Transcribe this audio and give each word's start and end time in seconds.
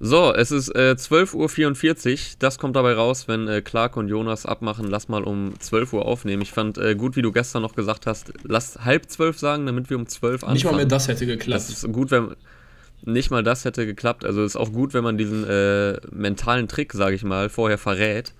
So, 0.00 0.32
es 0.32 0.52
ist 0.52 0.68
äh, 0.76 0.94
12.44 0.96 2.12
Uhr. 2.12 2.18
Das 2.38 2.58
kommt 2.58 2.76
dabei 2.76 2.92
raus, 2.92 3.26
wenn 3.26 3.48
äh, 3.48 3.62
Clark 3.62 3.96
und 3.96 4.08
Jonas 4.08 4.46
abmachen. 4.46 4.86
Lass 4.88 5.08
mal 5.08 5.24
um 5.24 5.54
12 5.58 5.92
Uhr 5.92 6.06
aufnehmen. 6.06 6.40
Ich 6.42 6.52
fand 6.52 6.78
äh, 6.78 6.94
gut, 6.94 7.16
wie 7.16 7.22
du 7.22 7.32
gestern 7.32 7.62
noch 7.62 7.74
gesagt 7.74 8.06
hast, 8.06 8.32
lass 8.44 8.84
halb 8.84 9.10
zwölf 9.10 9.38
sagen, 9.38 9.66
damit 9.66 9.90
wir 9.90 9.96
um 9.96 10.06
12 10.06 10.34
anfangen. 10.34 10.54
Nicht 10.54 10.64
mal 10.64 10.76
mehr 10.76 10.86
das 10.86 11.08
hätte 11.08 11.26
geklappt. 11.26 11.68
Das 11.68 11.70
ist 11.70 11.92
gut, 11.92 12.12
wenn 12.12 12.36
nicht 13.04 13.30
mal 13.30 13.42
das 13.42 13.64
hätte 13.64 13.86
geklappt. 13.86 14.24
Also 14.24 14.44
ist 14.44 14.56
auch 14.56 14.72
gut, 14.72 14.94
wenn 14.94 15.02
man 15.02 15.18
diesen 15.18 15.44
äh, 15.44 15.98
mentalen 16.12 16.68
Trick, 16.68 16.92
sage 16.92 17.16
ich 17.16 17.24
mal, 17.24 17.48
vorher 17.48 17.78
verrät. 17.78 18.34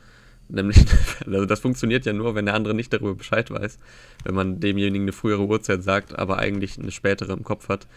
Nämlich, 0.48 0.78
also 1.26 1.44
das 1.44 1.58
funktioniert 1.58 2.06
ja 2.06 2.12
nur, 2.12 2.36
wenn 2.36 2.46
der 2.46 2.54
andere 2.54 2.74
nicht 2.74 2.92
darüber 2.92 3.16
Bescheid 3.16 3.50
weiß. 3.50 3.80
Wenn 4.24 4.34
man 4.34 4.60
demjenigen 4.60 5.04
eine 5.04 5.12
frühere 5.12 5.44
Uhrzeit 5.44 5.82
sagt, 5.82 6.16
aber 6.16 6.38
eigentlich 6.38 6.78
eine 6.78 6.92
spätere 6.92 7.32
im 7.32 7.42
Kopf 7.42 7.68
hat. 7.68 7.88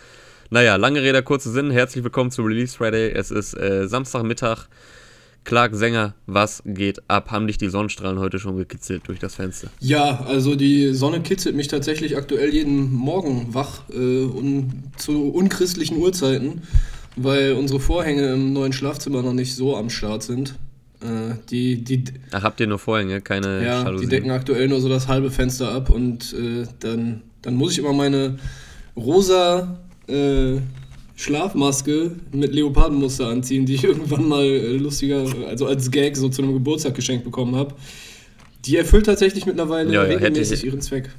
Naja, 0.53 0.75
lange 0.75 1.01
Rede, 1.01 1.23
kurzer 1.23 1.49
Sinn. 1.49 1.71
Herzlich 1.71 2.03
willkommen 2.03 2.29
zu 2.29 2.41
Release 2.41 2.75
Friday. 2.75 3.09
Es 3.11 3.31
ist 3.31 3.53
äh, 3.53 3.87
Samstagmittag. 3.87 4.67
Clark 5.45 5.73
Sänger, 5.73 6.13
was 6.25 6.61
geht 6.65 7.01
ab? 7.07 7.31
Haben 7.31 7.47
dich 7.47 7.57
die 7.57 7.69
Sonnenstrahlen 7.69 8.19
heute 8.19 8.37
schon 8.37 8.57
gekitzelt 8.57 9.03
durch 9.07 9.17
das 9.17 9.35
Fenster? 9.35 9.69
Ja, 9.79 10.25
also 10.27 10.55
die 10.55 10.93
Sonne 10.93 11.21
kitzelt 11.21 11.55
mich 11.55 11.69
tatsächlich 11.69 12.17
aktuell 12.17 12.53
jeden 12.53 12.91
Morgen 12.91 13.53
wach 13.53 13.83
äh, 13.91 14.25
und 14.25 14.83
zu 14.97 15.29
unchristlichen 15.29 15.95
Uhrzeiten, 15.97 16.63
weil 17.15 17.53
unsere 17.53 17.79
Vorhänge 17.79 18.33
im 18.33 18.51
neuen 18.51 18.73
Schlafzimmer 18.73 19.21
noch 19.23 19.31
nicht 19.33 19.55
so 19.55 19.77
am 19.77 19.89
Start 19.89 20.21
sind. 20.21 20.55
Äh, 21.01 21.35
die, 21.49 21.81
die, 21.81 22.03
Ach, 22.31 22.43
habt 22.43 22.59
ihr 22.59 22.67
nur 22.67 22.77
Vorhänge, 22.77 23.21
keine 23.21 23.63
Ja, 23.63 23.83
Jalousien. 23.83 24.09
die 24.09 24.15
decken 24.17 24.31
aktuell 24.31 24.67
nur 24.67 24.81
so 24.81 24.89
das 24.89 25.07
halbe 25.07 25.31
Fenster 25.31 25.71
ab 25.71 25.89
und 25.89 26.33
äh, 26.33 26.65
dann, 26.81 27.21
dann 27.41 27.55
muss 27.55 27.71
ich 27.71 27.79
immer 27.79 27.93
meine 27.93 28.37
rosa 28.97 29.79
äh, 30.07 30.59
Schlafmaske 31.15 32.11
mit 32.31 32.53
Leopardenmuster 32.53 33.27
anziehen, 33.27 33.65
die 33.65 33.75
ich 33.75 33.83
irgendwann 33.85 34.27
mal 34.27 34.43
äh, 34.43 34.77
lustiger, 34.77 35.25
also 35.47 35.67
als 35.67 35.91
Gag 35.91 36.17
so 36.17 36.29
zu 36.29 36.41
einem 36.41 36.53
Geburtstag 36.53 36.95
geschenkt 36.95 37.23
bekommen 37.23 37.55
habe. 37.55 37.75
Die 38.65 38.77
erfüllt 38.77 39.05
tatsächlich 39.05 39.45
mittlerweile 39.45 39.91
ja, 39.91 40.03
ja, 40.03 40.09
regelmäßig 40.09 40.65
ihren 40.65 40.81
Zweck. 40.81 41.09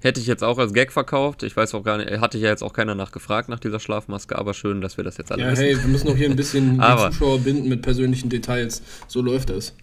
Hätte 0.00 0.20
ich 0.20 0.26
jetzt 0.26 0.44
auch 0.44 0.58
als 0.58 0.74
Gag 0.74 0.92
verkauft. 0.92 1.42
Ich 1.44 1.56
weiß 1.56 1.74
auch 1.74 1.82
gar 1.82 1.96
nicht, 1.96 2.10
hatte 2.20 2.36
ja 2.36 2.50
jetzt 2.50 2.62
auch 2.62 2.74
keiner 2.74 2.94
nachgefragt 2.94 3.48
nach 3.48 3.58
dieser 3.58 3.80
Schlafmaske, 3.80 4.36
aber 4.36 4.52
schön, 4.52 4.82
dass 4.82 4.98
wir 4.98 5.04
das 5.04 5.16
jetzt 5.16 5.32
alle 5.32 5.42
ja, 5.42 5.52
wissen. 5.52 5.62
Ja, 5.62 5.68
hey, 5.68 5.82
wir 5.82 5.88
müssen 5.88 6.08
auch 6.08 6.16
hier 6.16 6.28
ein 6.28 6.36
bisschen 6.36 6.78
die 6.78 7.10
Zuschauer 7.10 7.38
binden 7.38 7.68
mit 7.68 7.80
persönlichen 7.80 8.28
Details. 8.28 8.82
So 9.08 9.22
läuft 9.22 9.48
das. 9.48 9.74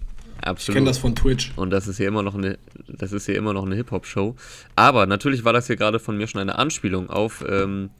Absolut. 0.41 0.69
Ich 0.69 0.73
kenne 0.75 0.89
das 0.89 0.97
von 0.97 1.15
Twitch. 1.15 1.51
Und 1.55 1.69
das 1.69 1.87
ist 1.87 1.97
hier 1.97 2.07
immer 2.07 2.23
noch 2.23 2.35
eine, 2.35 2.57
das 2.87 3.11
ist 3.11 3.25
hier 3.25 3.35
immer 3.35 3.53
noch 3.53 3.65
eine 3.65 3.75
Hip-Hop-Show. 3.75 4.35
Aber 4.75 5.05
natürlich 5.05 5.45
war 5.45 5.53
das 5.53 5.67
hier 5.67 5.75
gerade 5.75 5.99
von 5.99 6.17
mir 6.17 6.27
schon 6.27 6.41
eine 6.41 6.57
Anspielung 6.57 7.09
auf 7.09 7.43
ähm, 7.47 7.91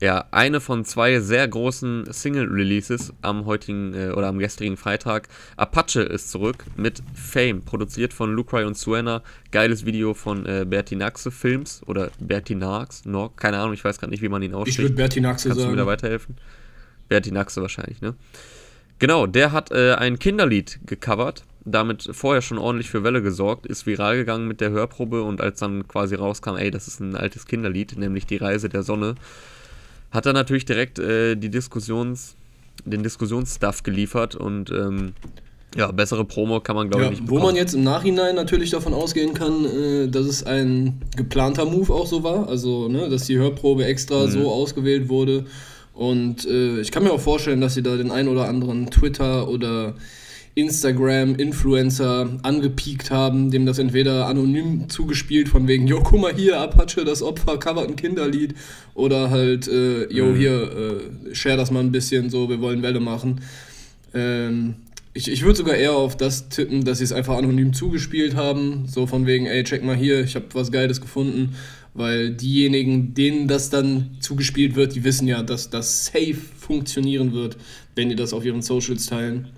ja, 0.00 0.26
eine 0.30 0.60
von 0.60 0.84
zwei 0.84 1.20
sehr 1.20 1.46
großen 1.48 2.12
Single-Releases 2.12 3.12
am 3.22 3.46
heutigen 3.46 3.94
äh, 3.94 4.10
oder 4.10 4.28
am 4.28 4.38
gestrigen 4.38 4.76
Freitag. 4.76 5.28
Apache 5.56 6.02
ist 6.02 6.30
zurück 6.30 6.64
mit 6.76 7.02
Fame, 7.14 7.62
produziert 7.62 8.12
von 8.12 8.32
Lucry 8.34 8.64
und 8.64 8.76
Suena. 8.76 9.22
Geiles 9.52 9.86
Video 9.86 10.14
von 10.14 10.44
äh, 10.46 10.66
Bertinaxe 10.68 11.30
Films 11.30 11.82
oder 11.86 12.10
Bertinax, 12.18 13.04
no, 13.04 13.30
keine 13.30 13.58
Ahnung, 13.58 13.74
ich 13.74 13.84
weiß 13.84 13.98
gerade 13.98 14.10
nicht, 14.10 14.22
wie 14.22 14.28
man 14.28 14.42
ihn 14.42 14.54
ausspricht. 14.54 14.78
Ich 14.78 14.84
würde 14.84 14.94
Bertinaxe 14.94 15.48
sagen. 15.48 15.54
Kannst 15.54 15.66
du 15.66 15.70
mir 15.70 15.76
da 15.76 15.86
weiterhelfen? 15.86 16.36
Bertinaxe 17.08 17.62
wahrscheinlich, 17.62 18.00
ne? 18.00 18.14
Genau, 18.98 19.26
der 19.26 19.52
hat 19.52 19.70
äh, 19.72 19.94
ein 19.94 20.18
Kinderlied 20.18 20.80
gecovert, 20.86 21.44
damit 21.66 22.08
vorher 22.12 22.42
schon 22.42 22.58
ordentlich 22.58 22.88
für 22.88 23.02
Welle 23.04 23.20
gesorgt, 23.20 23.66
ist 23.66 23.86
viral 23.86 24.16
gegangen 24.16 24.48
mit 24.48 24.60
der 24.60 24.70
Hörprobe 24.70 25.22
und 25.22 25.40
als 25.40 25.58
dann 25.58 25.86
quasi 25.86 26.14
rauskam, 26.14 26.56
ey, 26.56 26.70
das 26.70 26.88
ist 26.88 27.00
ein 27.00 27.16
altes 27.16 27.46
Kinderlied, 27.46 27.98
nämlich 27.98 28.26
Die 28.26 28.36
Reise 28.36 28.68
der 28.68 28.82
Sonne, 28.82 29.16
hat 30.10 30.26
er 30.26 30.32
natürlich 30.32 30.64
direkt 30.64 30.98
äh, 30.98 31.34
die 31.36 31.50
Diskussions, 31.50 32.36
den 32.84 33.02
Diskussionsstuff 33.02 33.82
geliefert 33.82 34.36
und 34.36 34.70
ähm, 34.70 35.12
ja, 35.76 35.90
bessere 35.92 36.24
Promo 36.24 36.60
kann 36.60 36.76
man, 36.76 36.88
glaube 36.88 37.04
ja, 37.04 37.10
ich, 37.10 37.18
nicht 37.18 37.26
bekommen. 37.26 37.42
Wo 37.42 37.46
man 37.46 37.56
jetzt 37.56 37.74
im 37.74 37.82
Nachhinein 37.82 38.34
natürlich 38.34 38.70
davon 38.70 38.94
ausgehen 38.94 39.34
kann, 39.34 39.64
äh, 39.64 40.08
dass 40.08 40.24
es 40.26 40.44
ein 40.44 41.02
geplanter 41.16 41.66
Move 41.66 41.92
auch 41.92 42.06
so 42.06 42.22
war. 42.22 42.48
Also, 42.48 42.88
ne, 42.88 43.10
dass 43.10 43.26
die 43.26 43.36
Hörprobe 43.36 43.84
extra 43.84 44.26
mhm. 44.26 44.30
so 44.30 44.50
ausgewählt 44.50 45.08
wurde, 45.08 45.44
und 45.96 46.46
äh, 46.46 46.80
ich 46.80 46.92
kann 46.92 47.04
mir 47.04 47.10
auch 47.10 47.20
vorstellen, 47.20 47.62
dass 47.62 47.72
sie 47.72 47.82
da 47.82 47.96
den 47.96 48.10
ein 48.10 48.28
oder 48.28 48.48
anderen 48.48 48.90
Twitter 48.90 49.48
oder 49.48 49.94
Instagram-Influencer 50.56 52.40
angepiekt 52.42 53.10
haben, 53.10 53.50
dem 53.50 53.66
das 53.66 53.78
entweder 53.78 54.26
anonym 54.26 54.88
zugespielt 54.88 55.48
von 55.48 55.68
wegen, 55.68 55.86
jo, 55.86 56.00
guck 56.02 56.20
mal 56.20 56.34
hier, 56.34 56.58
Apache, 56.60 57.04
das 57.04 57.22
Opfer, 57.22 57.58
covert 57.58 57.88
ein 57.88 57.96
Kinderlied, 57.96 58.54
oder 58.94 59.30
halt, 59.30 59.68
äh, 59.68 60.12
jo, 60.12 60.26
mhm. 60.26 60.36
hier, 60.36 60.72
äh, 61.30 61.34
share 61.34 61.56
das 61.56 61.70
mal 61.70 61.80
ein 61.80 61.92
bisschen, 61.92 62.30
so, 62.30 62.48
wir 62.48 62.60
wollen 62.60 62.82
Welle 62.82 63.00
machen. 63.00 63.42
Ähm, 64.14 64.76
ich, 65.12 65.30
ich 65.30 65.42
würde 65.42 65.56
sogar 65.56 65.76
eher 65.76 65.92
auf 65.92 66.16
das 66.16 66.48
tippen, 66.48 66.84
dass 66.84 66.98
sie 66.98 67.04
es 67.04 67.12
einfach 67.12 67.36
anonym 67.36 67.72
zugespielt 67.72 68.34
haben, 68.34 68.86
so 68.88 69.06
von 69.06 69.26
wegen, 69.26 69.46
ey, 69.46 69.62
check 69.62 69.84
mal 69.84 69.96
hier, 69.96 70.24
ich 70.24 70.34
habe 70.34 70.46
was 70.54 70.72
Geiles 70.72 71.00
gefunden 71.00 71.54
weil 71.96 72.30
diejenigen, 72.30 73.14
denen 73.14 73.48
das 73.48 73.70
dann 73.70 74.18
zugespielt 74.20 74.76
wird, 74.76 74.94
die 74.94 75.04
wissen 75.04 75.26
ja, 75.26 75.42
dass 75.42 75.70
das 75.70 76.06
safe 76.06 76.34
funktionieren 76.34 77.32
wird, 77.32 77.56
wenn 77.94 78.10
die 78.10 78.16
das 78.16 78.34
auf 78.34 78.44
ihren 78.44 78.60
Socials 78.60 79.06
teilen. 79.06 79.48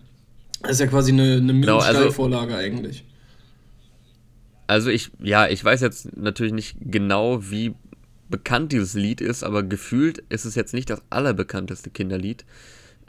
Das 0.63 0.73
ist 0.73 0.81
ja 0.81 0.87
quasi 0.87 1.13
eine, 1.13 1.37
eine 1.37 1.61
genau, 1.61 1.79
also, 1.79 2.11
Vorlage 2.11 2.57
eigentlich. 2.57 3.05
Also 4.67 4.91
ich, 4.91 5.11
ja, 5.21 5.49
ich 5.49 5.65
weiß 5.65 5.81
jetzt 5.81 6.17
natürlich 6.17 6.53
nicht 6.53 6.77
genau, 6.81 7.51
wie 7.51 7.75
bekannt 8.29 8.73
dieses 8.73 8.95
Lied 8.95 9.21
ist, 9.21 9.43
aber 9.43 9.63
gefühlt 9.63 10.23
ist 10.29 10.45
es 10.45 10.55
jetzt 10.55 10.75
nicht 10.75 10.91
das 10.91 11.03
allerbekannteste 11.11 11.91
Kinderlied. 11.91 12.45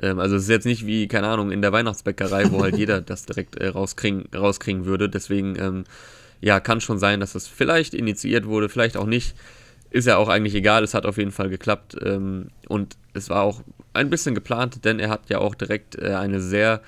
Ähm, 0.02 0.20
also 0.20 0.36
es 0.36 0.44
ist 0.44 0.50
jetzt 0.50 0.66
nicht 0.66 0.86
wie, 0.86 1.08
keine 1.08 1.28
Ahnung, 1.28 1.52
in 1.52 1.62
der 1.62 1.72
Weihnachtsbäckerei, 1.72 2.52
wo 2.52 2.62
halt 2.62 2.78
jeder 2.78 3.02
das 3.02 3.26
direkt 3.26 3.56
äh, 3.56 3.68
rauskriegen, 3.68 4.28
rauskriegen 4.34 4.86
würde. 4.86 5.09
Deswegen 5.09 5.58
ähm, 5.59 5.84
ja, 6.42 6.59
kann 6.59 6.82
schon 6.82 7.00
sein, 7.00 7.20
dass 7.20 7.36
es 7.36 7.48
vielleicht 7.48 7.94
initiiert 7.94 8.46
wurde, 8.46 8.70
vielleicht 8.70 8.98
auch 8.98 9.06
nicht. 9.06 9.36
Ist 9.92 10.06
ja 10.06 10.18
auch 10.18 10.30
eigentlich 10.30 10.56
egal, 10.56 10.84
es 10.84 10.94
hat 10.94 11.06
auf 11.06 11.18
jeden 11.18 11.32
Fall 11.32 11.50
geklappt. 11.50 11.98
Ähm, 12.02 12.50
und 12.68 12.96
es 13.14 13.30
war 13.30 13.42
auch 13.42 13.62
ein 13.94 14.09
bisschen 14.09 14.36
geplant, 14.36 14.86
denn 14.86 15.00
er 15.00 15.09
hat 15.09 15.30
ja 15.30 15.40
auch 15.40 15.56
direkt 15.56 15.98
äh, 15.98 16.14
eine 16.14 16.40
sehr, 16.40 16.82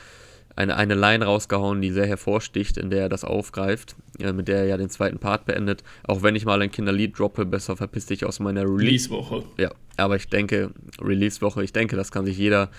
eine, 0.62 0.76
eine 0.78 0.96
Line 0.96 1.26
rausgehauen, 1.26 1.82
die 1.82 1.92
sehr 1.92 2.06
hervorsticht, 2.06 2.78
in 2.78 2.90
der 2.90 3.02
er 3.02 3.10
das 3.10 3.24
aufgreift, 3.24 3.96
äh, 4.20 4.32
mit 4.32 4.48
der 4.48 4.60
er 4.60 4.66
ja 4.66 4.78
den 4.78 4.90
zweiten 4.90 5.18
Part 5.18 5.46
beendet. 5.46 5.84
Auch 6.04 6.22
wenn 6.22 6.36
ich 6.36 6.46
mal 6.46 6.62
ein 6.62 6.72
Kinderlied 6.72 7.18
droppe, 7.18 7.46
besser 7.46 7.76
verpiss 7.76 8.06
dich 8.06 8.26
aus 8.26 8.40
meiner 8.40 8.64
Release-Woche. 8.64 9.36
Release 9.36 9.50
ja, 9.58 9.72
aber 9.98 10.16
ich 10.16 10.28
denke, 10.30 10.72
Release-Woche, 11.02 11.64
ich 11.64 11.74
denke, 11.74 11.96
das 11.96 12.12
kann 12.12 12.26
sich 12.26 12.38
jeder, 12.38 12.70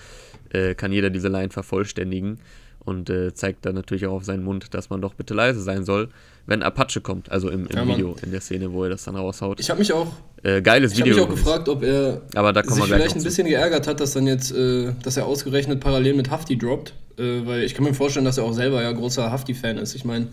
äh, 0.51 0.75
kann 0.75 0.91
jeder 0.91 1.09
diese 1.09 1.27
Line 1.27 1.49
vervollständigen 1.49 2.39
und 2.85 3.09
äh, 3.09 3.33
zeigt 3.33 3.65
dann 3.65 3.75
natürlich 3.75 4.05
auch 4.05 4.13
auf 4.13 4.23
seinen 4.23 4.43
Mund, 4.43 4.73
dass 4.73 4.89
man 4.89 5.01
doch 5.01 5.13
bitte 5.13 5.33
leise 5.33 5.61
sein 5.61 5.85
soll, 5.85 6.09
wenn 6.45 6.61
Apache 6.61 7.01
kommt, 7.01 7.31
also 7.31 7.49
im, 7.49 7.67
im 7.67 7.75
ja, 7.75 7.87
Video, 7.87 8.15
in 8.21 8.31
der 8.31 8.41
Szene, 8.41 8.71
wo 8.73 8.83
er 8.83 8.89
das 8.89 9.03
dann 9.05 9.15
raushaut. 9.15 9.59
Ich 9.59 9.69
habe 9.69 9.79
mich 9.79 9.93
auch 9.93 10.07
äh, 10.43 10.61
geiles 10.61 10.91
ich 10.91 10.99
Video. 10.99 11.13
Ich 11.13 11.19
habe 11.21 11.31
mich 11.31 11.39
auch 11.39 11.43
gefragt, 11.43 11.69
ob 11.69 11.83
er 11.83 12.21
Aber 12.35 12.51
da 12.51 12.63
sich 12.63 12.83
vielleicht 12.83 13.15
ein 13.15 13.23
bisschen 13.23 13.47
geärgert 13.47 13.87
hat, 13.87 13.99
dass 13.99 14.13
dann 14.13 14.27
jetzt, 14.27 14.51
äh, 14.51 14.91
dass 15.01 15.15
er 15.15 15.25
ausgerechnet 15.25 15.79
parallel 15.79 16.15
mit 16.15 16.29
Hafti 16.29 16.57
droppt, 16.57 16.93
äh, 17.17 17.45
weil 17.45 17.63
ich 17.63 17.73
kann 17.75 17.85
mir 17.85 17.93
vorstellen, 17.93 18.25
dass 18.25 18.37
er 18.37 18.43
auch 18.43 18.53
selber 18.53 18.81
ja 18.81 18.91
großer 18.91 19.31
Hafti-Fan 19.31 19.77
ist. 19.77 19.95
Ich 19.95 20.03
meine, 20.03 20.27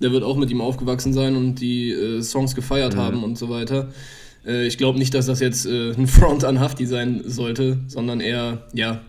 der 0.00 0.12
wird 0.12 0.24
auch 0.24 0.36
mit 0.36 0.50
ihm 0.50 0.62
aufgewachsen 0.62 1.12
sein 1.12 1.36
und 1.36 1.56
die 1.56 1.90
äh, 1.90 2.22
Songs 2.22 2.54
gefeiert 2.54 2.94
mhm. 2.94 2.98
haben 2.98 3.24
und 3.24 3.36
so 3.36 3.50
weiter. 3.50 3.88
Äh, 4.46 4.66
ich 4.66 4.78
glaube 4.78 4.98
nicht, 4.98 5.12
dass 5.12 5.26
das 5.26 5.40
jetzt 5.40 5.66
ein 5.66 6.06
Front 6.06 6.44
an 6.44 6.58
Hafti 6.58 6.86
sein 6.86 7.22
sollte, 7.26 7.78
sondern 7.86 8.20
eher, 8.20 8.66
ja, 8.72 9.02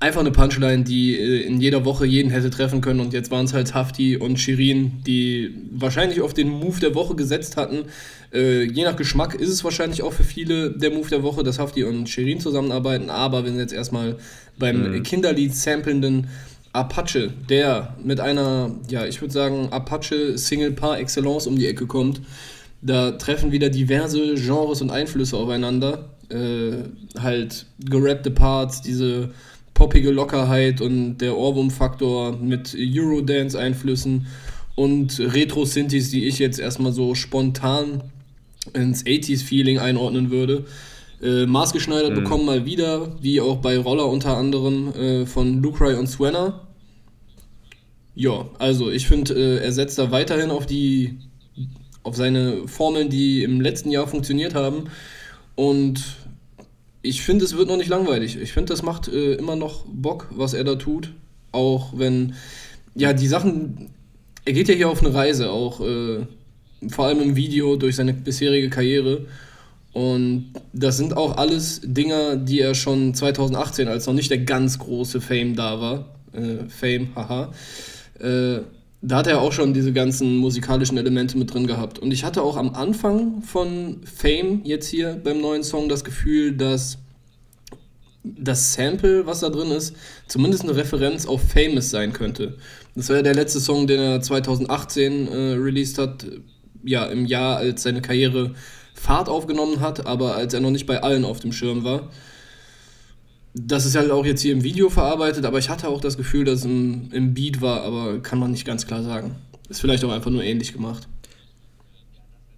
einfach 0.00 0.20
eine 0.20 0.30
Punchline, 0.30 0.84
die 0.84 1.16
äh, 1.18 1.42
in 1.42 1.60
jeder 1.60 1.84
Woche 1.84 2.06
jeden 2.06 2.30
hätte 2.30 2.50
treffen 2.50 2.80
können. 2.80 3.00
Und 3.00 3.12
jetzt 3.12 3.30
waren 3.30 3.44
es 3.44 3.54
halt 3.54 3.74
Hafti 3.74 4.16
und 4.16 4.38
Shirin, 4.38 5.02
die 5.06 5.54
wahrscheinlich 5.70 6.20
auf 6.20 6.34
den 6.34 6.48
Move 6.48 6.80
der 6.80 6.94
Woche 6.94 7.14
gesetzt 7.14 7.56
hatten. 7.56 7.84
Äh, 8.32 8.64
je 8.64 8.84
nach 8.84 8.96
Geschmack 8.96 9.34
ist 9.34 9.48
es 9.48 9.64
wahrscheinlich 9.64 10.02
auch 10.02 10.12
für 10.12 10.24
viele 10.24 10.70
der 10.70 10.90
Move 10.90 11.08
der 11.08 11.22
Woche, 11.22 11.42
dass 11.42 11.58
Hafti 11.58 11.84
und 11.84 12.08
Shirin 12.08 12.40
zusammenarbeiten. 12.40 13.10
Aber 13.10 13.44
wir 13.44 13.50
sind 13.50 13.60
jetzt 13.60 13.72
erstmal 13.72 14.16
beim 14.58 14.92
mhm. 14.92 15.02
Kinderlied 15.02 15.54
samplenden 15.54 16.28
Apache, 16.72 17.30
der 17.48 17.96
mit 18.02 18.20
einer, 18.20 18.72
ja, 18.88 19.06
ich 19.06 19.20
würde 19.20 19.32
sagen, 19.32 19.68
Apache-Single 19.70 20.72
par 20.72 20.98
excellence 20.98 21.46
um 21.46 21.56
die 21.56 21.68
Ecke 21.68 21.86
kommt. 21.86 22.20
Da 22.82 23.12
treffen 23.12 23.52
wieder 23.52 23.70
diverse 23.70 24.34
Genres 24.34 24.82
und 24.82 24.90
Einflüsse 24.90 25.36
aufeinander. 25.36 26.10
Äh, 26.28 27.18
halt 27.18 27.66
gerappte 27.78 28.30
Parts, 28.30 28.82
diese 28.82 29.30
poppige 29.74 30.10
Lockerheit 30.10 30.80
und 30.80 31.18
der 31.18 31.36
Ohrwurm-Faktor 31.36 32.36
mit 32.36 32.76
Eurodance-Einflüssen 32.78 34.26
und 34.76 35.20
Retro-Synthes, 35.20 36.10
die 36.10 36.26
ich 36.26 36.38
jetzt 36.38 36.58
erstmal 36.58 36.92
so 36.92 37.14
spontan 37.14 38.02
ins 38.72 39.04
80s-Feeling 39.04 39.78
einordnen 39.78 40.30
würde. 40.30 40.64
Äh, 41.22 41.46
maßgeschneidert 41.46 42.10
mhm. 42.12 42.22
bekommen 42.22 42.46
mal 42.46 42.64
wieder, 42.64 43.12
wie 43.20 43.40
auch 43.40 43.58
bei 43.58 43.78
Roller 43.78 44.08
unter 44.08 44.36
anderem 44.36 44.92
äh, 44.94 45.26
von 45.26 45.62
Lucry 45.62 45.94
und 45.94 46.06
Swanner. 46.06 46.66
Ja, 48.14 48.46
also 48.58 48.90
ich 48.90 49.06
finde, 49.06 49.34
äh, 49.34 49.64
er 49.64 49.72
setzt 49.72 49.98
da 49.98 50.10
weiterhin 50.10 50.50
auf 50.50 50.66
die, 50.66 51.18
auf 52.02 52.16
seine 52.16 52.68
Formeln, 52.68 53.10
die 53.10 53.42
im 53.42 53.60
letzten 53.60 53.90
Jahr 53.90 54.06
funktioniert 54.06 54.54
haben. 54.54 54.84
Und 55.56 56.02
ich 57.04 57.22
finde, 57.22 57.44
es 57.44 57.56
wird 57.56 57.68
noch 57.68 57.76
nicht 57.76 57.88
langweilig. 57.88 58.36
Ich 58.40 58.52
finde, 58.52 58.72
das 58.72 58.82
macht 58.82 59.08
äh, 59.08 59.34
immer 59.34 59.56
noch 59.56 59.84
Bock, 59.86 60.28
was 60.30 60.54
er 60.54 60.64
da 60.64 60.74
tut. 60.76 61.12
Auch 61.52 61.92
wenn, 61.96 62.34
ja, 62.94 63.12
die 63.12 63.28
Sachen, 63.28 63.90
er 64.46 64.54
geht 64.54 64.68
ja 64.68 64.74
hier 64.74 64.88
auf 64.88 65.04
eine 65.04 65.14
Reise, 65.14 65.50
auch 65.50 65.80
äh, 65.80 66.26
vor 66.88 67.04
allem 67.04 67.20
im 67.20 67.36
Video 67.36 67.76
durch 67.76 67.96
seine 67.96 68.14
bisherige 68.14 68.70
Karriere. 68.70 69.26
Und 69.92 70.54
das 70.72 70.96
sind 70.96 71.14
auch 71.14 71.36
alles 71.36 71.82
Dinger, 71.84 72.36
die 72.36 72.60
er 72.60 72.74
schon 72.74 73.14
2018, 73.14 73.86
als 73.86 74.06
noch 74.06 74.14
nicht 74.14 74.30
der 74.30 74.38
ganz 74.38 74.78
große 74.78 75.20
Fame 75.20 75.54
da 75.54 75.80
war, 75.80 76.16
äh, 76.32 76.68
Fame, 76.68 77.08
haha, 77.14 77.52
äh, 78.18 78.60
da 79.06 79.16
hat 79.16 79.26
er 79.26 79.42
auch 79.42 79.52
schon 79.52 79.74
diese 79.74 79.92
ganzen 79.92 80.38
musikalischen 80.38 80.96
Elemente 80.96 81.36
mit 81.36 81.52
drin 81.52 81.66
gehabt. 81.66 81.98
Und 81.98 82.10
ich 82.10 82.24
hatte 82.24 82.42
auch 82.42 82.56
am 82.56 82.74
Anfang 82.74 83.42
von 83.42 84.00
Fame 84.04 84.62
jetzt 84.64 84.88
hier 84.88 85.20
beim 85.22 85.42
neuen 85.42 85.62
Song 85.62 85.90
das 85.90 86.04
Gefühl, 86.04 86.56
dass 86.56 86.96
das 88.22 88.72
Sample, 88.72 89.26
was 89.26 89.40
da 89.40 89.50
drin 89.50 89.70
ist, 89.70 89.94
zumindest 90.26 90.62
eine 90.62 90.74
Referenz 90.74 91.26
auf 91.26 91.42
Famous 91.42 91.90
sein 91.90 92.14
könnte. 92.14 92.56
Das 92.94 93.10
war 93.10 93.16
ja 93.16 93.22
der 93.22 93.34
letzte 93.34 93.60
Song, 93.60 93.86
den 93.86 94.00
er 94.00 94.22
2018 94.22 95.28
äh, 95.28 95.36
released 95.52 95.98
hat, 95.98 96.26
ja, 96.82 97.04
im 97.04 97.26
Jahr, 97.26 97.58
als 97.58 97.82
seine 97.82 98.00
Karriere 98.00 98.54
Fahrt 98.94 99.28
aufgenommen 99.28 99.80
hat, 99.80 100.06
aber 100.06 100.34
als 100.34 100.54
er 100.54 100.60
noch 100.60 100.70
nicht 100.70 100.86
bei 100.86 101.02
allen 101.02 101.26
auf 101.26 101.40
dem 101.40 101.52
Schirm 101.52 101.84
war. 101.84 102.10
Das 103.54 103.86
ist 103.86 103.94
halt 103.94 104.10
auch 104.10 104.26
jetzt 104.26 104.40
hier 104.40 104.52
im 104.52 104.64
Video 104.64 104.90
verarbeitet, 104.90 105.44
aber 105.44 105.58
ich 105.58 105.70
hatte 105.70 105.88
auch 105.88 106.00
das 106.00 106.16
Gefühl, 106.16 106.44
dass 106.44 106.60
es 106.60 106.64
im, 106.64 107.08
im 107.12 107.34
Beat 107.34 107.60
war, 107.60 107.82
aber 107.82 108.18
kann 108.18 108.40
man 108.40 108.50
nicht 108.50 108.66
ganz 108.66 108.86
klar 108.86 109.02
sagen. 109.04 109.36
Ist 109.68 109.80
vielleicht 109.80 110.04
auch 110.04 110.12
einfach 110.12 110.30
nur 110.30 110.42
ähnlich 110.42 110.72
gemacht. 110.72 111.08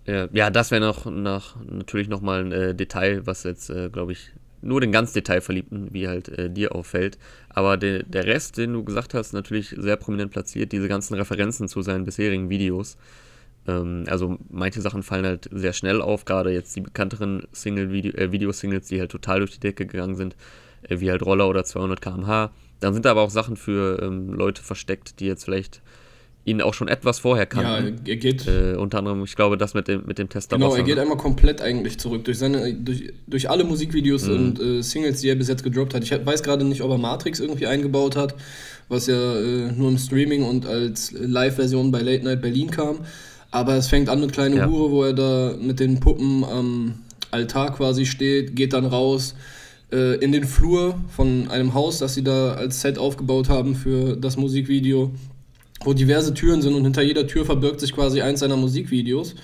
Ja, 0.06 0.50
das 0.50 0.70
wäre 0.70 0.80
noch, 0.80 1.04
noch 1.06 1.56
natürlich 1.64 2.08
nochmal 2.08 2.44
ein 2.44 2.52
äh, 2.52 2.74
Detail, 2.76 3.26
was 3.26 3.42
jetzt, 3.42 3.70
äh, 3.70 3.90
glaube 3.90 4.12
ich, 4.12 4.30
nur 4.62 4.80
den 4.80 4.92
ganz 4.92 5.12
Detailverliebten, 5.12 5.92
wie 5.92 6.06
halt 6.06 6.28
äh, 6.28 6.48
dir 6.48 6.74
auffällt. 6.76 7.18
Aber 7.48 7.76
de, 7.76 8.04
der 8.04 8.24
Rest, 8.24 8.56
den 8.56 8.72
du 8.72 8.84
gesagt 8.84 9.14
hast, 9.14 9.32
natürlich 9.32 9.74
sehr 9.76 9.96
prominent 9.96 10.30
platziert, 10.30 10.70
diese 10.70 10.86
ganzen 10.86 11.14
Referenzen 11.14 11.66
zu 11.66 11.82
seinen 11.82 12.04
bisherigen 12.04 12.48
Videos. 12.50 12.96
Ähm, 13.66 14.04
also 14.08 14.38
manche 14.48 14.80
Sachen 14.80 15.02
fallen 15.02 15.26
halt 15.26 15.48
sehr 15.50 15.72
schnell 15.72 16.00
auf, 16.00 16.24
gerade 16.24 16.52
jetzt 16.52 16.76
die 16.76 16.82
bekannteren 16.82 17.42
Single-Video, 17.52 18.12
äh, 18.12 18.30
Videosingles, 18.30 18.86
die 18.86 19.00
halt 19.00 19.10
total 19.10 19.40
durch 19.40 19.52
die 19.52 19.60
Decke 19.60 19.86
gegangen 19.86 20.14
sind 20.14 20.36
wie 20.88 21.10
halt 21.10 21.22
Roller 21.24 21.48
oder 21.48 21.64
200 21.64 22.00
km/h. 22.00 22.50
Dann 22.80 22.92
sind 22.92 23.04
da 23.04 23.10
aber 23.10 23.22
auch 23.22 23.30
Sachen 23.30 23.56
für 23.56 24.02
ähm, 24.02 24.32
Leute 24.32 24.62
versteckt, 24.62 25.20
die 25.20 25.26
jetzt 25.26 25.44
vielleicht 25.44 25.80
ihn 26.46 26.62
auch 26.62 26.74
schon 26.74 26.86
etwas 26.86 27.18
vorher 27.18 27.44
kannten. 27.44 27.98
Ja, 28.06 28.12
er 28.12 28.16
geht. 28.16 28.46
Äh, 28.46 28.76
unter 28.76 28.98
anderem, 28.98 29.24
ich 29.24 29.34
glaube, 29.34 29.58
das 29.58 29.74
mit 29.74 29.88
dem, 29.88 30.06
mit 30.06 30.18
dem 30.18 30.28
Tester. 30.28 30.56
Genau, 30.56 30.74
er 30.74 30.84
geht 30.84 30.98
einmal 30.98 31.16
komplett 31.16 31.60
eigentlich 31.60 31.98
zurück. 31.98 32.24
Durch, 32.24 32.38
seine, 32.38 32.72
durch, 32.72 33.12
durch 33.26 33.50
alle 33.50 33.64
Musikvideos 33.64 34.26
mhm. 34.26 34.34
und 34.34 34.60
äh, 34.60 34.82
Singles, 34.82 35.20
die 35.20 35.28
er 35.28 35.34
bis 35.34 35.48
jetzt 35.48 35.64
gedroppt 35.64 35.94
hat. 35.94 36.04
Ich 36.04 36.12
weiß 36.12 36.44
gerade 36.44 36.64
nicht, 36.64 36.82
ob 36.82 36.90
er 36.92 36.98
Matrix 36.98 37.40
irgendwie 37.40 37.66
eingebaut 37.66 38.14
hat, 38.14 38.36
was 38.88 39.08
ja 39.08 39.36
äh, 39.36 39.72
nur 39.72 39.88
im 39.88 39.98
Streaming 39.98 40.44
und 40.44 40.66
als 40.66 41.12
Live-Version 41.18 41.90
bei 41.90 42.00
Late 42.00 42.24
Night 42.24 42.42
Berlin 42.42 42.70
kam. 42.70 43.00
Aber 43.50 43.74
es 43.74 43.88
fängt 43.88 44.08
an 44.08 44.20
mit 44.20 44.32
Kleine 44.32 44.56
ja. 44.56 44.68
Hure, 44.68 44.90
wo 44.92 45.02
er 45.02 45.14
da 45.14 45.56
mit 45.60 45.80
den 45.80 45.98
Puppen 45.98 46.44
am 46.44 46.94
Altar 47.32 47.74
quasi 47.74 48.06
steht, 48.06 48.54
geht 48.54 48.72
dann 48.72 48.86
raus 48.86 49.34
äh, 49.92 50.16
in 50.16 50.32
den 50.32 50.44
Flur 50.44 50.96
von 51.08 51.48
einem 51.48 51.74
Haus, 51.74 51.98
das 51.98 52.14
sie 52.14 52.24
da 52.24 52.54
als 52.54 52.80
Set 52.80 52.98
aufgebaut 52.98 53.48
haben 53.48 53.74
für 53.74 54.16
das 54.16 54.36
Musikvideo, 54.36 55.12
wo 55.84 55.92
diverse 55.92 56.34
Türen 56.34 56.62
sind 56.62 56.74
und 56.74 56.84
hinter 56.84 57.02
jeder 57.02 57.26
Tür 57.26 57.44
verbirgt 57.44 57.80
sich 57.80 57.92
quasi 57.92 58.20
eins 58.22 58.40
seiner 58.40 58.56
Musikvideos. 58.56 59.34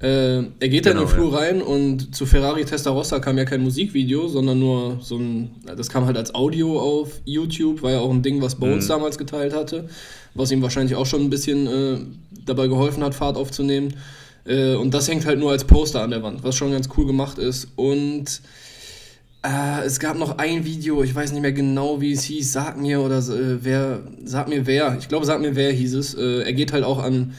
Äh, 0.00 0.36
er 0.36 0.42
geht 0.60 0.84
genau, 0.84 0.84
dann 0.84 0.96
in 0.96 1.04
den 1.04 1.08
Flur 1.08 1.32
ja. 1.32 1.38
rein 1.38 1.62
und 1.62 2.14
zu 2.14 2.26
Ferrari 2.26 2.66
Testarossa 2.66 3.18
kam 3.18 3.38
ja 3.38 3.46
kein 3.46 3.62
Musikvideo, 3.62 4.28
sondern 4.28 4.58
nur 4.58 4.98
so 5.00 5.16
ein, 5.16 5.52
das 5.74 5.88
kam 5.88 6.04
halt 6.04 6.18
als 6.18 6.34
Audio 6.34 6.78
auf 6.78 7.22
YouTube, 7.24 7.82
war 7.82 7.92
ja 7.92 8.00
auch 8.00 8.10
ein 8.10 8.22
Ding, 8.22 8.42
was 8.42 8.56
Bones 8.56 8.84
mhm. 8.84 8.88
damals 8.88 9.16
geteilt 9.16 9.54
hatte, 9.54 9.88
was 10.34 10.50
ihm 10.52 10.60
wahrscheinlich 10.60 10.96
auch 10.96 11.06
schon 11.06 11.22
ein 11.22 11.30
bisschen 11.30 11.66
äh, 11.66 11.98
dabei 12.44 12.66
geholfen 12.68 13.02
hat, 13.02 13.14
Fahrt 13.14 13.38
aufzunehmen. 13.38 13.94
Äh, 14.44 14.74
und 14.74 14.92
das 14.92 15.08
hängt 15.08 15.24
halt 15.24 15.38
nur 15.38 15.50
als 15.50 15.64
Poster 15.64 16.02
an 16.02 16.10
der 16.10 16.22
Wand, 16.22 16.44
was 16.44 16.56
schon 16.56 16.72
ganz 16.72 16.90
cool 16.96 17.06
gemacht 17.06 17.38
ist. 17.38 17.68
Und 17.76 18.42
äh, 19.46 19.84
es 19.84 20.00
gab 20.00 20.18
noch 20.18 20.38
ein 20.38 20.64
Video, 20.64 21.02
ich 21.02 21.14
weiß 21.14 21.32
nicht 21.32 21.42
mehr 21.42 21.52
genau, 21.52 22.00
wie 22.00 22.12
es 22.12 22.24
hieß. 22.24 22.52
Sag 22.52 22.76
mir 22.76 23.00
oder 23.00 23.18
äh, 23.18 23.64
wer, 23.64 24.00
sag 24.24 24.48
mir 24.48 24.66
wer. 24.66 24.96
Ich 24.98 25.08
glaube, 25.08 25.26
sag 25.26 25.40
mir 25.40 25.54
wer 25.56 25.72
hieß 25.72 25.94
es. 25.94 26.14
Äh, 26.14 26.42
er 26.42 26.52
geht 26.52 26.72
halt 26.72 26.84
auch 26.84 26.98
an 26.98 27.34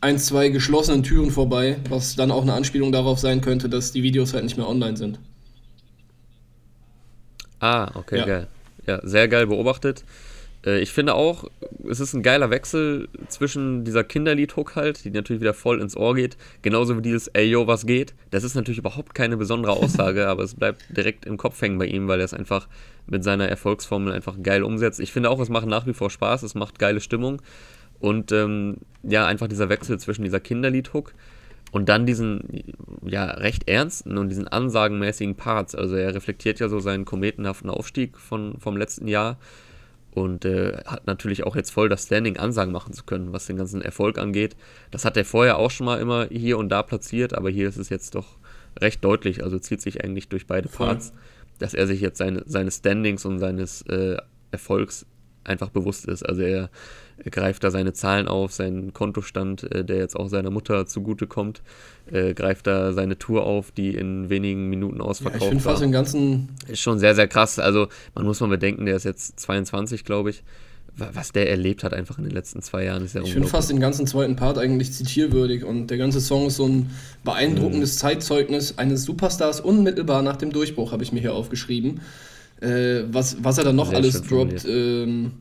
ein, 0.00 0.18
zwei 0.18 0.48
geschlossenen 0.48 1.02
Türen 1.02 1.30
vorbei, 1.30 1.78
was 1.88 2.16
dann 2.16 2.30
auch 2.30 2.42
eine 2.42 2.54
Anspielung 2.54 2.92
darauf 2.92 3.18
sein 3.18 3.40
könnte, 3.40 3.68
dass 3.68 3.92
die 3.92 4.02
Videos 4.02 4.32
halt 4.32 4.44
nicht 4.44 4.56
mehr 4.56 4.68
online 4.68 4.96
sind. 4.96 5.18
Ah, 7.60 7.90
okay, 7.94 8.18
ja. 8.18 8.24
geil. 8.24 8.46
Ja, 8.86 9.00
sehr 9.06 9.28
geil 9.28 9.46
beobachtet. 9.46 10.04
Äh, 10.64 10.80
ich 10.80 10.92
finde 10.92 11.14
auch, 11.14 11.44
es 11.88 12.00
ist 12.00 12.14
ein 12.14 12.22
geiler 12.22 12.50
Wechsel 12.50 13.08
zwischen 13.28 13.84
dieser 13.84 14.04
Kinderlied-Hook 14.04 14.76
halt, 14.76 15.04
die 15.04 15.10
natürlich 15.10 15.40
wieder 15.40 15.54
voll 15.54 15.80
ins 15.80 15.96
Ohr 15.96 16.14
geht, 16.14 16.36
genauso 16.62 16.96
wie 16.96 17.02
dieses 17.02 17.28
Ey 17.28 17.46
yo, 17.46 17.66
was 17.66 17.86
geht. 17.86 18.14
Das 18.30 18.44
ist 18.44 18.54
natürlich 18.54 18.78
überhaupt 18.78 19.14
keine 19.14 19.36
besondere 19.36 19.72
Aussage, 19.72 20.28
aber 20.28 20.42
es 20.42 20.54
bleibt 20.54 20.84
direkt 20.90 21.26
im 21.26 21.36
Kopf 21.36 21.60
hängen 21.60 21.78
bei 21.78 21.86
ihm, 21.86 22.08
weil 22.08 22.20
er 22.20 22.24
es 22.24 22.34
einfach 22.34 22.68
mit 23.06 23.24
seiner 23.24 23.48
Erfolgsformel 23.48 24.12
einfach 24.12 24.36
geil 24.42 24.62
umsetzt. 24.62 25.00
Ich 25.00 25.12
finde 25.12 25.30
auch, 25.30 25.40
es 25.40 25.48
macht 25.48 25.66
nach 25.66 25.86
wie 25.86 25.94
vor 25.94 26.10
Spaß, 26.10 26.42
es 26.42 26.54
macht 26.54 26.78
geile 26.78 27.00
Stimmung 27.00 27.42
und 27.98 28.32
ähm, 28.32 28.78
ja, 29.02 29.26
einfach 29.26 29.48
dieser 29.48 29.68
Wechsel 29.68 29.98
zwischen 29.98 30.24
dieser 30.24 30.40
Kinderlied-Hook 30.40 31.12
und 31.72 31.88
dann 31.88 32.06
diesen 32.06 32.64
ja 33.04 33.24
recht 33.24 33.68
ernsten 33.68 34.18
und 34.18 34.28
diesen 34.28 34.48
ansagenmäßigen 34.48 35.36
Parts. 35.36 35.74
Also 35.74 35.96
er 35.96 36.14
reflektiert 36.14 36.60
ja 36.60 36.68
so 36.68 36.80
seinen 36.80 37.04
kometenhaften 37.04 37.70
Aufstieg 37.70 38.18
von, 38.18 38.58
vom 38.58 38.76
letzten 38.76 39.06
Jahr 39.06 39.38
und 40.12 40.44
äh, 40.44 40.76
hat 40.86 41.06
natürlich 41.06 41.44
auch 41.44 41.56
jetzt 41.56 41.70
voll 41.70 41.88
das 41.88 42.04
Standing, 42.04 42.36
Ansagen 42.36 42.72
machen 42.72 42.92
zu 42.92 43.04
können, 43.04 43.32
was 43.32 43.46
den 43.46 43.56
ganzen 43.56 43.82
Erfolg 43.82 44.18
angeht. 44.18 44.56
Das 44.90 45.04
hat 45.04 45.16
er 45.16 45.24
vorher 45.24 45.58
auch 45.58 45.70
schon 45.70 45.86
mal 45.86 46.00
immer 46.00 46.26
hier 46.26 46.58
und 46.58 46.68
da 46.68 46.82
platziert, 46.82 47.34
aber 47.34 47.50
hier 47.50 47.68
ist 47.68 47.76
es 47.76 47.88
jetzt 47.88 48.14
doch 48.14 48.38
recht 48.80 49.04
deutlich, 49.04 49.42
also 49.42 49.58
zieht 49.58 49.80
sich 49.80 50.02
eigentlich 50.02 50.28
durch 50.28 50.46
beide 50.46 50.68
Parts, 50.68 51.12
dass 51.58 51.74
er 51.74 51.86
sich 51.86 52.00
jetzt 52.00 52.18
seine, 52.18 52.42
seine 52.46 52.70
Standings 52.70 53.24
und 53.24 53.38
seines 53.38 53.82
äh, 53.82 54.16
Erfolgs 54.50 55.06
einfach 55.44 55.70
bewusst 55.70 56.06
ist. 56.06 56.22
Also 56.22 56.42
er 56.42 56.70
greift 57.30 57.64
da 57.64 57.70
seine 57.70 57.92
Zahlen 57.92 58.28
auf, 58.28 58.52
seinen 58.52 58.92
Kontostand, 58.92 59.70
äh, 59.72 59.84
der 59.84 59.98
jetzt 59.98 60.16
auch 60.16 60.28
seiner 60.28 60.50
Mutter 60.50 60.86
zugutekommt, 60.86 61.62
äh, 62.10 62.34
greift 62.34 62.66
da 62.66 62.92
seine 62.92 63.18
Tour 63.18 63.44
auf, 63.44 63.70
die 63.70 63.94
in 63.94 64.30
wenigen 64.30 64.68
Minuten 64.68 65.00
ausverkauft 65.00 65.42
ja, 65.42 65.58
ich 65.58 65.64
war. 65.64 65.72
Fast 65.72 65.82
den 65.82 65.92
ganzen 65.92 66.48
ist 66.68 66.80
schon 66.80 66.98
sehr, 66.98 67.14
sehr 67.14 67.28
krass. 67.28 67.58
Also 67.58 67.88
man 68.14 68.24
muss 68.24 68.40
mal 68.40 68.48
bedenken, 68.48 68.86
der 68.86 68.96
ist 68.96 69.04
jetzt 69.04 69.38
22, 69.40 70.04
glaube 70.04 70.30
ich. 70.30 70.42
Was 70.96 71.32
der 71.32 71.48
erlebt 71.48 71.84
hat 71.84 71.94
einfach 71.94 72.18
in 72.18 72.24
den 72.24 72.32
letzten 72.32 72.62
zwei 72.62 72.84
Jahren 72.84 73.04
ist 73.04 73.14
ja 73.14 73.22
Ich 73.22 73.32
finde 73.32 73.48
fast 73.48 73.70
den 73.70 73.78
ganzen 73.78 74.06
zweiten 74.08 74.34
Part 74.34 74.58
eigentlich 74.58 74.92
zitierwürdig 74.92 75.64
und 75.64 75.86
der 75.86 75.98
ganze 75.98 76.20
Song 76.20 76.48
ist 76.48 76.56
so 76.56 76.66
ein 76.66 76.90
beeindruckendes 77.22 77.94
mhm. 77.94 77.98
Zeitzeugnis 77.98 78.76
eines 78.76 79.04
Superstars 79.04 79.60
unmittelbar 79.60 80.22
nach 80.22 80.36
dem 80.36 80.52
Durchbruch, 80.52 80.90
habe 80.92 81.04
ich 81.04 81.12
mir 81.12 81.20
hier 81.20 81.32
aufgeschrieben. 81.32 82.00
Äh, 82.60 83.04
was, 83.10 83.42
was 83.42 83.56
er 83.56 83.64
dann 83.64 83.76
noch 83.76 83.88
Sehr 83.88 83.98
alles 83.98 84.20
droppt. 84.22 84.66
Ähm, 84.66 85.32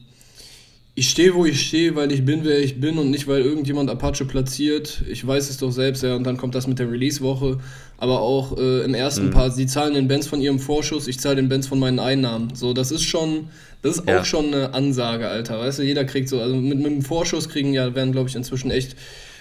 ich 1.00 1.10
stehe, 1.10 1.34
wo 1.34 1.46
ich 1.46 1.66
stehe, 1.66 1.96
weil 1.96 2.12
ich 2.12 2.26
bin, 2.26 2.42
wer 2.44 2.60
ich 2.60 2.82
bin 2.82 2.98
und 2.98 3.10
nicht, 3.10 3.26
weil 3.26 3.42
irgendjemand 3.42 3.90
Apache 3.90 4.26
platziert. 4.26 5.02
Ich 5.10 5.26
weiß 5.26 5.50
es 5.50 5.56
doch 5.56 5.72
selbst, 5.72 6.04
ja, 6.04 6.14
und 6.14 6.26
dann 6.26 6.36
kommt 6.36 6.56
das 6.56 6.68
mit 6.68 6.78
der 6.78 6.92
Release-Woche. 6.92 7.58
Aber 7.98 8.20
auch 8.20 8.58
äh, 8.58 8.84
im 8.84 8.94
ersten 8.94 9.28
mhm. 9.28 9.32
Part, 9.32 9.56
sie 9.56 9.66
zahlen 9.66 9.94
den 9.94 10.10
Bands 10.10 10.28
von 10.28 10.42
ihrem 10.42 10.60
Vorschuss, 10.60 11.08
ich 11.08 11.18
zahle 11.18 11.38
den 11.38 11.48
Bands 11.48 11.68
von 11.68 11.80
meinen 11.80 12.00
Einnahmen. 12.00 12.54
So, 12.54 12.74
das 12.74 12.92
ist 12.92 13.04
schon, 13.04 13.48
das 13.82 14.00
ist 14.00 14.10
ja. 14.10 14.20
auch 14.20 14.26
schon 14.26 14.48
eine 14.48 14.74
Ansage, 14.74 15.30
Alter. 15.30 15.58
Weißt 15.62 15.80
du, 15.80 15.84
jeder 15.84 16.04
kriegt 16.04 16.28
so, 16.28 16.42
also 16.42 16.58
mit, 16.58 16.80
mit 16.80 16.88
dem 16.88 17.02
Vorschuss 17.02 17.48
kriegen 17.48 17.72
ja, 17.74 17.96
werden, 17.96 18.12
glaube 18.12 18.28
ich, 18.28 18.36
inzwischen 18.36 18.70
echt 18.70 18.98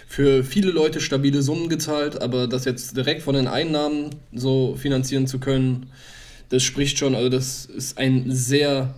für 0.06 0.44
viele 0.44 0.70
Leute 0.70 1.00
stabile 1.00 1.42
Summen 1.42 1.68
gezahlt, 1.68 2.22
aber 2.22 2.46
das 2.46 2.66
jetzt 2.66 2.96
direkt 2.96 3.22
von 3.22 3.34
den 3.34 3.48
Einnahmen 3.48 4.10
so 4.32 4.76
finanzieren 4.76 5.26
zu 5.26 5.40
können, 5.40 5.86
das 6.50 6.62
spricht 6.62 6.98
schon, 6.98 7.16
also 7.16 7.28
das 7.28 7.66
ist 7.66 7.98
ein 7.98 8.26
sehr 8.28 8.94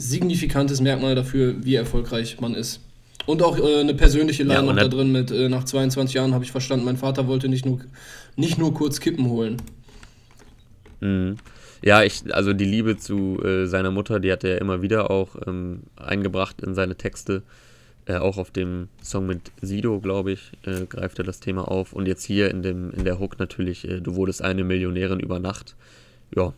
signifikantes 0.00 0.80
Merkmal 0.80 1.14
dafür, 1.14 1.54
wie 1.64 1.74
erfolgreich 1.74 2.40
man 2.40 2.54
ist. 2.54 2.80
Und 3.26 3.42
auch 3.42 3.58
äh, 3.58 3.80
eine 3.80 3.94
persönliche 3.94 4.42
Line 4.42 4.66
ja, 4.66 4.72
da 4.72 4.88
drin 4.88 5.12
mit, 5.12 5.30
äh, 5.30 5.48
nach 5.48 5.64
22 5.64 6.14
Jahren 6.14 6.34
habe 6.34 6.44
ich 6.44 6.50
verstanden, 6.50 6.84
mein 6.84 6.96
Vater 6.96 7.26
wollte 7.28 7.48
nicht 7.48 7.66
nur, 7.66 7.80
nicht 8.36 8.58
nur 8.58 8.74
kurz 8.74 9.00
Kippen 9.00 9.28
holen. 9.28 9.58
Mhm. 11.00 11.36
Ja, 11.82 12.02
ich, 12.02 12.22
also 12.34 12.52
die 12.52 12.64
Liebe 12.64 12.98
zu 12.98 13.42
äh, 13.42 13.66
seiner 13.66 13.90
Mutter, 13.90 14.20
die 14.20 14.32
hat 14.32 14.44
er 14.44 14.60
immer 14.60 14.82
wieder 14.82 15.10
auch 15.10 15.36
ähm, 15.46 15.84
eingebracht 15.96 16.60
in 16.60 16.74
seine 16.74 16.96
Texte. 16.96 17.42
Äh, 18.06 18.16
auch 18.16 18.38
auf 18.38 18.50
dem 18.50 18.88
Song 19.02 19.26
mit 19.26 19.52
Sido, 19.60 20.00
glaube 20.00 20.32
ich, 20.32 20.52
äh, 20.64 20.86
greift 20.86 21.18
er 21.18 21.24
das 21.24 21.40
Thema 21.40 21.68
auf. 21.68 21.92
Und 21.92 22.06
jetzt 22.06 22.24
hier 22.24 22.50
in, 22.50 22.62
dem, 22.62 22.90
in 22.90 23.04
der 23.04 23.18
Hook 23.18 23.38
natürlich, 23.38 23.88
äh, 23.88 24.00
du 24.00 24.14
wurdest 24.14 24.42
eine 24.42 24.64
Millionärin 24.64 25.20
über 25.20 25.38
Nacht. 25.38 25.76
Ja, 26.34 26.52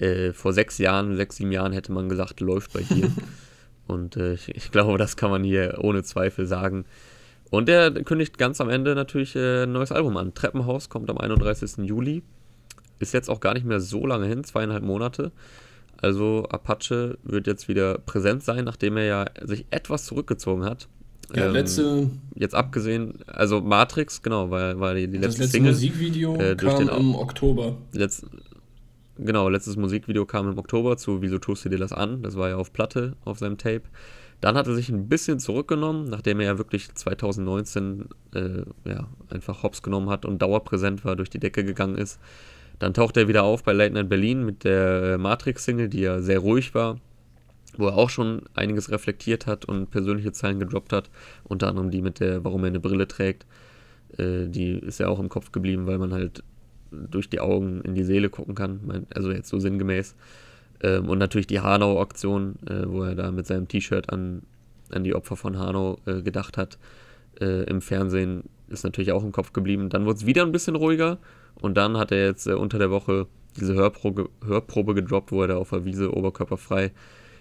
äh, 0.00 0.32
vor 0.32 0.52
sechs 0.52 0.78
Jahren, 0.78 1.16
sechs, 1.16 1.36
sieben 1.36 1.52
Jahren 1.52 1.72
hätte 1.72 1.92
man 1.92 2.08
gesagt, 2.08 2.40
läuft 2.40 2.72
bei 2.72 2.82
dir. 2.82 3.10
Und 3.86 4.16
äh, 4.16 4.34
ich, 4.34 4.48
ich, 4.54 4.70
glaube, 4.70 4.98
das 4.98 5.16
kann 5.16 5.30
man 5.30 5.44
hier 5.44 5.78
ohne 5.80 6.02
Zweifel 6.02 6.46
sagen. 6.46 6.84
Und 7.50 7.68
er 7.68 7.92
kündigt 7.92 8.38
ganz 8.38 8.60
am 8.60 8.68
Ende 8.68 8.94
natürlich 8.94 9.36
äh, 9.36 9.62
ein 9.62 9.72
neues 9.72 9.92
Album 9.92 10.16
an. 10.16 10.34
Treppenhaus 10.34 10.88
kommt 10.88 11.08
am 11.08 11.18
31. 11.18 11.86
Juli. 11.86 12.22
ist 12.98 13.14
jetzt 13.14 13.30
auch 13.30 13.40
gar 13.40 13.54
nicht 13.54 13.66
mehr 13.66 13.80
so 13.80 14.04
lange 14.06 14.26
hin, 14.26 14.42
zweieinhalb 14.42 14.82
Monate. 14.82 15.30
Also 15.98 16.46
Apache 16.50 17.18
wird 17.22 17.46
jetzt 17.46 17.68
wieder 17.68 17.98
präsent 17.98 18.42
sein, 18.42 18.64
nachdem 18.64 18.96
er 18.96 19.04
ja 19.04 19.24
sich 19.42 19.66
etwas 19.70 20.04
zurückgezogen 20.04 20.64
hat. 20.64 20.88
Ja, 21.34 21.46
ähm, 21.46 21.52
letzte. 21.52 22.10
Jetzt 22.34 22.54
abgesehen, 22.54 23.14
also 23.26 23.60
Matrix, 23.60 24.22
genau, 24.22 24.50
weil, 24.50 24.78
weil 24.78 24.96
die, 24.96 25.08
die 25.08 25.18
letzte, 25.18 25.28
das 25.28 25.38
letzte 25.38 25.52
Single, 25.52 25.72
Musikvideo 25.72 26.36
äh, 26.36 26.56
kam 26.56 26.86
den, 26.86 26.88
im 26.88 27.14
Oktober. 27.14 27.76
Letzt, 27.92 28.26
genau, 29.18 29.48
letztes 29.48 29.76
Musikvideo 29.76 30.26
kam 30.26 30.50
im 30.50 30.58
Oktober 30.58 30.96
zu 30.96 31.22
Wieso 31.22 31.38
tust 31.38 31.64
du 31.64 31.68
dir 31.68 31.78
das 31.78 31.92
an? 31.92 32.22
Das 32.22 32.36
war 32.36 32.48
ja 32.48 32.56
auf 32.56 32.72
Platte, 32.72 33.16
auf 33.24 33.38
seinem 33.38 33.58
Tape. 33.58 33.82
Dann 34.40 34.56
hat 34.56 34.66
er 34.66 34.74
sich 34.74 34.90
ein 34.90 35.08
bisschen 35.08 35.38
zurückgenommen, 35.38 36.08
nachdem 36.10 36.40
er 36.40 36.46
ja 36.46 36.58
wirklich 36.58 36.94
2019 36.94 38.08
äh, 38.34 38.62
ja, 38.84 39.08
einfach 39.30 39.62
Hops 39.62 39.82
genommen 39.82 40.10
hat 40.10 40.24
und 40.24 40.42
dauerpräsent 40.42 41.04
war, 41.04 41.16
durch 41.16 41.30
die 41.30 41.38
Decke 41.38 41.64
gegangen 41.64 41.96
ist. 41.96 42.20
Dann 42.78 42.92
taucht 42.92 43.16
er 43.16 43.28
wieder 43.28 43.44
auf 43.44 43.62
bei 43.62 43.72
Late 43.72 43.94
Night 43.94 44.08
Berlin 44.10 44.44
mit 44.44 44.64
der 44.64 45.16
Matrix-Single, 45.16 45.88
die 45.88 46.00
ja 46.00 46.20
sehr 46.20 46.40
ruhig 46.40 46.74
war, 46.74 47.00
wo 47.78 47.86
er 47.86 47.96
auch 47.96 48.10
schon 48.10 48.42
einiges 48.54 48.90
reflektiert 48.90 49.46
hat 49.46 49.64
und 49.64 49.90
persönliche 49.90 50.32
Zeilen 50.32 50.60
gedroppt 50.60 50.92
hat. 50.92 51.10
Unter 51.44 51.68
anderem 51.68 51.90
die 51.90 52.02
mit 52.02 52.20
der, 52.20 52.44
warum 52.44 52.64
er 52.64 52.68
eine 52.68 52.80
Brille 52.80 53.08
trägt. 53.08 53.46
Äh, 54.18 54.48
die 54.48 54.72
ist 54.78 55.00
ja 55.00 55.08
auch 55.08 55.18
im 55.18 55.30
Kopf 55.30 55.52
geblieben, 55.52 55.86
weil 55.86 55.98
man 55.98 56.12
halt 56.12 56.42
durch 56.90 57.28
die 57.28 57.40
Augen 57.40 57.80
in 57.82 57.94
die 57.94 58.04
Seele 58.04 58.28
gucken 58.28 58.54
kann. 58.54 59.06
Also 59.14 59.30
jetzt 59.30 59.48
so 59.48 59.58
sinngemäß. 59.58 60.14
Ähm, 60.82 61.08
und 61.08 61.18
natürlich 61.18 61.46
die 61.46 61.60
Hanau-Aktion, 61.60 62.56
äh, 62.66 62.86
wo 62.86 63.02
er 63.02 63.14
da 63.14 63.30
mit 63.30 63.46
seinem 63.46 63.68
T-Shirt 63.68 64.10
an, 64.12 64.42
an 64.90 65.04
die 65.04 65.14
Opfer 65.14 65.36
von 65.36 65.58
Hanau 65.58 65.98
äh, 66.06 66.22
gedacht 66.22 66.56
hat. 66.56 66.78
Äh, 67.40 67.64
Im 67.64 67.80
Fernsehen 67.80 68.44
ist 68.68 68.84
natürlich 68.84 69.12
auch 69.12 69.22
im 69.22 69.32
Kopf 69.32 69.52
geblieben. 69.52 69.88
Dann 69.88 70.04
wurde 70.04 70.18
es 70.18 70.26
wieder 70.26 70.42
ein 70.42 70.52
bisschen 70.52 70.76
ruhiger 70.76 71.18
und 71.60 71.76
dann 71.76 71.96
hat 71.96 72.12
er 72.12 72.26
jetzt 72.26 72.46
äh, 72.46 72.52
unter 72.52 72.78
der 72.78 72.90
Woche 72.90 73.26
diese 73.58 73.74
Hörprobe, 73.74 74.28
Hörprobe 74.44 74.94
gedroppt, 74.94 75.32
wo 75.32 75.42
er 75.42 75.48
da 75.48 75.56
auf 75.56 75.70
der 75.70 75.84
Wiese 75.84 76.14
oberkörperfrei 76.14 76.92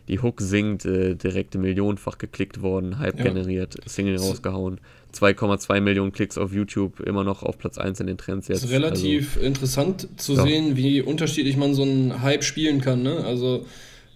die 0.07 0.19
Hook 0.19 0.39
singt, 0.39 0.85
äh, 0.85 1.15
direkt 1.15 1.55
millionenfach 1.55 2.17
geklickt 2.17 2.61
worden, 2.61 2.99
Hype 2.99 3.17
ja. 3.17 3.23
generiert, 3.25 3.77
Single 3.85 4.17
rausgehauen. 4.17 4.79
2,2 5.15 5.81
Millionen 5.81 6.11
Klicks 6.11 6.37
auf 6.37 6.53
YouTube, 6.53 6.99
immer 6.99 7.23
noch 7.23 7.43
auf 7.43 7.57
Platz 7.57 7.77
1 7.77 7.99
in 7.99 8.07
den 8.07 8.17
Trends 8.17 8.47
jetzt. 8.47 8.63
Das 8.63 8.69
ist 8.69 8.75
relativ 8.75 9.35
also, 9.35 9.45
interessant 9.45 10.07
zu 10.17 10.33
ja. 10.33 10.43
sehen, 10.43 10.75
wie 10.75 11.01
unterschiedlich 11.01 11.57
man 11.57 11.73
so 11.73 11.83
einen 11.83 12.21
Hype 12.21 12.43
spielen 12.43 12.81
kann. 12.81 13.03
Ne? 13.03 13.23
Also, 13.23 13.65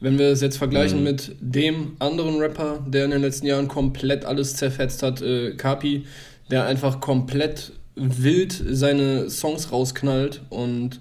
wenn 0.02 0.18
wir 0.18 0.28
es 0.28 0.42
jetzt 0.42 0.58
vergleichen 0.58 1.00
mhm. 1.00 1.04
mit 1.04 1.36
dem 1.40 1.96
anderen 2.00 2.40
Rapper, 2.40 2.86
der 2.88 3.06
in 3.06 3.12
den 3.12 3.22
letzten 3.22 3.48
Jahren 3.48 3.68
komplett 3.68 4.26
alles 4.26 4.56
zerfetzt 4.56 5.04
hat, 5.04 5.22
äh, 5.22 5.52
Kapi, 5.56 6.06
der 6.52 6.66
einfach 6.66 7.00
komplett 7.00 7.74
wild 7.96 8.64
seine 8.70 9.30
Songs 9.30 9.72
rausknallt 9.72 10.42
und 10.50 11.00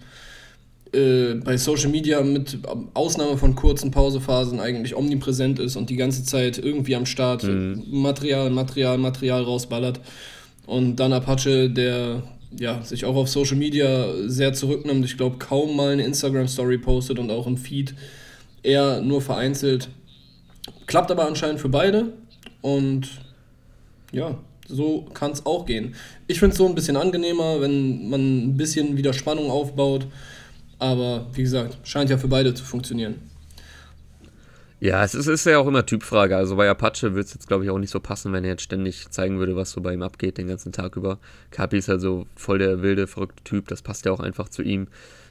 äh, 0.92 1.34
bei 1.34 1.56
Social 1.56 1.90
Media 1.90 2.20
mit 2.22 2.58
Ausnahme 2.94 3.36
von 3.36 3.54
kurzen 3.54 3.90
Pausephasen 3.90 4.60
eigentlich 4.60 4.94
omnipräsent 4.94 5.58
ist 5.58 5.76
und 5.76 5.90
die 5.90 5.96
ganze 5.96 6.24
Zeit 6.24 6.58
irgendwie 6.58 6.96
am 6.96 7.06
Start 7.06 7.42
mhm. 7.44 7.84
Material, 7.90 8.50
Material, 8.50 8.98
Material 8.98 9.42
rausballert. 9.42 10.00
Und 10.66 10.96
dann 10.96 11.12
Apache, 11.12 11.70
der 11.70 12.22
ja, 12.56 12.82
sich 12.82 13.04
auch 13.04 13.16
auf 13.16 13.28
Social 13.28 13.56
Media 13.56 14.12
sehr 14.26 14.52
zurücknimmt. 14.52 15.04
Ich 15.04 15.16
glaube, 15.16 15.36
kaum 15.38 15.76
mal 15.76 15.92
eine 15.92 16.04
Instagram-Story 16.04 16.78
postet 16.78 17.18
und 17.18 17.30
auch 17.30 17.46
im 17.46 17.56
Feed 17.56 17.94
eher 18.62 19.00
nur 19.00 19.20
vereinzelt. 19.20 19.88
Klappt 20.86 21.10
aber 21.10 21.26
anscheinend 21.26 21.60
für 21.60 21.68
beide. 21.68 22.12
Und 22.60 23.08
ja, 24.12 24.38
so 24.66 25.06
kann 25.14 25.32
es 25.32 25.44
auch 25.46 25.66
gehen. 25.66 25.94
Ich 26.26 26.38
finde 26.38 26.52
es 26.52 26.58
so 26.58 26.66
ein 26.66 26.74
bisschen 26.74 26.96
angenehmer, 26.96 27.60
wenn 27.60 28.08
man 28.08 28.48
ein 28.48 28.56
bisschen 28.56 28.96
wieder 28.96 29.12
Spannung 29.12 29.50
aufbaut 29.50 30.06
aber 30.78 31.26
wie 31.32 31.42
gesagt, 31.42 31.78
scheint 31.82 32.10
ja 32.10 32.18
für 32.18 32.28
beide 32.28 32.54
zu 32.54 32.64
funktionieren. 32.64 33.16
Ja, 34.80 35.02
es 35.02 35.14
ist, 35.14 35.26
ist 35.26 35.44
ja 35.44 35.58
auch 35.58 35.66
immer 35.66 35.84
Typfrage. 35.84 36.36
Also 36.36 36.54
bei 36.54 36.70
Apache 36.70 37.14
würde 37.14 37.22
es 37.22 37.34
jetzt, 37.34 37.48
glaube 37.48 37.64
ich, 37.64 37.70
auch 37.70 37.78
nicht 37.78 37.90
so 37.90 37.98
passen, 37.98 38.32
wenn 38.32 38.44
er 38.44 38.50
jetzt 38.50 38.62
ständig 38.62 39.10
zeigen 39.10 39.40
würde, 39.40 39.56
was 39.56 39.72
so 39.72 39.80
bei 39.80 39.92
ihm 39.92 40.02
abgeht 40.02 40.38
den 40.38 40.46
ganzen 40.46 40.70
Tag 40.70 40.94
über. 40.94 41.18
Kapi 41.50 41.78
ist 41.78 41.90
also 41.90 42.26
voll 42.36 42.58
der 42.58 42.80
wilde, 42.80 43.08
verrückte 43.08 43.42
Typ. 43.42 43.66
Das 43.66 43.82
passt 43.82 44.04
ja 44.04 44.12
auch 44.12 44.20
einfach 44.20 44.48
zu 44.48 44.62
ihm. 44.62 44.86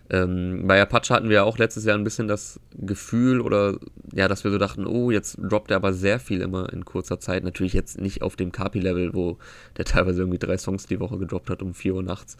Ähm, 0.09 0.67
bei 0.67 0.81
Apache 0.81 1.13
hatten 1.13 1.29
wir 1.29 1.35
ja 1.35 1.43
auch 1.43 1.57
letztes 1.57 1.85
Jahr 1.85 1.97
ein 1.97 2.03
bisschen 2.03 2.27
das 2.27 2.59
Gefühl 2.77 3.39
oder 3.39 3.77
ja, 4.13 4.27
dass 4.27 4.43
wir 4.43 4.51
so 4.51 4.57
dachten, 4.57 4.85
oh, 4.85 5.11
jetzt 5.11 5.37
droppt 5.41 5.71
er 5.71 5.77
aber 5.77 5.93
sehr 5.93 6.19
viel 6.19 6.41
immer 6.41 6.71
in 6.73 6.83
kurzer 6.83 7.19
Zeit. 7.21 7.45
Natürlich 7.45 7.73
jetzt 7.73 8.01
nicht 8.01 8.21
auf 8.21 8.35
dem 8.35 8.51
Kapi-Level, 8.51 9.13
wo 9.13 9.37
der 9.77 9.85
teilweise 9.85 10.21
irgendwie 10.21 10.39
drei 10.39 10.57
Songs 10.57 10.87
die 10.87 10.99
Woche 10.99 11.17
gedroppt 11.17 11.49
hat 11.49 11.61
um 11.61 11.73
4 11.73 11.95
Uhr 11.95 12.03
nachts 12.03 12.37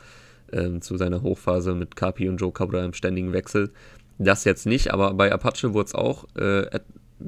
ähm, 0.52 0.82
zu 0.82 0.98
seiner 0.98 1.22
Hochphase 1.22 1.74
mit 1.76 1.96
Kapi 1.96 2.30
und 2.30 2.38
Joe 2.38 2.52
Cabra 2.52 2.84
im 2.84 2.94
ständigen 2.94 3.34
Wechsel. 3.34 3.72
Das 4.18 4.44
jetzt 4.46 4.66
nicht, 4.66 4.94
aber 4.94 5.14
bei 5.14 5.32
Apache 5.32 5.74
wurde 5.74 5.88
es 5.88 5.96
auch 5.96 6.26
äh, 6.36 6.80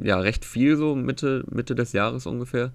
ja, 0.03 0.19
recht 0.19 0.45
viel 0.45 0.75
so 0.77 0.95
Mitte, 0.95 1.43
Mitte 1.49 1.75
des 1.75 1.93
Jahres 1.93 2.25
ungefähr, 2.25 2.71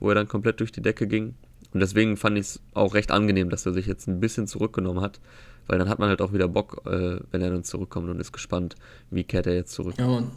wo 0.00 0.08
er 0.08 0.14
dann 0.14 0.28
komplett 0.28 0.60
durch 0.60 0.72
die 0.72 0.82
Decke 0.82 1.06
ging. 1.06 1.34
Und 1.72 1.80
deswegen 1.80 2.16
fand 2.16 2.38
ich 2.38 2.46
es 2.46 2.60
auch 2.74 2.94
recht 2.94 3.10
angenehm, 3.10 3.50
dass 3.50 3.66
er 3.66 3.72
sich 3.72 3.86
jetzt 3.86 4.06
ein 4.08 4.20
bisschen 4.20 4.46
zurückgenommen 4.46 5.00
hat, 5.00 5.20
weil 5.66 5.78
dann 5.78 5.88
hat 5.88 5.98
man 5.98 6.08
halt 6.08 6.22
auch 6.22 6.32
wieder 6.32 6.48
Bock, 6.48 6.82
äh, 6.86 7.18
wenn 7.30 7.42
er 7.42 7.50
dann 7.50 7.64
zurückkommt 7.64 8.08
und 8.08 8.20
ist 8.20 8.32
gespannt, 8.32 8.76
wie 9.10 9.24
kehrt 9.24 9.46
er 9.46 9.54
jetzt 9.54 9.72
zurück. 9.72 9.94
Ja, 9.98 10.06
Mann. 10.06 10.30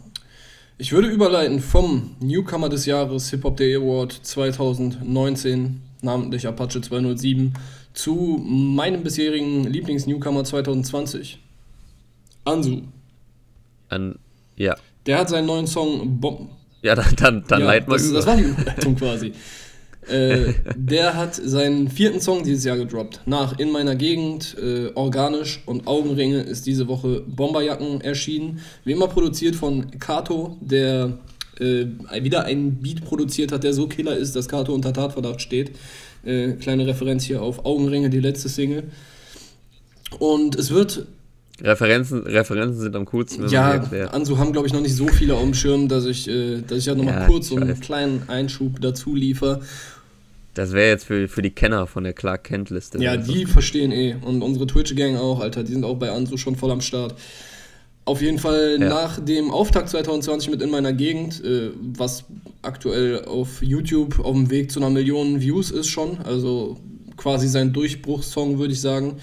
Ich 0.77 0.93
würde 0.93 1.09
überleiten 1.09 1.59
vom 1.59 2.15
Newcomer 2.21 2.69
des 2.69 2.85
Jahres 2.85 3.29
Hip 3.31 3.43
Hop 3.43 3.57
Day 3.57 3.75
Award 3.75 4.13
2019, 4.13 5.81
namentlich 6.01 6.47
Apache 6.47 6.79
207, 6.79 7.53
zu 7.93 8.41
meinem 8.46 9.03
bisherigen 9.03 9.65
Lieblings-Newcomer 9.65 10.43
2020. 10.43 11.39
Ansu. 12.46 12.81
An, 13.89 14.19
ja. 14.55 14.75
Der 15.05 15.19
hat 15.19 15.29
seinen 15.29 15.48
neuen 15.48 15.67
Song 15.67 16.19
Bomb. 16.19 16.50
Ja, 16.81 16.96
dann, 16.96 17.15
dann, 17.17 17.43
dann 17.48 17.62
ja, 17.62 17.67
leit 17.67 17.88
mal 17.88 17.96
das, 17.96 18.08
über. 18.08 18.17
Das 18.17 18.27
war 18.27 18.38
die 18.38 18.43
Überleitung 18.43 18.96
quasi. 18.96 19.34
äh, 20.08 20.53
der 20.75 21.15
hat 21.15 21.36
seinen 21.36 21.89
vierten 21.89 22.22
Song 22.22 22.43
dieses 22.43 22.63
Jahr 22.63 22.77
gedroppt. 22.77 23.22
Nach 23.25 23.60
In 23.60 23.72
meiner 23.72 23.96
Gegend, 23.96 24.55
äh, 24.62 24.91
Organisch 24.96 25.62
und 25.65 25.88
Augenringe 25.88 26.41
ist 26.41 26.65
diese 26.65 26.88
Woche 26.88 27.22
Bomberjacken 27.27 28.01
erschienen. 28.01 28.62
Wie 28.86 28.93
immer 28.93 29.08
produziert 29.08 29.55
von 29.55 29.91
Kato, 30.00 30.58
der 30.62 31.17
äh, 31.60 31.86
wieder 32.22 32.46
einen 32.46 32.75
Beat 32.75 33.03
produziert 33.03 33.51
hat, 33.51 33.63
der 33.63 33.74
so 33.74 33.88
killer 33.88 34.15
ist, 34.15 34.36
dass 34.36 34.48
Kato 34.48 34.74
unter 34.74 34.93
Tatverdacht 34.93 35.41
steht. 35.41 35.72
Äh, 36.23 36.53
kleine 36.53 36.85
Referenz 36.85 37.23
hier 37.23 37.41
auf 37.41 37.65
Augenringe, 37.65 38.09
die 38.09 38.19
letzte 38.19 38.49
Single. 38.49 38.83
Und 40.17 40.55
es 40.55 40.71
wird. 40.71 41.05
Referenzen, 41.61 42.23
Referenzen 42.23 42.79
sind 42.79 42.95
am 42.95 43.05
coolsten. 43.05 43.47
Ja, 43.49 43.71
Ansu 44.11 44.38
haben, 44.38 44.53
glaube 44.53 44.67
ich, 44.67 44.73
noch 44.73 44.81
nicht 44.81 44.95
so 44.95 45.07
viele 45.07 45.35
auf 45.35 45.43
dem 45.43 45.53
Schirm, 45.53 45.89
dass 45.89 46.05
ich, 46.05 46.27
äh, 46.29 46.61
dass 46.61 46.79
ich 46.79 46.85
ja 46.85 46.95
nochmal 46.95 47.15
ja, 47.15 47.27
kurz 47.27 47.49
so 47.49 47.57
einen 47.57 47.79
kleinen 47.79 48.23
Einschub 48.27 48.79
dazu 48.79 49.13
liefere. 49.13 49.61
Das 50.53 50.71
wäre 50.71 50.89
jetzt 50.89 51.05
für, 51.05 51.27
für 51.27 51.41
die 51.41 51.51
Kenner 51.51 51.85
von 51.85 52.03
der 52.03 52.13
Clark 52.13 52.45
Kent-Liste. 52.45 53.01
Ja, 53.01 53.17
die 53.17 53.45
verstehen 53.45 53.91
eh. 53.91 54.15
Und 54.21 54.41
unsere 54.41 54.67
Twitch-Gang 54.67 55.15
auch, 55.17 55.41
Alter. 55.41 55.63
Die 55.63 55.73
sind 55.73 55.83
auch 55.83 55.97
bei 55.97 56.11
Ansu 56.11 56.38
schon 56.38 56.55
voll 56.55 56.71
am 56.71 56.81
Start. 56.81 57.15
Auf 58.06 58.22
jeden 58.22 58.39
Fall 58.39 58.77
ja. 58.79 58.89
nach 58.89 59.24
dem 59.24 59.51
Auftakt 59.51 59.89
2020 59.89 60.50
mit 60.50 60.62
In 60.62 60.72
meiner 60.72 60.94
Gegend, 60.94 61.44
äh, 61.44 61.70
was 61.96 62.25
aktuell 62.62 63.25
auf 63.25 63.62
YouTube 63.62 64.20
auf 64.20 64.34
dem 64.34 64.50
Weg 64.50 64.72
zu 64.72 64.79
einer 64.79 64.89
Million 64.89 65.41
Views 65.41 65.70
ist 65.70 65.88
schon, 65.88 66.18
also 66.24 66.77
quasi 67.18 67.48
sein 67.48 67.72
Durchbruchssong, 67.74 68.58
würde 68.58 68.74
ich 68.74 68.82
sagen, 68.82 69.18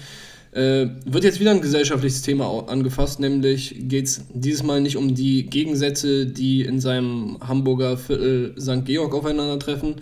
äh, 0.51 0.87
wird 1.05 1.23
jetzt 1.23 1.39
wieder 1.39 1.51
ein 1.51 1.61
gesellschaftliches 1.61 2.21
Thema 2.21 2.67
angefasst, 2.67 3.19
nämlich 3.19 3.75
geht 3.77 4.05
es 4.05 4.21
dieses 4.33 4.63
Mal 4.63 4.81
nicht 4.81 4.97
um 4.97 5.13
die 5.13 5.45
Gegensätze, 5.45 6.25
die 6.25 6.61
in 6.61 6.79
seinem 6.79 7.37
Hamburger 7.45 7.97
Viertel 7.97 8.55
St. 8.59 8.85
Georg 8.85 9.13
aufeinandertreffen, 9.13 9.95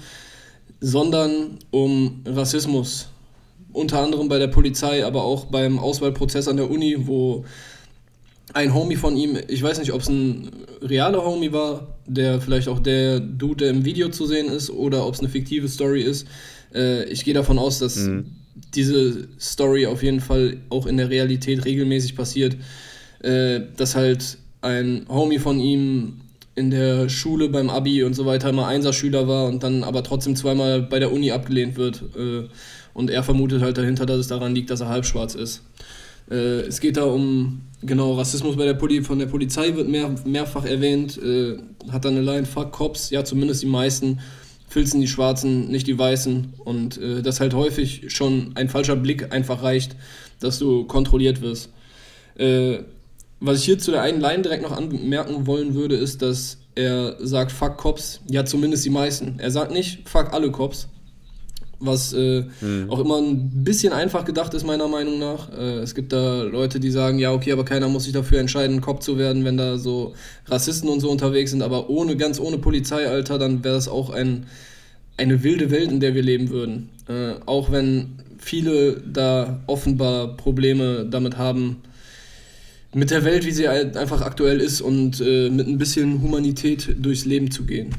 sondern 0.79 1.57
um 1.71 2.21
Rassismus. 2.25 3.09
Unter 3.73 3.99
anderem 3.99 4.29
bei 4.29 4.39
der 4.39 4.47
Polizei, 4.47 5.05
aber 5.05 5.23
auch 5.23 5.45
beim 5.45 5.79
Auswahlprozess 5.79 6.47
an 6.47 6.55
der 6.55 6.71
Uni, 6.71 6.95
wo 6.99 7.43
ein 8.55 8.73
Homie 8.73 8.95
von 8.95 9.17
ihm, 9.17 9.37
ich 9.49 9.61
weiß 9.61 9.79
nicht, 9.79 9.91
ob 9.91 10.01
es 10.01 10.07
ein 10.07 10.49
realer 10.81 11.23
Homie 11.23 11.51
war, 11.51 11.97
der 12.07 12.39
vielleicht 12.39 12.69
auch 12.69 12.79
der 12.79 13.19
Dude, 13.19 13.65
der 13.65 13.69
im 13.69 13.83
Video 13.83 14.09
zu 14.09 14.25
sehen 14.25 14.47
ist, 14.47 14.69
oder 14.69 15.05
ob 15.05 15.13
es 15.13 15.19
eine 15.19 15.27
fiktive 15.27 15.67
Story 15.67 16.01
ist. 16.01 16.25
Äh, 16.73 17.03
ich 17.09 17.25
gehe 17.25 17.33
davon 17.33 17.59
aus, 17.59 17.79
dass 17.79 17.97
mhm. 17.97 18.31
diese 18.73 19.27
Story 19.37 19.85
auf 19.87 20.03
jeden 20.03 20.21
Fall 20.21 20.57
auch 20.69 20.85
in 20.85 20.95
der 20.95 21.09
Realität 21.09 21.65
regelmäßig 21.65 22.15
passiert. 22.15 22.55
Äh, 23.19 23.59
dass 23.75 23.95
halt 23.95 24.37
ein 24.61 25.05
Homie 25.09 25.39
von 25.39 25.59
ihm 25.59 26.21
in 26.55 26.71
der 26.71 27.09
Schule 27.09 27.49
beim 27.49 27.69
Abi 27.69 28.03
und 28.03 28.13
so 28.13 28.25
weiter 28.25 28.49
immer 28.49 28.67
Einserschüler 28.67 29.27
war 29.27 29.47
und 29.47 29.63
dann 29.63 29.83
aber 29.83 30.01
trotzdem 30.01 30.37
zweimal 30.37 30.81
bei 30.81 30.99
der 30.99 31.11
Uni 31.11 31.31
abgelehnt 31.31 31.75
wird. 31.75 32.03
Äh, 32.15 32.47
und 32.93 33.09
er 33.09 33.23
vermutet 33.23 33.61
halt 33.61 33.77
dahinter, 33.77 34.05
dass 34.05 34.19
es 34.19 34.27
daran 34.27 34.55
liegt, 34.55 34.69
dass 34.69 34.79
er 34.79 34.87
halbschwarz 34.87 35.35
ist. 35.35 35.63
Äh, 36.29 36.61
es 36.61 36.79
geht 36.79 36.97
da 36.97 37.03
um, 37.03 37.61
genau, 37.81 38.13
Rassismus 38.13 38.55
bei 38.55 38.65
der 38.65 38.73
Poli 38.73 39.01
von 39.01 39.19
der 39.19 39.27
Polizei 39.27 39.75
wird 39.75 39.87
mehr, 39.87 40.13
mehrfach 40.25 40.65
erwähnt. 40.65 41.17
Äh, 41.21 41.57
hat 41.91 42.05
dann 42.05 42.15
eine 42.15 42.23
Line, 42.23 42.45
fuck 42.45 42.71
Cops, 42.71 43.09
ja, 43.09 43.23
zumindest 43.23 43.63
die 43.63 43.67
meisten 43.67 44.19
filzen 44.67 44.99
die 44.99 45.07
Schwarzen, 45.07 45.69
nicht 45.69 45.87
die 45.87 45.97
Weißen. 45.97 46.53
Und 46.63 46.97
äh, 46.97 47.21
das 47.21 47.39
halt 47.39 47.53
häufig 47.53 48.13
schon 48.13 48.51
ein 48.55 48.69
falscher 48.69 48.95
Blick 48.95 49.33
einfach 49.33 49.63
reicht, 49.63 49.95
dass 50.39 50.59
du 50.59 50.85
kontrolliert 50.85 51.41
wirst. 51.41 51.69
Äh, 52.35 52.79
was 53.39 53.59
ich 53.59 53.65
hier 53.65 53.79
zu 53.79 53.91
der 53.91 54.01
einen 54.01 54.21
Line 54.21 54.41
direkt 54.41 54.63
noch 54.63 54.71
anmerken 54.71 55.47
wollen 55.47 55.75
würde, 55.75 55.95
ist, 55.95 56.21
dass 56.21 56.57
er 56.75 57.15
sagt, 57.25 57.51
fuck 57.51 57.77
Cops, 57.77 58.21
ja 58.29 58.43
zumindest 58.43 58.83
die 58.85 58.89
meisten. 58.89 59.35
Er 59.37 59.51
sagt 59.51 59.71
nicht, 59.71 60.09
fuck 60.09 60.33
alle 60.33 60.51
Cops, 60.51 60.87
was 61.79 62.13
äh, 62.13 62.45
mhm. 62.61 62.89
auch 62.89 62.99
immer 62.99 63.17
ein 63.17 63.63
bisschen 63.63 63.93
einfach 63.93 64.25
gedacht 64.25 64.53
ist, 64.53 64.65
meiner 64.65 64.87
Meinung 64.87 65.19
nach. 65.19 65.51
Äh, 65.51 65.79
es 65.79 65.95
gibt 65.95 66.13
da 66.13 66.43
Leute, 66.43 66.79
die 66.79 66.91
sagen, 66.91 67.19
ja, 67.19 67.31
okay, 67.31 67.51
aber 67.51 67.65
keiner 67.65 67.87
muss 67.87 68.05
sich 68.05 68.13
dafür 68.13 68.39
entscheiden, 68.39 68.81
Cop 68.81 69.03
zu 69.03 69.17
werden, 69.17 69.45
wenn 69.45 69.57
da 69.57 69.77
so 69.77 70.13
Rassisten 70.47 70.89
und 70.89 70.99
so 70.99 71.09
unterwegs 71.09 71.51
sind, 71.51 71.61
aber 71.61 71.89
ohne, 71.89 72.17
ganz 72.17 72.39
ohne 72.39 72.57
Polizeialter, 72.57 73.37
dann 73.37 73.63
wäre 73.63 73.75
das 73.75 73.87
auch 73.87 74.09
ein, 74.09 74.45
eine 75.17 75.43
wilde 75.43 75.71
Welt, 75.71 75.91
in 75.91 75.99
der 75.99 76.15
wir 76.15 76.23
leben 76.23 76.49
würden. 76.49 76.89
Äh, 77.07 77.35
auch 77.45 77.71
wenn 77.71 78.15
viele 78.37 79.01
da 79.01 79.61
offenbar 79.67 80.37
Probleme 80.37 81.05
damit 81.09 81.37
haben, 81.37 81.77
mit 82.93 83.11
der 83.11 83.25
Welt, 83.25 83.45
wie 83.45 83.51
sie 83.51 83.67
halt 83.67 83.97
einfach 83.97 84.21
aktuell 84.21 84.61
ist 84.61 84.79
und 84.79 85.19
äh, 85.19 85.49
mit 85.49 85.67
ein 85.67 85.77
bisschen 85.77 86.21
Humanität 86.21 86.95
durchs 86.97 87.25
Leben 87.25 87.51
zu 87.51 87.65
gehen. 87.65 87.89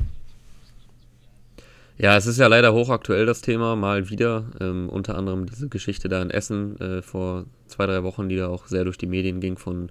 Ja, 1.98 2.14
es 2.16 2.26
ist 2.26 2.38
ja 2.38 2.46
leider 2.46 2.74
hochaktuell 2.74 3.24
das 3.24 3.40
Thema, 3.40 3.74
mal 3.74 4.10
wieder. 4.10 4.44
Ähm, 4.60 4.90
unter 4.90 5.16
anderem 5.16 5.46
diese 5.46 5.68
Geschichte 5.68 6.08
da 6.08 6.20
in 6.20 6.30
Essen 6.30 6.78
äh, 6.78 7.00
vor 7.00 7.46
zwei, 7.68 7.86
drei 7.86 8.02
Wochen, 8.02 8.28
die 8.28 8.36
da 8.36 8.48
auch 8.48 8.66
sehr 8.66 8.84
durch 8.84 8.98
die 8.98 9.06
Medien 9.06 9.40
ging 9.40 9.56
von 9.56 9.90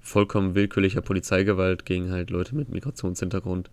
vollkommen 0.00 0.54
willkürlicher 0.54 1.00
Polizeigewalt 1.00 1.84
gegen 1.84 2.12
halt 2.12 2.30
Leute 2.30 2.54
mit 2.54 2.68
Migrationshintergrund. 2.68 3.68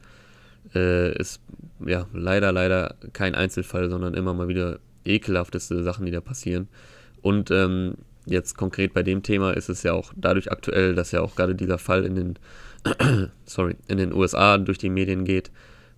Äh, 0.74 1.16
ist 1.20 1.40
ja 1.86 2.08
leider, 2.14 2.52
leider 2.52 2.96
kein 3.14 3.36
Einzelfall, 3.36 3.90
sondern 3.92 4.16
immer 4.16 4.34
mal 4.34 4.48
wieder 4.48 4.80
ekelhafteste 5.06 5.84
Sachen, 5.84 6.06
die 6.08 6.12
da 6.12 6.20
passieren. 6.20 6.68
Und 7.22 7.52
ähm, 7.52 7.94
jetzt 8.26 8.58
konkret 8.58 8.96
bei 8.96 9.04
dem 9.04 9.22
Thema 9.22 9.52
ist 9.52 9.70
es 9.70 9.84
ja 9.84 9.94
auch 9.94 10.14
dadurch 10.16 10.52
aktuell, 10.52 10.96
dass 10.96 11.12
ja 11.12 11.22
auch 11.22 11.36
gerade 11.36 11.54
dieser 11.54 11.78
Fall 11.78 12.06
in 12.06 12.16
den, 12.16 12.40
sorry, 13.46 13.76
in 13.88 14.00
den 14.00 14.14
USA 14.14 14.58
durch 14.58 14.80
die 14.80 14.90
Medien 14.90 15.26
geht 15.26 15.52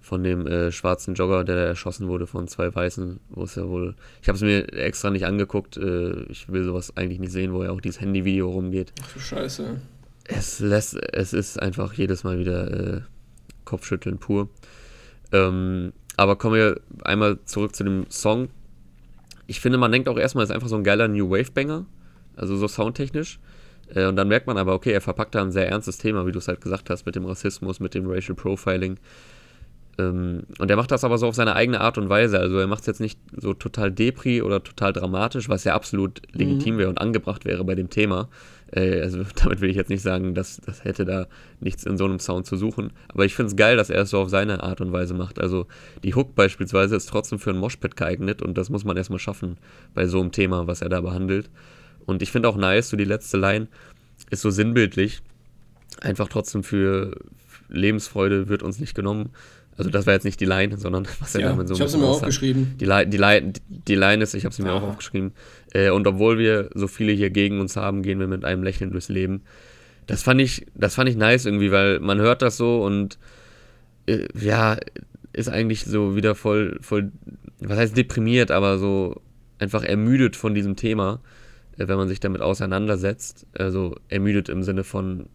von 0.10 0.24
dem 0.24 0.48
äh, 0.48 0.72
schwarzen 0.72 1.14
Jogger, 1.14 1.44
der 1.44 1.56
da 1.56 1.62
erschossen 1.62 2.08
wurde 2.08 2.26
von 2.26 2.48
zwei 2.48 2.74
Weißen, 2.74 3.20
wo 3.30 3.44
es 3.44 3.54
ja 3.54 3.68
wohl, 3.68 3.94
ich 4.24 4.28
habe 4.28 4.38
es 4.38 4.42
mir 4.42 4.74
extra 4.74 5.12
nicht 5.12 5.26
angeguckt, 5.26 5.78
äh, 5.78 6.24
ich 6.24 6.50
will 6.52 6.64
sowas 6.64 6.98
eigentlich 6.98 7.20
nicht 7.20 7.32
sehen, 7.32 7.54
wo 7.54 7.64
ja 7.64 7.70
auch 7.70 7.80
dieses 7.80 8.02
Handyvideo 8.02 8.50
rumgeht. 8.50 8.92
Ach 9.04 9.14
du 9.14 9.20
Scheiße. 9.20 9.80
Es 10.26 10.60
lässt, 10.60 10.96
es 11.14 11.34
ist 11.34 11.62
einfach 11.62 11.94
jedes 11.94 12.24
Mal 12.24 12.40
wieder 12.40 12.72
äh, 12.72 13.02
Kopfschütteln 13.66 14.18
pur. 14.18 14.50
Ähm, 15.32 15.94
aber 16.18 16.36
kommen 16.38 16.56
wir 16.56 16.82
einmal 17.04 17.38
zurück 17.46 17.76
zu 17.76 17.84
dem 17.84 18.08
Song. 18.10 18.50
Ich 19.46 19.62
finde, 19.62 19.78
man 19.78 19.92
denkt 19.92 20.10
auch 20.10 20.18
erstmal, 20.18 20.44
es 20.44 20.50
ist 20.50 20.56
einfach 20.56 20.70
so 20.70 20.76
ein 20.76 20.84
geiler 20.84 21.08
New 21.08 21.30
Wave 21.30 21.52
Banger, 21.54 21.86
also 22.36 22.58
so 22.58 22.68
soundtechnisch. 22.68 23.40
Äh, 23.94 24.08
und 24.08 24.16
dann 24.16 24.28
merkt 24.28 24.48
man 24.48 24.58
aber, 24.58 24.74
okay, 24.74 24.92
er 24.92 25.02
verpackt 25.02 25.36
da 25.36 25.44
ein 25.44 25.52
sehr 25.52 25.70
ernstes 25.70 26.00
Thema, 26.00 26.26
wie 26.26 26.32
du 26.32 26.40
es 26.40 26.48
halt 26.48 26.62
gesagt 26.62 26.90
hast, 26.90 27.06
mit 27.06 27.16
dem 27.16 27.26
Rassismus, 27.26 27.80
mit 27.80 27.94
dem 27.94 28.10
Racial 28.10 28.36
Profiling. 28.36 28.98
Ähm, 30.00 30.44
und 30.58 30.72
er 30.72 30.78
macht 30.78 30.92
das 30.92 31.04
aber 31.04 31.18
so 31.18 31.28
auf 31.28 31.36
seine 31.36 31.56
eigene 31.56 31.82
Art 31.82 31.98
und 31.98 32.10
Weise. 32.10 32.40
Also 32.40 32.58
er 32.58 32.68
macht 32.68 32.82
es 32.82 32.88
jetzt 32.88 33.02
nicht 33.02 33.20
so 33.36 33.54
total 33.54 33.92
depri 33.92 34.42
oder 34.42 34.64
total 34.64 34.94
dramatisch, 34.94 35.50
was 35.50 35.66
ja 35.66 35.76
absolut 35.76 36.22
legitim 36.32 36.76
mhm. 36.76 36.80
wäre 36.80 36.90
und 36.90 37.02
angebracht 37.02 37.46
wäre 37.46 37.64
bei 37.66 37.76
dem 37.76 37.90
Thema. 37.90 38.30
Äh, 38.72 39.02
also 39.02 39.24
damit 39.44 39.60
will 39.62 39.70
ich 39.70 39.76
jetzt 39.76 39.90
nicht 39.90 40.02
sagen, 40.02 40.34
dass 40.34 40.62
das 40.66 40.84
hätte 40.86 41.06
da 41.06 41.28
nichts 41.60 41.84
in 41.84 41.98
so 41.98 42.06
einem 42.06 42.20
Sound 42.20 42.46
zu 42.46 42.56
suchen. 42.56 42.94
Aber 43.10 43.26
ich 43.26 43.36
finde 43.36 43.50
es 43.50 43.58
geil, 43.58 43.76
dass 43.76 43.90
er 43.90 44.04
es 44.04 44.12
so 44.12 44.20
auf 44.20 44.30
seine 44.30 44.64
Art 44.64 44.80
und 44.80 44.92
Weise 44.92 45.14
macht. 45.14 45.40
Also 45.40 45.68
die 46.04 46.16
Hook 46.16 46.36
beispielsweise 46.36 46.96
ist 46.96 47.10
trotzdem 47.10 47.40
für 47.40 47.50
ein 47.50 47.58
Moshpit 47.58 47.98
geeignet 47.98 48.42
und 48.42 48.58
das 48.58 48.70
muss 48.70 48.86
man 48.86 48.96
erstmal 48.96 49.20
schaffen 49.20 49.58
bei 49.94 50.08
so 50.08 50.22
einem 50.22 50.32
Thema, 50.32 50.68
was 50.68 50.82
er 50.82 50.90
da 50.90 51.02
behandelt. 51.02 51.50
Und 52.06 52.22
ich 52.22 52.32
finde 52.32 52.48
auch 52.48 52.58
nice, 52.58 52.90
so 52.90 52.98
die 52.98 53.04
letzte 53.04 53.38
Line 53.38 53.68
ist 54.30 54.42
so 54.42 54.50
sinnbildlich. 54.50 55.22
Einfach 56.02 56.30
trotzdem 56.30 56.64
für 56.64 57.16
Lebensfreude 57.70 58.48
wird 58.48 58.64
uns 58.64 58.80
nicht 58.80 58.96
genommen. 58.96 59.32
Also 59.80 59.90
das 59.92 60.06
war 60.06 60.14
jetzt 60.14 60.26
nicht 60.26 60.42
die 60.42 60.46
Line, 60.46 60.78
sondern 60.78 61.08
was 61.22 61.34
er 61.36 61.42
ja, 61.42 61.50
damit 61.50 61.70
so 61.70 61.74
Ich 61.74 61.80
habe 61.80 61.90
sie 61.90 61.98
mir 61.98 62.08
aufgeschrieben. 62.08 62.76
Die 62.82 62.86
Line, 62.86 63.08
die, 63.08 63.16
Line, 63.16 63.54
die 63.70 63.96
Line 63.96 64.22
ist, 64.22 64.34
ich 64.34 64.44
habe 64.44 64.54
sie 64.54 64.62
mir 64.62 64.72
ah. 64.72 64.78
auch 64.78 64.84
aufgeschrieben. 64.84 65.32
Äh, 65.74 65.90
und 65.92 66.06
obwohl 66.06 66.38
wir 66.38 66.70
so 66.74 66.88
viele 66.88 67.14
hier 67.14 67.30
gegen 67.30 67.62
uns 67.62 67.78
haben, 67.78 68.04
gehen 68.04 68.20
wir 68.20 68.28
mit 68.28 68.44
einem 68.44 68.62
Lächeln 68.62 68.92
durchs 68.92 69.08
Leben. 69.08 69.44
Das 70.06 70.22
fand 70.22 70.42
ich, 70.42 70.66
das 70.76 70.96
fand 70.96 71.08
ich 71.08 71.16
nice 71.16 71.46
irgendwie, 71.46 71.72
weil 71.72 72.02
man 72.02 72.20
hört 72.20 72.42
das 72.42 72.58
so 72.58 72.84
und 72.84 73.18
äh, 74.06 74.28
ja, 74.38 74.76
ist 75.32 75.48
eigentlich 75.48 75.86
so 75.86 76.14
wieder 76.18 76.36
voll, 76.36 76.78
voll, 76.82 77.14
was 77.60 77.78
heißt 77.78 77.96
deprimiert, 77.96 78.52
aber 78.52 78.80
so 78.80 79.22
einfach 79.60 79.84
ermüdet 79.84 80.36
von 80.36 80.54
diesem 80.54 80.76
Thema, 80.76 81.22
äh, 81.78 81.88
wenn 81.88 81.96
man 81.96 82.10
sich 82.10 82.20
damit 82.20 82.42
auseinandersetzt. 82.42 83.48
Also 83.58 83.96
ermüdet 84.10 84.50
im 84.50 84.64
Sinne 84.64 84.84
von, 84.84 85.28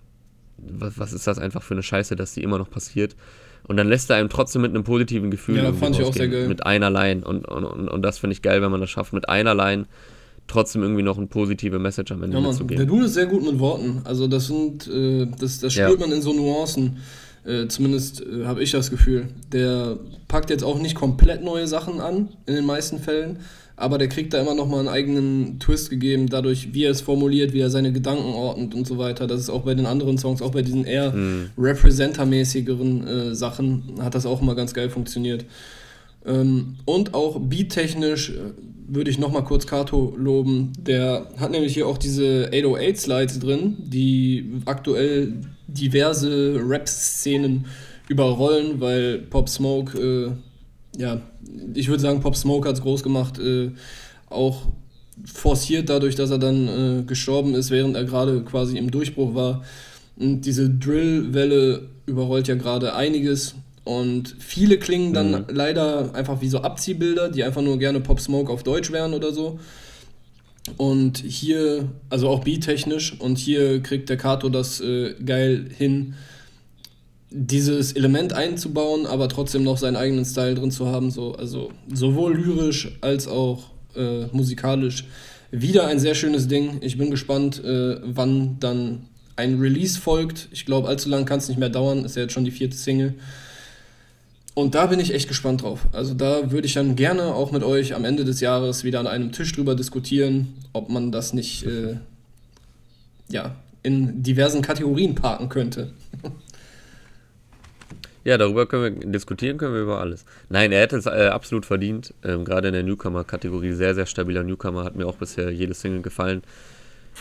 was, 0.58 0.98
was 0.98 1.14
ist 1.14 1.26
das 1.26 1.38
einfach 1.38 1.62
für 1.62 1.72
eine 1.72 1.82
Scheiße, 1.82 2.14
dass 2.14 2.34
die 2.34 2.42
immer 2.42 2.58
noch 2.58 2.68
passiert. 2.68 3.16
Und 3.66 3.76
dann 3.76 3.88
lässt 3.88 4.10
er 4.10 4.16
einem 4.16 4.28
trotzdem 4.28 4.62
mit 4.62 4.70
einem 4.70 4.84
positiven 4.84 5.30
Gefühl. 5.30 5.56
Ja, 5.56 5.72
fand 5.72 5.98
ich 5.98 6.04
auch 6.04 6.12
sehr 6.12 6.28
geil. 6.28 6.48
Mit 6.48 6.66
einer 6.66 6.90
Line. 6.90 7.24
Und, 7.24 7.48
und, 7.48 7.64
und, 7.64 7.88
und 7.88 8.02
das 8.02 8.18
finde 8.18 8.34
ich 8.34 8.42
geil, 8.42 8.60
wenn 8.62 8.70
man 8.70 8.80
das 8.80 8.90
schafft, 8.90 9.12
mit 9.12 9.28
einer 9.28 9.54
Line 9.54 9.86
trotzdem 10.46 10.82
irgendwie 10.82 11.02
noch 11.02 11.16
eine 11.16 11.26
positive 11.26 11.78
Message 11.78 12.12
am 12.12 12.22
Ende 12.22 12.36
ja, 12.36 12.42
mitzugeben. 12.46 12.76
Der 12.76 12.86
Dude 12.86 13.06
ist 13.06 13.14
sehr 13.14 13.26
gut 13.26 13.42
mit 13.42 13.58
Worten. 13.58 14.02
Also 14.04 14.26
das 14.26 14.46
sind, 14.48 14.86
äh, 14.88 15.26
das, 15.38 15.60
das 15.60 15.72
spürt 15.72 15.98
ja. 16.00 16.06
man 16.06 16.12
in 16.12 16.22
so 16.22 16.32
Nuancen. 16.32 16.98
Äh, 17.46 17.68
zumindest 17.68 18.22
äh, 18.22 18.44
habe 18.46 18.62
ich 18.62 18.70
das 18.70 18.90
Gefühl. 18.90 19.28
Der 19.52 19.98
packt 20.28 20.50
jetzt 20.50 20.64
auch 20.64 20.78
nicht 20.78 20.94
komplett 20.94 21.42
neue 21.44 21.66
Sachen 21.66 22.00
an, 22.00 22.28
in 22.46 22.54
den 22.54 22.66
meisten 22.66 22.98
Fällen, 22.98 23.38
aber 23.76 23.98
der 23.98 24.08
kriegt 24.08 24.32
da 24.32 24.40
immer 24.40 24.54
noch 24.54 24.68
mal 24.68 24.78
einen 24.78 24.88
eigenen 24.88 25.58
Twist 25.58 25.90
gegeben, 25.90 26.28
dadurch, 26.28 26.72
wie 26.72 26.84
er 26.84 26.92
es 26.92 27.00
formuliert, 27.00 27.52
wie 27.52 27.60
er 27.60 27.70
seine 27.70 27.92
Gedanken 27.92 28.32
ordnet 28.32 28.74
und 28.74 28.86
so 28.86 28.98
weiter. 28.98 29.26
Das 29.26 29.40
ist 29.40 29.50
auch 29.50 29.62
bei 29.62 29.74
den 29.74 29.86
anderen 29.86 30.16
Songs, 30.16 30.42
auch 30.42 30.52
bei 30.52 30.62
diesen 30.62 30.84
eher 30.84 31.12
mhm. 31.12 31.50
Representer-mäßigeren 31.58 33.06
äh, 33.06 33.34
Sachen, 33.34 33.94
hat 34.00 34.14
das 34.14 34.26
auch 34.26 34.40
immer 34.40 34.54
ganz 34.54 34.74
geil 34.74 34.90
funktioniert. 34.90 35.44
Ähm, 36.24 36.76
und 36.84 37.14
auch 37.14 37.40
beattechnisch 37.40 38.30
äh, 38.30 38.34
würde 38.86 39.10
ich 39.10 39.18
noch 39.18 39.32
mal 39.32 39.42
kurz 39.42 39.66
Kato 39.66 40.14
loben. 40.16 40.72
Der 40.78 41.26
hat 41.38 41.50
nämlich 41.50 41.74
hier 41.74 41.88
auch 41.88 41.98
diese 41.98 42.50
808-Slides 42.52 43.40
drin, 43.40 43.76
die 43.78 44.52
aktuell 44.66 45.34
diverse 45.66 46.60
Rap-Szenen 46.64 47.66
überrollen, 48.08 48.80
weil 48.80 49.18
Pop 49.18 49.48
Smoke 49.48 49.98
äh, 49.98 50.30
ja, 50.96 51.20
ich 51.74 51.88
würde 51.88 52.02
sagen, 52.02 52.20
Pop 52.20 52.36
Smoke 52.36 52.68
hat 52.68 52.76
es 52.76 52.82
groß 52.82 53.02
gemacht, 53.02 53.38
äh, 53.38 53.70
auch 54.28 54.62
forciert 55.24 55.88
dadurch, 55.88 56.14
dass 56.14 56.30
er 56.30 56.38
dann 56.38 56.68
äh, 56.68 57.02
gestorben 57.04 57.54
ist, 57.54 57.70
während 57.70 57.96
er 57.96 58.04
gerade 58.04 58.42
quasi 58.42 58.78
im 58.78 58.90
Durchbruch 58.90 59.34
war. 59.34 59.64
Und 60.16 60.42
diese 60.42 60.70
Drill-Welle 60.70 61.88
überrollt 62.06 62.48
ja 62.48 62.54
gerade 62.54 62.94
einiges. 62.94 63.54
Und 63.84 64.34
viele 64.38 64.78
klingen 64.78 65.12
dann 65.12 65.30
mhm. 65.30 65.44
leider 65.50 66.14
einfach 66.14 66.40
wie 66.40 66.48
so 66.48 66.60
Abziehbilder, 66.60 67.28
die 67.28 67.44
einfach 67.44 67.62
nur 67.62 67.78
gerne 67.78 68.00
Pop 68.00 68.20
Smoke 68.20 68.50
auf 68.50 68.62
Deutsch 68.62 68.90
wären 68.92 69.14
oder 69.14 69.32
so. 69.32 69.58
Und 70.78 71.18
hier, 71.18 71.90
also 72.08 72.28
auch 72.28 72.42
beat-technisch, 72.42 73.20
und 73.20 73.36
hier 73.36 73.82
kriegt 73.82 74.08
der 74.08 74.16
Kato 74.16 74.48
das 74.48 74.80
äh, 74.80 75.14
geil 75.24 75.68
hin, 75.76 76.14
dieses 77.36 77.92
Element 77.92 78.32
einzubauen, 78.32 79.06
aber 79.06 79.28
trotzdem 79.28 79.64
noch 79.64 79.76
seinen 79.76 79.96
eigenen 79.96 80.24
Style 80.24 80.54
drin 80.54 80.70
zu 80.70 80.86
haben. 80.86 81.10
So, 81.10 81.34
also 81.34 81.72
sowohl 81.92 82.36
lyrisch 82.36 82.96
als 83.00 83.26
auch 83.26 83.64
äh, 83.96 84.26
musikalisch. 84.32 85.04
Wieder 85.50 85.86
ein 85.88 85.98
sehr 85.98 86.14
schönes 86.14 86.46
Ding. 86.46 86.78
Ich 86.80 86.96
bin 86.96 87.10
gespannt, 87.10 87.62
äh, 87.62 87.96
wann 88.04 88.58
dann 88.60 89.06
ein 89.34 89.58
Release 89.58 89.98
folgt. 89.98 90.48
Ich 90.52 90.64
glaube, 90.64 90.86
allzu 90.86 91.08
lang 91.08 91.24
kann 91.24 91.38
es 91.38 91.48
nicht 91.48 91.58
mehr 91.58 91.68
dauern. 91.68 92.04
Ist 92.04 92.14
ja 92.14 92.22
jetzt 92.22 92.32
schon 92.32 92.44
die 92.44 92.52
vierte 92.52 92.76
Single. 92.76 93.14
Und 94.54 94.76
da 94.76 94.86
bin 94.86 95.00
ich 95.00 95.12
echt 95.12 95.26
gespannt 95.26 95.62
drauf. 95.62 95.86
Also 95.90 96.14
da 96.14 96.52
würde 96.52 96.68
ich 96.68 96.74
dann 96.74 96.94
gerne 96.94 97.34
auch 97.34 97.50
mit 97.50 97.64
euch 97.64 97.94
am 97.94 98.04
Ende 98.04 98.24
des 98.24 98.40
Jahres 98.40 98.84
wieder 98.84 99.00
an 99.00 99.08
einem 99.08 99.32
Tisch 99.32 99.52
drüber 99.52 99.74
diskutieren, 99.74 100.54
ob 100.72 100.88
man 100.88 101.10
das 101.10 101.32
nicht 101.32 101.66
äh, 101.66 101.96
ja, 103.28 103.56
in 103.82 104.22
diversen 104.22 104.62
Kategorien 104.62 105.16
parken 105.16 105.48
könnte. 105.48 105.92
Ja, 108.24 108.38
darüber 108.38 108.66
können 108.66 109.00
wir 109.00 109.10
diskutieren, 109.10 109.58
können 109.58 109.74
wir 109.74 109.82
über 109.82 110.00
alles. 110.00 110.24
Nein, 110.48 110.72
er 110.72 110.80
hätte 110.80 110.96
es 110.96 111.06
äh, 111.06 111.28
absolut 111.30 111.66
verdient. 111.66 112.14
Ähm, 112.24 112.44
Gerade 112.44 112.68
in 112.68 112.74
der 112.74 112.82
Newcomer-Kategorie 112.82 113.72
sehr, 113.72 113.94
sehr 113.94 114.06
stabiler 114.06 114.42
Newcomer. 114.42 114.84
Hat 114.84 114.96
mir 114.96 115.06
auch 115.06 115.16
bisher 115.16 115.50
jede 115.50 115.74
Single 115.74 116.00
gefallen. 116.00 116.42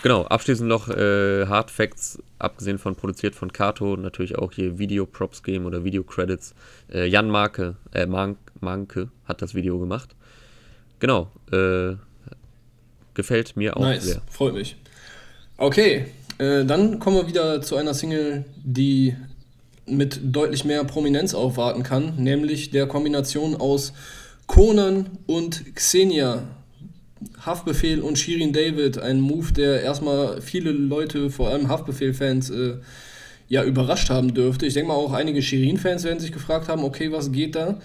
Genau, 0.02 0.24
abschließend 0.24 0.68
noch 0.68 0.90
äh, 0.90 1.46
Hard 1.46 1.70
Facts, 1.70 2.22
abgesehen 2.40 2.80
von 2.80 2.96
produziert 2.96 3.36
von 3.36 3.54
Kato, 3.54 3.96
natürlich 3.96 4.38
auch 4.38 4.52
hier 4.52 4.80
Video-Props 4.80 5.44
geben 5.44 5.66
oder 5.66 5.84
Video-Credits. 5.84 6.56
Äh, 6.92 7.06
Jan 7.06 7.30
Marke, 7.30 7.76
äh, 7.94 8.06
Mank, 8.06 8.38
Manke 8.60 9.10
hat 9.26 9.42
das 9.42 9.54
Video 9.54 9.80
gemacht. 9.80 10.16
Genau, 11.00 11.32
äh, 11.52 11.96
gefällt 13.14 13.56
mir 13.56 13.78
auch 13.78 13.82
nice, 13.82 14.04
sehr. 14.04 14.22
freut 14.30 14.56
mich. 14.56 14.78
Okay, 15.58 16.08
äh, 16.40 16.66
dann 16.66 17.00
kommen 17.00 17.18
wir 17.18 17.28
wieder 17.28 17.62
zu 17.62 17.76
einer 17.76 17.94
Single, 17.94 18.46
die 18.64 19.16
mit 19.86 20.20
deutlich 20.24 20.66
mehr 20.66 20.84
Prominenz 20.84 21.34
aufwarten 21.34 21.84
kann, 21.84 22.16
nämlich 22.18 22.72
der 22.72 22.88
Kombination 22.88 23.56
aus 23.56 23.94
Conan 24.48 25.10
und 25.26 25.76
Xenia. 25.76 26.44
Haftbefehl 27.46 28.02
und 28.02 28.20
Shirin 28.20 28.52
David, 28.52 28.98
ein 28.98 29.22
Move, 29.22 29.54
der 29.54 29.82
erstmal 29.82 30.42
viele 30.42 30.72
Leute, 30.72 31.30
vor 31.30 31.50
allem 31.50 31.70
Haftbefehl-Fans, 31.70 32.50
äh, 32.50 32.76
ja, 33.48 33.64
überrascht 33.64 34.10
haben 34.10 34.34
dürfte. 34.34 34.66
Ich 34.66 34.74
denke 34.74 34.90
mal, 34.90 34.96
auch 34.96 35.14
einige 35.14 35.42
Shirin-Fans 35.42 36.04
werden 36.04 36.20
sich 36.20 36.32
gefragt 36.32 36.68
haben, 36.68 36.84
okay, 36.84 37.12
was 37.12 37.32
geht 37.32 37.56
da? 37.56 37.80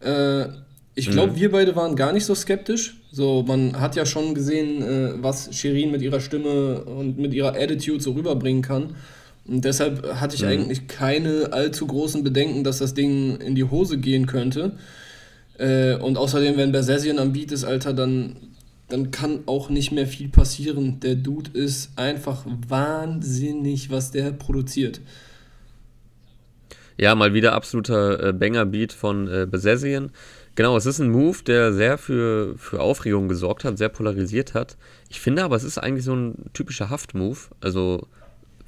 Äh, 0.00 0.48
ich 0.94 1.10
glaube, 1.10 1.32
mhm. 1.32 1.36
wir 1.36 1.52
beide 1.52 1.76
waren 1.76 1.96
gar 1.96 2.12
nicht 2.12 2.24
so 2.24 2.34
skeptisch. 2.34 2.96
So, 3.12 3.44
man 3.46 3.80
hat 3.80 3.96
ja 3.96 4.04
schon 4.04 4.34
gesehen, 4.34 4.82
äh, 4.82 5.12
was 5.22 5.54
Shirin 5.54 5.90
mit 5.90 6.02
ihrer 6.02 6.20
Stimme 6.20 6.82
und 6.84 7.18
mit 7.18 7.32
ihrer 7.34 7.54
Attitude 7.54 8.00
so 8.00 8.12
rüberbringen 8.12 8.62
kann. 8.62 8.96
Und 9.48 9.64
deshalb 9.64 10.20
hatte 10.20 10.36
ich 10.36 10.42
mhm. 10.42 10.48
eigentlich 10.48 10.88
keine 10.88 11.52
allzu 11.52 11.86
großen 11.86 12.22
Bedenken, 12.22 12.64
dass 12.64 12.78
das 12.78 12.94
Ding 12.94 13.40
in 13.40 13.54
die 13.54 13.64
Hose 13.64 13.98
gehen 13.98 14.26
könnte. 14.26 14.72
Äh, 15.56 15.96
und 15.96 16.18
außerdem, 16.18 16.56
wenn 16.56 16.70
Bersessian 16.70 17.18
am 17.18 17.32
Beat 17.32 17.50
ist, 17.50 17.64
Alter, 17.64 17.94
dann, 17.94 18.36
dann 18.88 19.10
kann 19.10 19.40
auch 19.46 19.70
nicht 19.70 19.90
mehr 19.90 20.06
viel 20.06 20.28
passieren. 20.28 21.00
Der 21.00 21.14
Dude 21.14 21.58
ist 21.58 21.90
einfach 21.96 22.44
wahnsinnig, 22.68 23.90
was 23.90 24.10
der 24.10 24.32
produziert. 24.32 25.00
Ja, 26.98 27.14
mal 27.14 27.32
wieder 27.32 27.54
absoluter 27.54 28.28
äh, 28.28 28.32
Banger-Beat 28.32 28.92
von 28.92 29.28
äh, 29.28 29.46
Besessien. 29.50 30.10
Genau, 30.56 30.76
es 30.76 30.84
ist 30.84 30.98
ein 30.98 31.10
Move, 31.10 31.38
der 31.46 31.72
sehr 31.72 31.96
für, 31.96 32.58
für 32.58 32.80
Aufregung 32.80 33.28
gesorgt 33.28 33.64
hat, 33.64 33.78
sehr 33.78 33.88
polarisiert 33.88 34.54
hat. 34.54 34.76
Ich 35.08 35.20
finde 35.20 35.44
aber, 35.44 35.54
es 35.54 35.62
ist 35.62 35.78
eigentlich 35.78 36.04
so 36.04 36.14
ein 36.14 36.50
typischer 36.52 36.90
Haft-Move. 36.90 37.38
Also, 37.60 38.08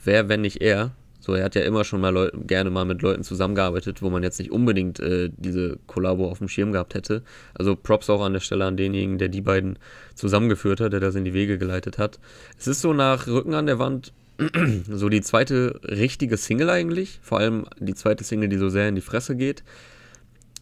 wer, 0.05 0.29
wenn 0.29 0.41
nicht 0.43 0.61
er? 0.61 0.93
So, 1.21 1.35
er 1.35 1.45
hat 1.45 1.55
ja 1.55 1.63
immer 1.63 1.85
schon 1.85 2.01
mal 2.01 2.09
Leu 2.09 2.31
gerne 2.33 2.71
mal 2.71 2.87
mit 2.87 3.03
Leuten 3.03 3.23
zusammengearbeitet, 3.23 4.01
wo 4.01 4.09
man 4.09 4.23
jetzt 4.23 4.39
nicht 4.39 4.51
unbedingt 4.51 5.01
äh, 5.01 5.31
diese 5.37 5.79
Kollabo 5.87 6.31
auf 6.31 6.39
dem 6.39 6.49
Schirm 6.49 6.73
gehabt 6.73 6.95
hätte. 6.95 7.23
Also 7.55 7.77
Props 7.77 8.09
auch 8.09 8.23
an 8.23 8.33
der 8.33 8.41
Stelle 8.41 8.65
an 8.65 8.79
denjenigen, 8.79 9.19
der 9.19 9.29
die 9.29 9.43
beiden 9.43 9.79
zusammengeführt 10.15 10.81
hat, 10.81 10.95
der 10.95 11.01
das 11.01 11.15
in 11.15 11.27
die 11.27 11.35
Wege 11.35 11.59
geleitet 11.59 11.99
hat. 11.99 12.19
Es 12.59 12.67
ist 12.67 12.81
so 12.81 12.95
nach 12.95 13.27
Rücken 13.27 13.53
an 13.53 13.67
der 13.67 13.79
Wand 13.79 14.15
so 14.89 15.11
die 15.11 15.21
zweite 15.21 15.79
richtige 15.85 16.39
Single 16.39 16.71
eigentlich. 16.71 17.21
Vor 17.23 17.39
allem 17.39 17.67
die 17.79 17.95
zweite 17.95 18.25
Single, 18.25 18.49
die 18.49 18.57
so 18.57 18.71
sehr 18.71 18.89
in 18.89 18.95
die 18.95 19.03
Fresse 19.03 19.37
geht. 19.37 19.63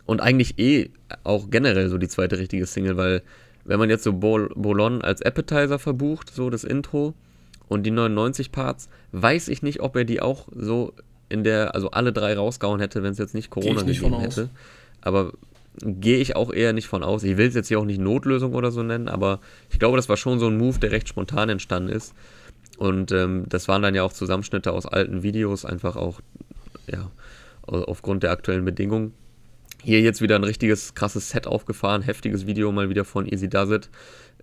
Und 0.06 0.20
eigentlich 0.20 0.58
eh 0.58 0.90
auch 1.22 1.50
generell 1.50 1.88
so 1.88 1.98
die 1.98 2.08
zweite 2.08 2.38
richtige 2.38 2.66
Single, 2.66 2.96
weil 2.96 3.22
wenn 3.64 3.78
man 3.78 3.90
jetzt 3.90 4.04
so 4.04 4.14
Bol 4.14 4.50
Bolon 4.56 5.02
als 5.02 5.22
Appetizer 5.22 5.78
verbucht, 5.78 6.30
so 6.34 6.50
das 6.50 6.64
Intro 6.64 7.14
und 7.68 7.84
die 7.84 7.90
99 7.90 8.52
Parts, 8.52 8.88
weiß 9.12 9.48
ich 9.48 9.62
nicht, 9.62 9.80
ob 9.80 9.96
er 9.96 10.04
die 10.04 10.20
auch 10.20 10.48
so 10.54 10.92
in 11.28 11.44
der, 11.44 11.74
also 11.74 11.90
alle 11.90 12.12
drei 12.12 12.34
rausgehauen 12.34 12.80
hätte, 12.80 13.02
wenn 13.02 13.12
es 13.12 13.18
jetzt 13.18 13.34
nicht 13.34 13.50
Corona 13.50 13.82
nicht 13.82 14.00
gegeben 14.00 14.20
hätte. 14.20 14.48
Aber 15.00 15.32
gehe 15.80 16.18
ich 16.18 16.36
auch 16.36 16.52
eher 16.52 16.72
nicht 16.72 16.88
von 16.88 17.02
aus. 17.02 17.22
Ich 17.22 17.36
will 17.36 17.46
es 17.46 17.54
jetzt 17.54 17.68
hier 17.68 17.78
auch 17.78 17.84
nicht 17.84 18.00
Notlösung 18.00 18.54
oder 18.54 18.70
so 18.70 18.82
nennen, 18.82 19.08
aber 19.08 19.40
ich 19.70 19.78
glaube, 19.78 19.96
das 19.96 20.08
war 20.08 20.16
schon 20.16 20.38
so 20.38 20.48
ein 20.48 20.56
Move, 20.56 20.78
der 20.78 20.90
recht 20.90 21.08
spontan 21.08 21.48
entstanden 21.48 21.90
ist. 21.90 22.14
Und 22.78 23.12
ähm, 23.12 23.44
das 23.48 23.68
waren 23.68 23.82
dann 23.82 23.94
ja 23.94 24.02
auch 24.02 24.12
Zusammenschnitte 24.12 24.72
aus 24.72 24.86
alten 24.86 25.22
Videos, 25.22 25.64
einfach 25.64 25.96
auch, 25.96 26.20
ja, 26.86 27.10
aufgrund 27.62 28.22
der 28.22 28.30
aktuellen 28.30 28.64
Bedingungen. 28.64 29.12
Hier 29.82 30.00
jetzt 30.00 30.20
wieder 30.20 30.36
ein 30.36 30.44
richtiges 30.44 30.94
krasses 30.94 31.30
Set 31.30 31.46
aufgefahren, 31.46 32.02
heftiges 32.02 32.46
Video 32.46 32.72
mal 32.72 32.90
wieder 32.90 33.04
von 33.04 33.26
Easy 33.26 33.48
Does 33.48 33.70
It. 33.70 33.88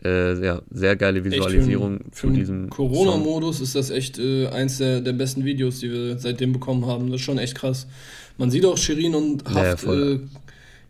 Äh, 0.04 0.44
ja, 0.44 0.62
sehr 0.72 0.96
geile 0.96 1.24
Visualisierung 1.24 2.02
echt, 2.02 2.16
für, 2.16 2.28
für 2.28 2.34
diesem. 2.34 2.70
Corona-Modus 2.70 3.62
ist 3.62 3.76
das 3.76 3.90
echt 3.90 4.20
äh, 4.20 4.48
eins 4.48 4.78
der, 4.78 5.02
der 5.02 5.14
besten 5.14 5.46
Videos, 5.46 5.80
die 5.80 5.92
wir 5.92 6.18
seitdem 6.18 6.52
bekommen 6.54 6.86
haben. 6.86 7.10
Das 7.12 7.22
ist 7.22 7.26
schon 7.26 7.38
echt 7.38 7.56
krass. 7.56 7.88
Man 8.38 8.52
sieht 8.52 8.66
auch 8.66 8.78
Shirin 8.78 9.16
und 9.16 9.46
Haft, 9.54 9.86
ja, 9.86 9.94
äh, 9.94 10.20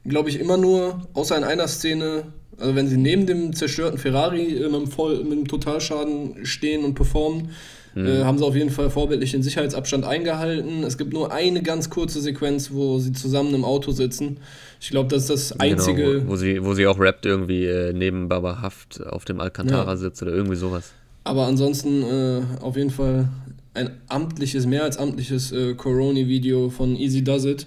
glaube 0.06 0.30
ich, 0.30 0.40
immer 0.40 0.58
nur, 0.58 1.08
außer 1.14 1.38
in 1.38 1.44
einer 1.44 1.68
Szene, 1.68 2.24
also 2.58 2.76
wenn 2.76 2.88
sie 2.88 2.98
neben 2.98 3.28
dem 3.28 3.54
zerstörten 3.54 4.00
Ferrari 4.00 4.58
äh, 4.58 4.70
mit, 4.70 4.82
dem 4.82 4.88
Voll, 4.88 5.24
mit 5.24 5.34
dem 5.34 5.48
Totalschaden 5.48 6.46
stehen 6.46 6.84
und 6.84 6.96
performen, 6.96 7.50
Mhm. 7.96 8.06
Äh, 8.06 8.24
haben 8.24 8.38
sie 8.38 8.46
auf 8.46 8.56
jeden 8.56 8.70
Fall 8.70 8.90
vorbildlich 8.90 9.32
den 9.32 9.42
Sicherheitsabstand 9.42 10.04
eingehalten. 10.04 10.84
Es 10.84 10.98
gibt 10.98 11.14
nur 11.14 11.32
eine 11.32 11.64
ganz 11.64 11.90
kurze 11.90 12.20
Sequenz, 12.20 12.72
wo 12.72 13.00
sie 13.00 13.14
zusammen 13.14 13.56
im 13.56 13.64
Auto 13.64 13.92
sitzen. 13.92 14.38
Ich 14.82 14.90
glaube, 14.90 15.10
das 15.10 15.24
ist 15.24 15.30
das 15.30 15.60
einzige. 15.60 16.04
Genau, 16.04 16.26
wo, 16.26 16.32
wo, 16.32 16.36
sie, 16.36 16.64
wo 16.64 16.74
sie 16.74 16.86
auch 16.88 17.00
rappt, 17.00 17.26
irgendwie 17.26 17.66
äh, 17.66 17.94
neben 17.94 18.28
Baba 18.28 18.62
Haft 18.62 19.02
auf 19.02 19.24
dem 19.24 19.40
Alcantara 19.40 19.92
ja. 19.92 19.98
sitzt 19.98 20.22
oder 20.22 20.34
irgendwie 20.34 20.58
sowas. 20.58 20.92
Aber 21.24 21.48
ansonsten 21.48 22.04
äh, 22.04 22.42
auf 22.62 22.76
jeden 22.76 22.92
Fall 22.92 23.30
ein 23.74 23.92
amtliches, 24.10 24.66
mehr 24.66 24.84
als 24.84 24.98
amtliches 24.98 25.52
äh, 25.54 25.74
Corona-Video 25.74 26.70
von 26.70 26.96
Easy 26.98 27.24
Does 27.24 27.46
It. 27.46 27.66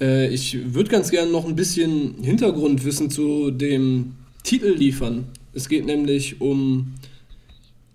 Äh, 0.00 0.28
ich 0.28 0.74
würde 0.74 0.90
ganz 0.90 1.10
gerne 1.10 1.30
noch 1.30 1.46
ein 1.46 1.54
bisschen 1.54 2.16
Hintergrundwissen 2.22 3.10
zu 3.10 3.50
dem 3.50 4.14
Titel 4.42 4.70
liefern. 4.70 5.26
Es 5.52 5.68
geht 5.68 5.86
nämlich 5.86 6.40
um 6.40 6.94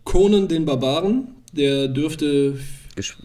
Conan 0.03 0.47
den 0.47 0.65
Barbaren, 0.65 1.27
der 1.53 1.87
dürfte. 1.87 2.57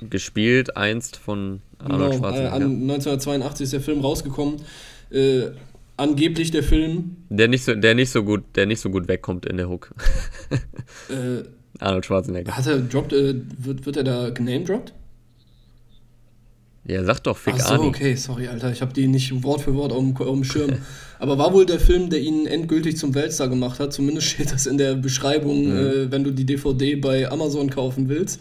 Gespielt 0.09 0.77
einst 0.77 1.17
von 1.17 1.61
Arnold 1.79 2.13
genau, 2.13 2.19
Schwarzenegger. 2.19 2.53
An 2.53 2.63
1982 2.63 3.65
ist 3.65 3.73
der 3.73 3.81
Film 3.81 4.01
rausgekommen. 4.01 4.61
Äh, 5.11 5.47
angeblich 5.97 6.51
der 6.51 6.63
Film. 6.63 7.17
Der 7.29 7.49
nicht 7.49 7.65
so, 7.65 7.75
der 7.75 7.95
nicht 7.95 8.11
so 8.11 8.23
gut, 8.23 8.45
der 8.55 8.67
nicht 8.67 8.81
so 8.81 8.91
gut 8.91 9.09
wegkommt 9.09 9.47
in 9.47 9.57
der 9.57 9.69
Hook. 9.69 9.91
äh, 11.09 11.43
Arnold 11.81 12.07
Schwarzenegger. 12.07 12.57
Hat 12.57 12.67
er 12.67 12.79
droppt, 12.79 13.13
äh, 13.13 13.35
wird, 13.59 13.85
wird 13.85 13.97
er 13.97 14.05
da 14.05 14.31
genamedroppt? 14.31 14.93
Ja, 16.87 17.03
sag 17.03 17.21
doch, 17.21 17.37
Fick 17.37 17.55
Ach 17.57 17.69
so, 17.69 17.75
Ani. 17.75 17.87
okay, 17.87 18.15
sorry, 18.15 18.47
Alter, 18.47 18.71
ich 18.71 18.83
habe 18.83 18.93
die 18.93 19.07
nicht 19.07 19.43
Wort 19.43 19.63
für 19.63 19.75
Wort 19.75 19.93
auf 19.93 20.01
dem, 20.01 20.17
auf 20.17 20.35
dem 20.35 20.45
Schirm. 20.45 20.73
Aber 21.19 21.39
war 21.39 21.55
wohl 21.55 21.65
der 21.65 21.81
Film, 21.81 22.11
der 22.11 22.21
ihn 22.21 22.47
endgültig 22.47 22.99
zum 22.99 23.15
Weltstar 23.15 23.49
gemacht 23.49 23.81
hat. 23.81 23.95
Zumindest 23.95 24.27
steht 24.27 24.53
das 24.53 24.67
in 24.67 24.77
der 24.77 24.95
Beschreibung, 24.95 25.69
mhm. 25.69 25.77
äh, 25.77 26.13
wenn 26.13 26.25
du 26.25 26.31
die 26.31 26.45
DVD 26.45 26.97
bei 26.97 27.31
Amazon 27.31 27.71
kaufen 27.71 28.09
willst. 28.09 28.41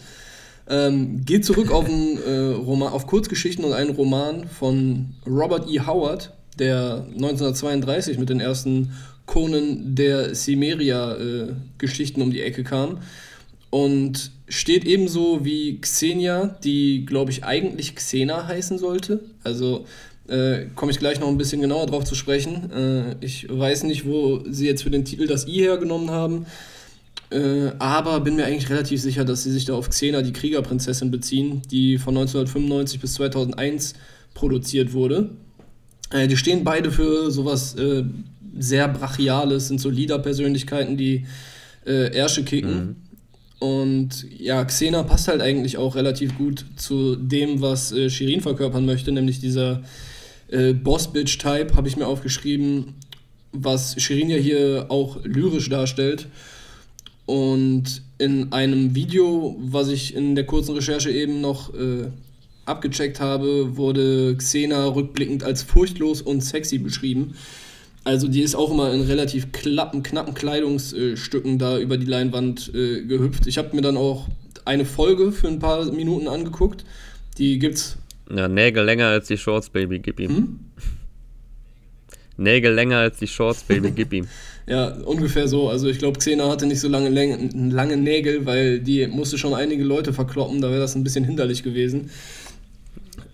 Ähm, 0.70 1.24
geht 1.26 1.46
zurück 1.46 1.72
auf, 1.72 1.86
einen, 1.86 2.18
äh, 2.28 2.54
Roman, 2.56 2.92
auf 2.92 3.08
Kurzgeschichten 3.08 3.64
und 3.64 3.74
einen 3.74 3.92
Roman 3.92 4.48
von 4.48 5.14
Robert 5.26 5.70
E. 5.70 5.80
Howard, 5.82 6.34
der 6.60 7.06
1932 7.14 8.18
mit 8.18 8.30
den 8.30 8.42
ersten 8.42 8.92
Conan 9.26 9.96
der 9.96 10.36
Cimeria-Geschichten 10.36 12.20
äh, 12.20 12.24
um 12.24 12.32
die 12.32 12.42
Ecke 12.42 12.64
kam. 12.64 13.00
Und 13.74 14.30
steht 14.48 14.86
ebenso 14.86 15.44
wie 15.46 15.82
Xenia, 15.82 16.56
die, 16.64 17.08
glaube 17.08 17.32
ich, 17.32 17.44
eigentlich 17.44 17.96
Xena 17.96 18.48
heißen 18.48 18.78
sollte. 18.78 19.22
Also 19.44 19.88
äh, 20.28 20.68
komme 20.76 20.92
ich 20.92 21.00
gleich 21.00 21.20
noch 21.20 21.28
ein 21.28 21.40
bisschen 21.40 21.60
genauer 21.60 21.88
drauf 21.88 22.04
zu 22.04 22.14
sprechen. 22.14 22.72
Äh, 22.72 23.16
ich 23.22 23.48
weiß 23.50 23.82
nicht, 23.86 24.06
wo 24.06 24.44
sie 24.48 24.68
jetzt 24.68 24.84
für 24.84 24.92
den 24.92 25.06
Titel 25.06 25.26
das 25.26 25.48
I 25.48 25.62
hergenommen 25.62 26.12
haben, 26.12 26.46
äh, 27.32 27.72
aber 27.80 28.20
bin 28.20 28.36
mir 28.36 28.46
eigentlich 28.46 28.70
relativ 28.70 29.02
sicher, 29.02 29.26
dass 29.26 29.42
sie 29.42 29.50
sich 29.50 29.66
da 29.66 29.74
auf 29.74 29.90
Xena, 29.90 30.22
die 30.22 30.34
Kriegerprinzessin, 30.34 31.10
beziehen, 31.10 31.64
die 31.72 31.98
von 31.98 32.16
1995 32.16 33.00
bis 33.00 33.16
2001 33.16 33.96
produziert 34.36 34.94
wurde. 34.94 35.32
Äh, 36.12 36.28
die 36.28 36.38
stehen 36.38 36.64
beide 36.64 36.92
für 36.92 37.32
sowas 37.32 37.74
äh, 37.74 38.04
sehr 38.56 38.88
Brachiales, 38.88 39.70
sind 39.70 39.82
so 39.82 39.90
Leader-Persönlichkeiten, 39.90 40.96
die 40.96 41.26
äh, 41.88 42.16
Ärsche 42.16 42.44
kicken. 42.44 42.76
Mhm. 42.76 42.96
Und 43.64 44.26
ja, 44.30 44.66
Xena 44.66 45.04
passt 45.04 45.30
halt 45.30 45.40
eigentlich 45.40 45.78
auch 45.78 45.96
relativ 45.96 46.38
gut 46.38 46.66
zu 46.76 47.16
dem, 47.16 47.62
was 47.62 47.94
äh, 47.94 48.10
Shirin 48.10 48.42
verkörpern 48.42 48.86
möchte, 48.86 49.14
nämlich 49.14 49.40
dieser 49.40 49.84
äh, 50.50 50.74
Boss-Bitch-Type, 50.74 51.74
habe 51.74 51.88
ich 51.88 51.96
mir 51.96 52.06
aufgeschrieben, 52.06 52.96
was 53.54 53.96
Shirin 54.02 54.30
ja 54.30 54.36
hier 54.36 54.88
auch 54.90 55.24
lyrisch 55.24 55.70
darstellt. 55.70 56.28
Und 57.26 58.02
in 58.18 58.52
einem 58.52 58.96
Video, 58.96 59.56
was 59.62 59.88
ich 59.88 60.14
in 60.14 60.36
der 60.36 60.46
kurzen 60.46 60.76
Recherche 60.76 61.12
eben 61.12 61.40
noch 61.40 61.74
äh, 61.74 62.10
abgecheckt 62.66 63.22
habe, 63.22 63.78
wurde 63.78 64.36
Xena 64.36 64.88
rückblickend 64.88 65.46
als 65.46 65.64
furchtlos 65.64 66.22
und 66.22 66.42
sexy 66.42 66.80
beschrieben. 66.80 67.36
Also 68.04 68.28
die 68.28 68.42
ist 68.42 68.56
auch 68.56 68.72
immer 68.72 68.94
in 68.94 69.02
relativ 69.02 69.52
klappen, 69.52 70.04
knappen 70.04 70.34
Kleidungsstücken 70.34 71.58
da 71.58 71.80
über 71.80 71.98
die 71.98 72.06
Leinwand 72.06 72.72
äh, 72.74 73.04
gehüpft. 73.06 73.48
Ich 73.48 73.58
habe 73.58 73.76
mir 73.76 73.82
dann 73.82 73.96
auch 73.96 74.28
eine 74.66 74.86
Folge 74.86 75.32
für 75.32 75.48
ein 75.48 75.60
paar 75.60 75.86
Minuten 75.92 76.28
angeguckt. 76.28 76.84
Die 77.38 77.60
gibt's 77.60 77.98
ja, 78.30 78.48
Nägel 78.48 78.84
länger 78.84 79.08
als 79.08 79.28
die 79.28 79.38
Shorts, 79.38 79.70
Baby, 79.70 80.00
gib 80.00 80.20
ihm. 80.20 80.36
Hm? 80.36 80.60
Nägel 82.38 82.74
länger 82.74 82.98
als 82.98 83.20
die 83.20 83.28
Shorts, 83.28 83.64
Baby, 83.64 83.92
gib 83.92 84.14
ihm. 84.14 84.28
ja, 84.68 84.88
ungefähr 85.06 85.48
so. 85.48 85.70
Also 85.70 85.88
ich 85.88 86.00
glaube, 86.00 86.18
Xena 86.18 86.50
hatte 86.50 86.66
nicht 86.66 86.80
so 86.80 86.88
lange, 86.88 87.10
lange 87.10 87.98
Nägel, 87.98 88.46
weil 88.46 88.80
die 88.80 89.06
musste 89.08 89.38
schon 89.38 89.54
einige 89.54 89.84
Leute 89.84 90.14
verkloppen, 90.14 90.62
da 90.62 90.70
wäre 90.70 90.80
das 90.80 90.96
ein 90.96 91.04
bisschen 91.04 91.26
hinderlich 91.26 91.64
gewesen. 91.64 92.10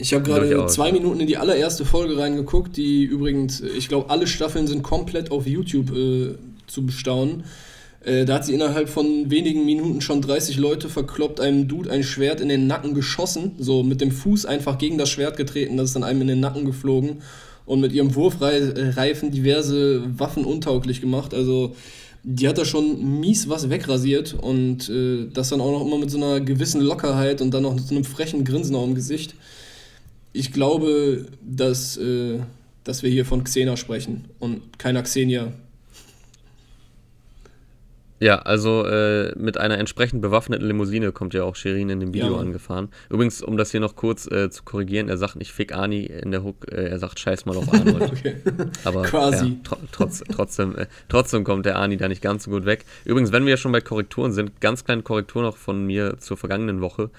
Ich 0.01 0.13
habe 0.13 0.23
gerade 0.23 0.65
zwei 0.67 0.93
Minuten 0.93 1.19
in 1.19 1.27
die 1.27 1.35
allererste 1.35 1.83
Folge 1.83 2.17
reingeguckt, 2.17 2.77
die 2.77 3.03
übrigens, 3.03 3.59
ich 3.59 3.89
glaube, 3.89 4.09
alle 4.09 4.27
Staffeln 4.27 4.65
sind 4.65 4.81
komplett 4.81 5.29
auf 5.29 5.45
YouTube 5.45 5.91
äh, 5.91 6.35
zu 6.67 6.85
bestaunen. 6.85 7.43
Äh, 8.05 8.23
da 8.23 8.35
hat 8.35 8.45
sie 8.45 8.53
innerhalb 8.53 8.88
von 8.88 9.29
wenigen 9.29 9.65
Minuten 9.65 9.99
schon 9.99 10.21
30 10.21 10.55
Leute 10.55 10.88
verkloppt, 10.88 11.41
einem 11.41 11.67
Dude 11.67 11.91
ein 11.91 12.03
Schwert 12.03 12.39
in 12.39 12.47
den 12.47 12.65
Nacken 12.65 12.93
geschossen, 12.93 13.51
so 13.57 13.83
mit 13.83 13.99
dem 13.99 14.12
Fuß 14.12 14.45
einfach 14.45 14.77
gegen 14.77 14.97
das 14.97 15.09
Schwert 15.09 15.35
getreten, 15.35 15.75
das 15.75 15.89
ist 15.89 15.95
dann 15.95 16.05
einem 16.05 16.21
in 16.21 16.27
den 16.29 16.39
Nacken 16.39 16.63
geflogen 16.63 17.17
und 17.65 17.81
mit 17.81 17.91
ihrem 17.91 18.15
Wurfreifen 18.15 19.31
diverse 19.31 20.01
Waffen 20.17 20.45
untauglich 20.45 21.01
gemacht. 21.01 21.33
Also 21.33 21.75
die 22.23 22.47
hat 22.47 22.57
da 22.57 22.63
schon 22.63 23.19
mies 23.19 23.49
was 23.49 23.69
wegrasiert 23.69 24.33
und 24.33 24.89
äh, 24.89 25.27
das 25.33 25.49
dann 25.49 25.59
auch 25.59 25.71
noch 25.71 25.85
immer 25.85 25.97
mit 25.97 26.09
so 26.09 26.17
einer 26.17 26.39
gewissen 26.39 26.79
Lockerheit 26.79 27.41
und 27.41 27.53
dann 27.53 27.63
noch 27.63 27.75
mit 27.75 27.85
so 27.85 27.93
einem 27.93 28.05
frechen 28.05 28.45
Grinsen 28.45 28.75
auf 28.75 28.85
dem 28.85 28.95
Gesicht. 28.95 29.35
Ich 30.39 30.54
glaube, 30.54 31.25
dass, 31.41 31.97
äh, 31.97 32.39
dass 32.86 33.04
wir 33.04 33.10
hier 33.10 33.25
von 33.25 33.43
Xena 33.43 33.75
sprechen 33.75 34.30
und 34.39 34.80
keiner 34.80 35.04
Xenia. 35.04 35.52
Ja, 38.21 38.38
also 38.39 38.86
äh, 38.86 39.38
mit 39.38 39.58
einer 39.58 39.78
entsprechend 39.78 40.21
bewaffneten 40.21 40.65
Limousine 40.65 41.12
kommt 41.12 41.34
ja 41.34 41.43
auch 41.43 41.58
Shirin 41.58 41.89
in 41.89 41.99
dem 41.99 42.13
Video 42.13 42.36
ja, 42.36 42.39
angefahren. 42.39 42.88
Übrigens, 43.10 43.41
um 43.41 43.58
das 43.58 43.71
hier 43.71 43.82
noch 43.82 43.97
kurz 43.97 44.32
äh, 44.32 44.49
zu 44.49 44.63
korrigieren, 44.63 45.10
er 45.10 45.17
sagt 45.17 45.36
nicht 45.36 45.52
Fick 45.52 45.75
Ani 45.75 46.06
in 46.06 46.32
der 46.32 46.41
Hook, 46.41 46.71
äh, 46.71 46.88
er 46.88 46.99
sagt 46.99 47.19
Scheiß 47.19 47.45
mal 47.45 47.58
auf 47.58 47.73
Arnold. 47.73 48.04
okay. 48.04 48.38
Aber 48.86 49.04
Quasi. 49.04 49.45
Ja, 49.45 49.56
tr 49.65 49.78
trotz, 49.91 50.23
trotzdem, 50.34 50.73
äh, 50.78 50.88
trotzdem 51.10 51.43
kommt 51.43 51.65
der 51.65 51.78
Ani 51.78 51.97
da 51.97 52.08
nicht 52.08 52.21
ganz 52.21 52.45
so 52.45 52.52
gut 52.52 52.63
weg. 52.63 52.86
Übrigens, 53.04 53.34
wenn 53.34 53.43
wir 53.43 53.52
ja 53.52 53.58
schon 53.58 53.73
bei 53.73 53.82
Korrekturen 53.82 54.32
sind, 54.32 54.62
ganz 54.62 54.86
kleine 54.86 55.02
Korrektur 55.02 55.41
noch 55.41 55.58
von 55.58 55.86
mir 55.86 56.17
zur 56.19 56.38
vergangenen 56.38 56.80
Woche. 56.80 57.10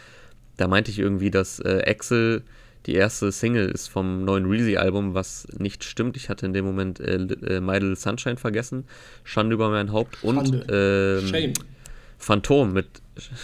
Da 0.57 0.69
meinte 0.69 0.91
ich 0.91 0.99
irgendwie, 0.99 1.31
dass 1.31 1.61
äh, 1.61 1.83
Axel 1.87 2.45
die 2.87 2.95
erste 2.95 3.31
Single 3.31 3.69
ist 3.69 3.89
vom 3.89 4.25
neuen 4.25 4.47
Reezy-Album, 4.47 5.15
was 5.15 5.47
nicht 5.59 5.85
stimmt. 5.85 6.17
Ich 6.17 6.29
hatte 6.29 6.47
in 6.47 6.53
dem 6.53 6.65
Moment 6.65 6.99
äh, 7.01 7.17
äh, 7.17 7.61
My 7.61 7.75
Little 7.75 7.97
Sunshine 7.97 8.37
vergessen. 8.37 8.85
Schande 9.23 9.55
über 9.55 9.69
mein 9.69 9.93
Haupt. 9.93 10.23
Und 10.25 10.65
ähm, 10.71 11.27
Shame. 11.27 11.53
Phantom 12.17 12.73
mit 12.73 12.87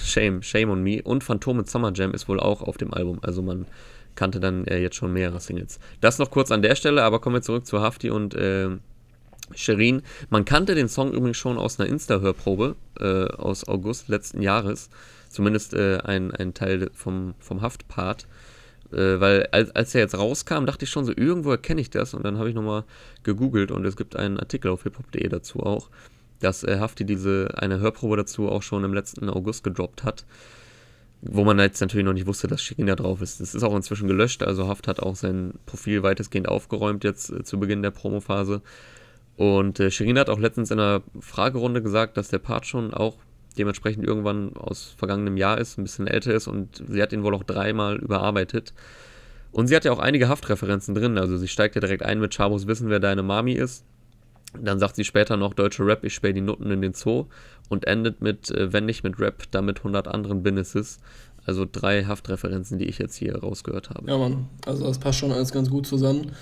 Shame, 0.05 0.43
Shame 0.43 0.71
on 0.71 0.83
Me. 0.83 1.03
Und 1.03 1.23
Phantom 1.23 1.59
mit 1.59 1.69
Summer 1.69 1.93
Jam 1.95 2.13
ist 2.13 2.29
wohl 2.29 2.41
auch 2.41 2.63
auf 2.63 2.77
dem 2.77 2.95
Album. 2.95 3.19
Also 3.23 3.43
man 3.43 3.67
kannte 4.15 4.41
dann 4.41 4.67
äh, 4.67 4.79
jetzt 4.79 4.97
schon 4.97 5.13
mehrere 5.13 5.41
Singles. 5.41 5.79
Das 6.01 6.19
noch 6.19 6.31
kurz 6.31 6.51
an 6.51 6.63
der 6.63 6.75
Stelle, 6.75 7.03
aber 7.03 7.21
kommen 7.21 7.37
wir 7.37 7.43
zurück 7.43 7.67
zu 7.67 7.81
Hafti 7.81 8.11
und 8.11 8.35
äh, 8.35 8.71
Sherin. 9.55 10.03
Man 10.31 10.45
kannte 10.45 10.75
den 10.75 10.89
Song 10.89 11.13
übrigens 11.13 11.37
schon 11.37 11.59
aus 11.59 11.79
einer 11.79 11.89
Insta-Hörprobe 11.89 12.75
äh, 12.99 13.27
aus 13.27 13.69
August 13.69 14.09
letzten 14.09 14.43
Jahres. 14.43 14.89
Zumindest 15.29 15.75
äh, 15.75 15.99
ein, 15.99 16.33
ein 16.33 16.55
Teil 16.55 16.91
vom, 16.95 17.35
vom 17.39 17.61
Haft-Part. 17.61 18.27
Äh, 18.93 19.21
weil 19.21 19.47
als, 19.53 19.71
als 19.75 19.95
er 19.95 20.03
jetzt 20.03 20.17
rauskam, 20.17 20.67
dachte 20.67 20.85
ich 20.85 20.91
schon 20.91 21.05
so, 21.05 21.13
irgendwo 21.15 21.51
erkenne 21.51 21.81
ich 21.81 21.91
das. 21.91 22.15
Und 22.15 22.25
dann 22.25 22.39
habe 22.39 22.49
ich 22.49 22.55
nochmal 22.55 22.85
gegoogelt 23.23 23.71
und 23.71 23.85
es 23.85 23.97
gibt 23.97 24.17
einen 24.17 24.39
Artikel 24.39 24.71
auf 24.71 24.83
hiphop.de 24.85 25.29
dazu 25.29 25.61
auch, 25.61 25.91
dass 26.41 26.65
äh, 26.65 26.79
Hafti 26.79 27.05
diese 27.05 27.49
eine 27.57 27.81
Hörprobe 27.81 28.17
dazu 28.17 28.49
auch 28.49 28.63
schon 28.63 28.85
im 28.85 28.95
letzten 28.95 29.29
August 29.29 29.65
gedroppt 29.65 30.05
hat. 30.05 30.25
Wo 31.23 31.45
man 31.45 31.59
jetzt 31.59 31.81
natürlich 31.81 32.05
noch 32.05 32.13
nicht 32.13 32.27
wusste, 32.27 32.47
dass 32.47 32.63
Shirin 32.63 32.87
da 32.87 32.95
drauf 32.95 33.23
ist. 33.23 33.41
Das 33.41 33.55
ist 33.55 33.63
auch 33.63 33.75
inzwischen 33.75 34.07
gelöscht, 34.07 34.43
also 34.43 34.69
Haft 34.69 34.87
hat 34.87 35.01
auch 35.01 35.17
sein 35.17 35.55
Profil 35.65 36.03
weitestgehend 36.03 36.47
aufgeräumt 36.47 37.05
jetzt 37.05 37.31
äh, 37.31 37.43
zu 37.43 37.59
Beginn 37.59 37.83
der 37.83 37.91
Promophase. 37.91 38.63
Und 39.37 39.81
äh, 39.81 39.91
Shirin 39.91 40.19
hat 40.19 40.31
auch 40.31 40.39
letztens 40.39 40.71
in 40.71 40.79
einer 40.79 41.03
Fragerunde 41.21 41.83
gesagt, 41.83 42.17
dass 42.17 42.29
der 42.29 42.39
Part 42.39 42.67
schon 42.67 42.95
auch 42.95 43.17
dementsprechend 43.59 44.05
irgendwann 44.05 44.57
aus 44.57 44.95
vergangenem 44.97 45.37
Jahr 45.37 45.59
ist, 45.59 45.79
ein 45.79 45.85
bisschen 45.85 46.07
älter 46.07 46.35
ist 46.35 46.47
und 46.47 46.83
sie 46.89 47.03
hat 47.03 47.13
ihn 47.13 47.23
wohl 47.23 47.35
auch 47.35 47.45
dreimal 47.45 47.97
überarbeitet. 47.97 48.73
Und 49.53 49.69
sie 49.69 49.77
hat 49.77 49.85
ja 49.85 49.93
auch 49.93 49.99
einige 49.99 50.29
Haftreferenzen 50.29 50.95
drin, 50.95 51.19
also 51.19 51.37
sie 51.37 51.49
steigt 51.49 51.75
ja 51.75 51.81
direkt 51.81 52.03
ein 52.03 52.21
mit 52.21 52.35
Chabos 52.35 52.67
Wissen, 52.67 52.91
wer 52.91 53.01
deine 53.01 53.23
Mami 53.23 53.53
ist. 53.53 53.85
Dann 54.61 54.79
sagt 54.79 54.97
sie 54.97 55.05
später 55.05 55.37
noch 55.37 55.55
deutsche 55.55 55.85
Rap, 55.85 56.05
ich 56.05 56.15
spähe 56.15 56.33
die 56.33 56.41
Nutten 56.41 56.71
in 56.71 56.81
den 56.81 56.95
Zoo 56.95 57.27
und 57.69 57.87
endet 57.87 58.21
mit, 58.21 58.51
äh, 58.51 58.73
wenn 58.73 58.87
nicht 58.87 59.05
mit 59.05 59.19
Rap, 59.19 59.45
dann 59.51 59.65
mit 59.65 59.79
100 59.79 60.09
anderen 60.09 60.43
Businesses. 60.43 60.99
Also 61.45 61.65
drei 61.71 62.05
Haftreferenzen, 62.05 62.79
die 62.79 62.87
ich 62.87 62.99
jetzt 62.99 63.15
hier 63.15 63.37
rausgehört 63.39 63.91
habe. 63.91 64.11
Ja, 64.11 64.19
Mann, 64.19 64.49
also 64.67 64.85
das 64.85 64.99
passt 64.99 65.19
schon 65.19 65.31
alles 65.31 65.53
ganz 65.53 65.71
gut 65.71 65.87
zusammen. 65.87 66.33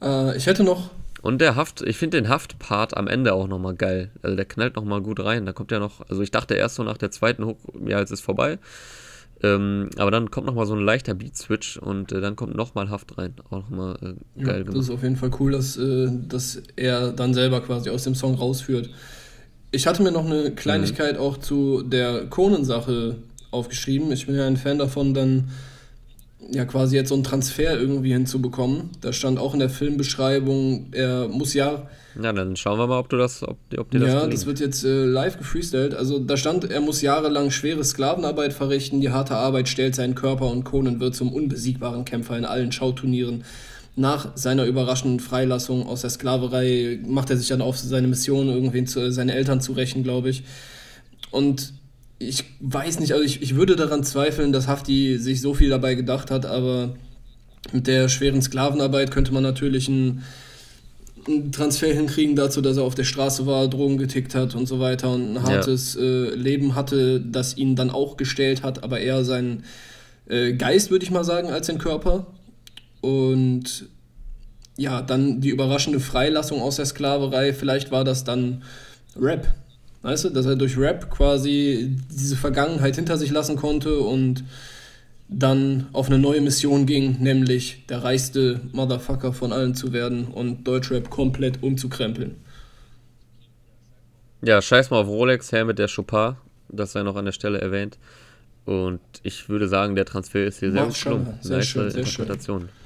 Äh, 0.00 0.36
ich 0.36 0.46
hätte 0.46 0.62
noch 0.62 0.90
und 1.22 1.40
der 1.40 1.54
Haft, 1.54 1.82
ich 1.82 1.96
finde 1.96 2.20
den 2.20 2.28
Haft-Part 2.28 2.96
am 2.96 3.06
Ende 3.06 3.32
auch 3.32 3.46
nochmal 3.46 3.74
geil. 3.74 4.10
Also 4.22 4.36
der 4.36 4.44
knallt 4.44 4.74
nochmal 4.74 5.00
gut 5.00 5.20
rein. 5.24 5.46
Da 5.46 5.52
kommt 5.52 5.70
ja 5.70 5.78
noch, 5.78 6.00
also 6.08 6.20
ich 6.20 6.32
dachte 6.32 6.54
erst 6.54 6.74
so 6.74 6.82
nach 6.82 6.98
der 6.98 7.12
zweiten 7.12 7.46
Hook, 7.46 7.58
ja, 7.86 8.00
jetzt 8.00 8.10
ist 8.10 8.22
vorbei. 8.22 8.58
Ähm, 9.44 9.90
aber 9.96 10.10
dann 10.10 10.30
kommt 10.30 10.46
nochmal 10.46 10.66
so 10.66 10.74
ein 10.74 10.84
leichter 10.84 11.14
Beat-Switch 11.14 11.76
und 11.76 12.12
äh, 12.12 12.20
dann 12.20 12.34
kommt 12.34 12.56
nochmal 12.56 12.90
Haft 12.90 13.18
rein. 13.18 13.34
Auch 13.50 13.62
nochmal 13.70 13.94
äh, 13.96 14.42
geil 14.42 14.58
ja, 14.58 14.58
gemacht. 14.58 14.76
Das 14.76 14.84
ist 14.84 14.90
auf 14.90 15.02
jeden 15.02 15.16
Fall 15.16 15.30
cool, 15.38 15.52
dass, 15.52 15.76
äh, 15.76 16.08
dass 16.28 16.60
er 16.74 17.12
dann 17.12 17.34
selber 17.34 17.60
quasi 17.60 17.90
aus 17.90 18.02
dem 18.02 18.16
Song 18.16 18.34
rausführt. 18.34 18.90
Ich 19.70 19.86
hatte 19.86 20.02
mir 20.02 20.12
noch 20.12 20.26
eine 20.26 20.50
Kleinigkeit 20.50 21.14
mhm. 21.14 21.20
auch 21.20 21.38
zu 21.38 21.82
der 21.82 22.26
Conan-Sache 22.26 23.16
aufgeschrieben. 23.52 24.10
Ich 24.10 24.26
bin 24.26 24.34
ja 24.34 24.46
ein 24.46 24.56
Fan 24.56 24.78
davon, 24.78 25.14
dann 25.14 25.50
ja 26.50 26.64
quasi 26.64 26.96
jetzt 26.96 27.08
so 27.10 27.14
einen 27.14 27.24
Transfer 27.24 27.78
irgendwie 27.78 28.12
hinzubekommen. 28.12 28.90
Da 29.00 29.12
stand 29.12 29.38
auch 29.38 29.54
in 29.54 29.60
der 29.60 29.70
Filmbeschreibung, 29.70 30.88
er 30.92 31.28
muss 31.28 31.54
ja. 31.54 31.88
Ja, 32.22 32.32
dann 32.32 32.56
schauen 32.56 32.78
wir 32.78 32.86
mal, 32.86 32.98
ob 32.98 33.08
du 33.08 33.16
das, 33.16 33.42
ob, 33.42 33.56
ob 33.78 33.90
dir 33.90 34.00
das 34.00 34.08
Ja, 34.08 34.14
gelingt. 34.20 34.34
das 34.34 34.46
wird 34.46 34.60
jetzt 34.60 34.84
äh, 34.84 35.04
live 35.06 35.38
gefreestylt. 35.38 35.94
Also 35.94 36.18
da 36.18 36.36
stand, 36.36 36.70
er 36.70 36.80
muss 36.80 37.00
jahrelang 37.00 37.50
schwere 37.50 37.82
Sklavenarbeit 37.84 38.52
verrichten, 38.52 39.00
die 39.00 39.10
harte 39.10 39.34
Arbeit 39.34 39.68
stellt 39.68 39.94
seinen 39.94 40.14
Körper 40.14 40.50
und 40.50 40.64
Conan 40.64 41.00
wird 41.00 41.14
zum 41.14 41.32
unbesiegbaren 41.32 42.04
Kämpfer 42.04 42.36
in 42.36 42.44
allen 42.44 42.70
Schauturnieren. 42.70 43.44
Nach 43.94 44.36
seiner 44.36 44.64
überraschenden 44.64 45.20
Freilassung 45.20 45.86
aus 45.86 46.00
der 46.02 46.10
Sklaverei 46.10 46.98
macht 47.06 47.30
er 47.30 47.36
sich 47.36 47.48
dann 47.48 47.60
auf 47.62 47.78
seine 47.78 48.08
Mission, 48.08 48.48
irgendwen 48.48 48.86
zu, 48.86 49.10
seine 49.12 49.34
Eltern 49.34 49.60
zu 49.60 49.72
rächen, 49.72 50.02
glaube 50.02 50.30
ich. 50.30 50.44
Und 51.30 51.72
ich 52.28 52.44
weiß 52.60 53.00
nicht, 53.00 53.12
also 53.12 53.24
ich, 53.24 53.42
ich 53.42 53.54
würde 53.54 53.76
daran 53.76 54.04
zweifeln, 54.04 54.52
dass 54.52 54.68
Hafti 54.68 55.18
sich 55.18 55.40
so 55.40 55.54
viel 55.54 55.70
dabei 55.70 55.94
gedacht 55.94 56.30
hat, 56.30 56.46
aber 56.46 56.94
mit 57.72 57.86
der 57.86 58.08
schweren 58.08 58.42
Sklavenarbeit 58.42 59.10
könnte 59.10 59.32
man 59.32 59.42
natürlich 59.42 59.88
einen, 59.88 60.24
einen 61.26 61.52
Transfer 61.52 61.92
hinkriegen 61.92 62.34
dazu, 62.34 62.60
dass 62.60 62.76
er 62.76 62.82
auf 62.82 62.94
der 62.94 63.04
Straße 63.04 63.46
war, 63.46 63.68
Drogen 63.68 63.98
getickt 63.98 64.34
hat 64.34 64.54
und 64.54 64.66
so 64.66 64.80
weiter 64.80 65.10
und 65.10 65.36
ein 65.36 65.42
hartes 65.42 65.94
ja. 65.94 66.00
äh, 66.00 66.34
Leben 66.34 66.74
hatte, 66.74 67.20
das 67.20 67.56
ihn 67.56 67.76
dann 67.76 67.90
auch 67.90 68.16
gestellt 68.16 68.62
hat, 68.62 68.82
aber 68.82 69.00
eher 69.00 69.24
seinen 69.24 69.64
äh, 70.28 70.52
Geist, 70.54 70.90
würde 70.90 71.04
ich 71.04 71.10
mal 71.10 71.24
sagen, 71.24 71.50
als 71.50 71.66
den 71.66 71.78
Körper. 71.78 72.26
Und 73.00 73.86
ja, 74.76 75.02
dann 75.02 75.40
die 75.40 75.50
überraschende 75.50 76.00
Freilassung 76.00 76.60
aus 76.60 76.76
der 76.76 76.86
Sklaverei, 76.86 77.52
vielleicht 77.52 77.90
war 77.90 78.04
das 78.04 78.24
dann 78.24 78.62
Rap 79.16 79.46
Weißt 80.02 80.24
du, 80.24 80.30
dass 80.30 80.46
er 80.46 80.56
durch 80.56 80.76
Rap 80.76 81.10
quasi 81.10 81.96
diese 82.10 82.36
Vergangenheit 82.36 82.96
hinter 82.96 83.16
sich 83.16 83.30
lassen 83.30 83.56
konnte 83.56 83.98
und 84.00 84.44
dann 85.28 85.86
auf 85.92 86.08
eine 86.08 86.18
neue 86.18 86.40
Mission 86.40 86.86
ging, 86.86 87.18
nämlich 87.20 87.86
der 87.88 88.02
reichste 88.02 88.60
Motherfucker 88.72 89.32
von 89.32 89.52
allen 89.52 89.74
zu 89.74 89.92
werden 89.92 90.26
und 90.26 90.64
Deutschrap 90.66 91.08
komplett 91.08 91.62
umzukrempeln. 91.62 92.36
Ja, 94.42 94.60
scheiß 94.60 94.90
mal 94.90 94.98
auf 94.98 95.06
Rolex, 95.06 95.52
her 95.52 95.64
mit 95.64 95.78
der 95.78 95.88
Chopin, 95.88 96.34
das 96.68 96.92
sei 96.92 97.02
noch 97.04 97.16
an 97.16 97.24
der 97.24 97.32
Stelle 97.32 97.60
erwähnt. 97.60 97.98
Und 98.64 99.00
ich 99.22 99.48
würde 99.48 99.68
sagen, 99.68 99.94
der 99.94 100.04
Transfer 100.04 100.44
ist 100.44 100.58
hier 100.58 100.72
sehr 100.72 100.86
gelungen. 100.86 101.38
Sehr 101.40 101.62
schön, 101.62 101.90
sehr 101.90 102.00
Interpretation. 102.00 102.60
Schön. 102.62 102.81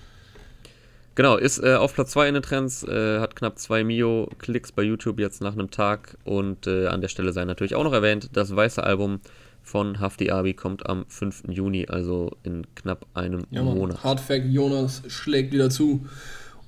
Genau, 1.16 1.38
ist 1.38 1.58
äh, 1.64 1.74
auf 1.74 1.94
Platz 1.94 2.10
2 2.10 2.28
in 2.28 2.34
den 2.34 2.42
Trends, 2.42 2.82
äh, 2.82 3.20
hat 3.20 3.36
knapp 3.36 3.58
2 3.58 3.84
Mio-Klicks 3.84 4.70
bei 4.72 4.82
YouTube 4.82 5.18
jetzt 5.18 5.40
nach 5.40 5.54
einem 5.54 5.70
Tag 5.70 6.18
und 6.24 6.66
äh, 6.66 6.88
an 6.88 7.00
der 7.00 7.08
Stelle 7.08 7.32
sei 7.32 7.46
natürlich 7.46 7.74
auch 7.74 7.84
noch 7.84 7.94
erwähnt, 7.94 8.28
das 8.34 8.54
weiße 8.54 8.84
Album 8.84 9.20
von 9.62 9.98
Hafti 9.98 10.30
Abi 10.30 10.52
kommt 10.52 10.86
am 10.86 11.06
5. 11.08 11.44
Juni, 11.48 11.86
also 11.88 12.36
in 12.42 12.66
knapp 12.74 13.06
einem 13.14 13.46
ja, 13.50 13.62
Monat. 13.62 14.04
Hardfact 14.04 14.46
Jonas 14.46 15.02
schlägt 15.08 15.54
wieder 15.54 15.70
zu. 15.70 16.06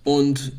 Und 0.02 0.52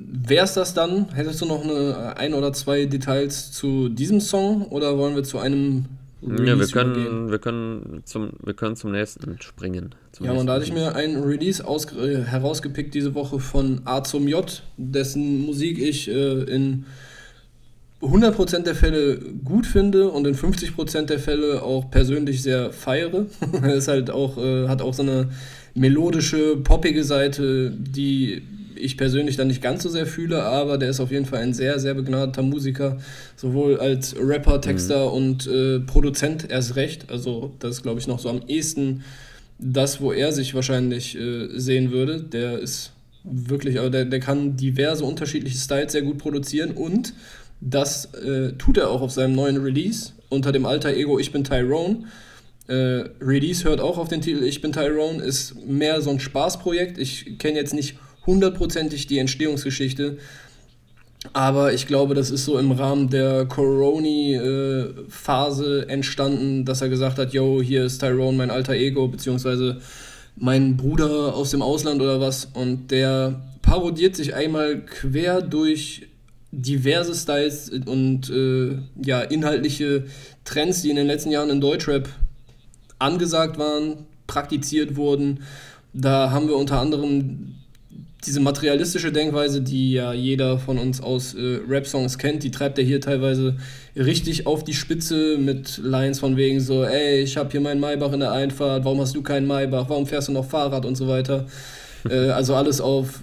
wäre 0.00 0.44
es 0.44 0.54
das 0.54 0.74
dann? 0.74 1.14
Hättest 1.14 1.40
du 1.40 1.46
noch 1.46 1.62
eine, 1.62 2.16
ein 2.16 2.34
oder 2.34 2.52
zwei 2.52 2.86
Details 2.86 3.52
zu 3.52 3.88
diesem 3.88 4.20
Song 4.20 4.66
oder 4.66 4.98
wollen 4.98 5.14
wir 5.14 5.22
zu 5.22 5.38
einem 5.38 5.86
Release 6.22 6.46
ja, 6.46 6.58
wir 6.58 6.66
können, 6.66 7.30
wir, 7.30 7.38
können 7.38 8.02
zum, 8.04 8.30
wir 8.44 8.54
können 8.54 8.76
zum 8.76 8.92
nächsten 8.92 9.40
springen. 9.40 9.94
Zum 10.12 10.26
ja, 10.26 10.32
nächsten 10.32 10.40
und 10.40 10.46
da 10.46 10.54
hatte 10.54 10.64
ich 10.64 10.72
mir 10.72 10.94
ein 10.94 11.16
Release 11.22 11.64
äh, 11.64 12.22
herausgepickt 12.22 12.94
diese 12.94 13.14
Woche 13.14 13.40
von 13.40 13.82
A 13.86 14.02
zum 14.02 14.28
J, 14.28 14.62
dessen 14.76 15.46
Musik 15.46 15.78
ich 15.78 16.08
äh, 16.08 16.42
in 16.42 16.84
100% 18.02 18.60
der 18.60 18.74
Fälle 18.74 19.18
gut 19.44 19.66
finde 19.66 20.10
und 20.10 20.26
in 20.26 20.34
50% 20.34 21.02
der 21.02 21.18
Fälle 21.18 21.62
auch 21.62 21.90
persönlich 21.90 22.42
sehr 22.42 22.72
feiere. 22.72 23.26
er 23.62 23.74
ist 23.74 23.88
halt 23.88 24.10
auch, 24.10 24.38
äh, 24.38 24.68
hat 24.68 24.82
auch 24.82 24.94
so 24.94 25.02
eine 25.02 25.30
melodische, 25.74 26.56
poppige 26.56 27.04
Seite, 27.04 27.70
die 27.70 28.42
ich 28.80 28.96
persönlich 28.96 29.36
dann 29.36 29.48
nicht 29.48 29.62
ganz 29.62 29.82
so 29.82 29.88
sehr 29.88 30.06
fühle, 30.06 30.42
aber 30.42 30.78
der 30.78 30.90
ist 30.90 31.00
auf 31.00 31.10
jeden 31.10 31.26
Fall 31.26 31.40
ein 31.40 31.54
sehr, 31.54 31.78
sehr 31.78 31.94
begnadeter 31.94 32.42
Musiker, 32.42 32.98
sowohl 33.36 33.78
als 33.78 34.14
Rapper, 34.18 34.60
Texter 34.60 35.08
mhm. 35.08 35.14
und 35.14 35.46
äh, 35.46 35.80
Produzent 35.80 36.50
erst 36.50 36.76
recht. 36.76 37.10
Also 37.10 37.52
das 37.58 37.76
ist, 37.76 37.82
glaube 37.82 38.00
ich, 38.00 38.06
noch 38.06 38.18
so 38.18 38.28
am 38.28 38.42
ehesten 38.46 39.04
das, 39.58 40.00
wo 40.00 40.12
er 40.12 40.32
sich 40.32 40.54
wahrscheinlich 40.54 41.16
äh, 41.18 41.48
sehen 41.58 41.90
würde. 41.90 42.22
Der 42.22 42.58
ist 42.58 42.92
wirklich, 43.24 43.78
also 43.78 43.90
der, 43.90 44.06
der 44.06 44.20
kann 44.20 44.56
diverse 44.56 45.04
unterschiedliche 45.04 45.58
Styles 45.58 45.92
sehr 45.92 46.02
gut 46.02 46.18
produzieren 46.18 46.72
und 46.72 47.12
das 47.60 48.06
äh, 48.14 48.52
tut 48.52 48.78
er 48.78 48.90
auch 48.90 49.02
auf 49.02 49.10
seinem 49.10 49.34
neuen 49.34 49.58
Release 49.58 50.12
unter 50.30 50.50
dem 50.52 50.64
alter 50.64 50.94
Ego 50.94 51.18
Ich 51.18 51.30
bin 51.30 51.44
Tyrone. 51.44 52.04
Äh, 52.68 53.04
Release 53.20 53.64
hört 53.64 53.80
auch 53.80 53.98
auf 53.98 54.08
den 54.08 54.22
Titel 54.22 54.44
Ich 54.44 54.62
bin 54.62 54.72
Tyrone, 54.72 55.22
ist 55.22 55.54
mehr 55.66 56.00
so 56.00 56.10
ein 56.10 56.20
Spaßprojekt. 56.20 56.98
Ich 56.98 57.38
kenne 57.38 57.58
jetzt 57.58 57.74
nicht 57.74 57.98
hundertprozentig 58.26 59.06
die 59.06 59.18
Entstehungsgeschichte. 59.18 60.18
Aber 61.32 61.72
ich 61.74 61.86
glaube, 61.86 62.14
das 62.14 62.30
ist 62.30 62.46
so 62.46 62.58
im 62.58 62.72
Rahmen 62.72 63.10
der 63.10 63.44
Coroni-Phase 63.44 65.86
entstanden, 65.88 66.64
dass 66.64 66.80
er 66.80 66.88
gesagt 66.88 67.18
hat, 67.18 67.34
yo, 67.34 67.60
hier 67.60 67.84
ist 67.84 67.98
Tyrone, 67.98 68.38
mein 68.38 68.50
alter 68.50 68.72
Ego, 68.72 69.06
beziehungsweise 69.06 69.82
mein 70.36 70.78
Bruder 70.78 71.34
aus 71.34 71.50
dem 71.50 71.60
Ausland 71.60 72.00
oder 72.00 72.18
was. 72.20 72.48
Und 72.54 72.90
der 72.90 73.42
parodiert 73.60 74.16
sich 74.16 74.34
einmal 74.34 74.80
quer 74.80 75.42
durch 75.42 76.06
diverse 76.52 77.14
Styles 77.14 77.70
und 77.70 78.30
äh, 78.30 78.78
ja, 79.04 79.20
inhaltliche 79.20 80.06
Trends, 80.44 80.82
die 80.82 80.90
in 80.90 80.96
den 80.96 81.06
letzten 81.06 81.30
Jahren 81.30 81.50
in 81.50 81.60
Deutschrap 81.60 82.08
angesagt 82.98 83.58
waren, 83.58 84.06
praktiziert 84.26 84.96
wurden. 84.96 85.44
Da 85.92 86.30
haben 86.30 86.48
wir 86.48 86.56
unter 86.56 86.80
anderem 86.80 87.54
diese 88.26 88.40
materialistische 88.40 89.12
Denkweise, 89.12 89.62
die 89.62 89.92
ja 89.92 90.12
jeder 90.12 90.58
von 90.58 90.78
uns 90.78 91.00
aus 91.00 91.34
äh, 91.34 91.60
Rap-Songs 91.68 92.18
kennt, 92.18 92.42
die 92.42 92.50
treibt 92.50 92.78
er 92.78 92.84
hier 92.84 93.00
teilweise 93.00 93.56
richtig 93.96 94.46
auf 94.46 94.62
die 94.62 94.74
Spitze 94.74 95.38
mit 95.38 95.78
Lines 95.78 96.20
von 96.20 96.36
wegen 96.36 96.60
so, 96.60 96.84
ey, 96.84 97.22
ich 97.22 97.36
habe 97.36 97.50
hier 97.50 97.60
meinen 97.60 97.80
Maybach 97.80 98.12
in 98.12 98.20
der 98.20 98.32
Einfahrt, 98.32 98.84
warum 98.84 99.00
hast 99.00 99.16
du 99.16 99.22
keinen 99.22 99.46
Maybach, 99.46 99.88
warum 99.88 100.06
fährst 100.06 100.28
du 100.28 100.32
noch 100.32 100.44
Fahrrad 100.44 100.84
und 100.84 100.96
so 100.96 101.08
weiter. 101.08 101.46
äh, 102.10 102.28
also 102.30 102.54
alles 102.54 102.80
auf 102.80 103.20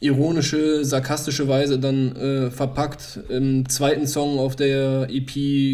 ironische, 0.00 0.84
sarkastische 0.84 1.48
Weise 1.48 1.78
dann 1.78 2.14
äh, 2.16 2.50
verpackt. 2.50 3.20
Im 3.30 3.68
zweiten 3.68 4.06
Song 4.06 4.38
auf 4.38 4.54
der 4.54 5.08
EP 5.10 5.32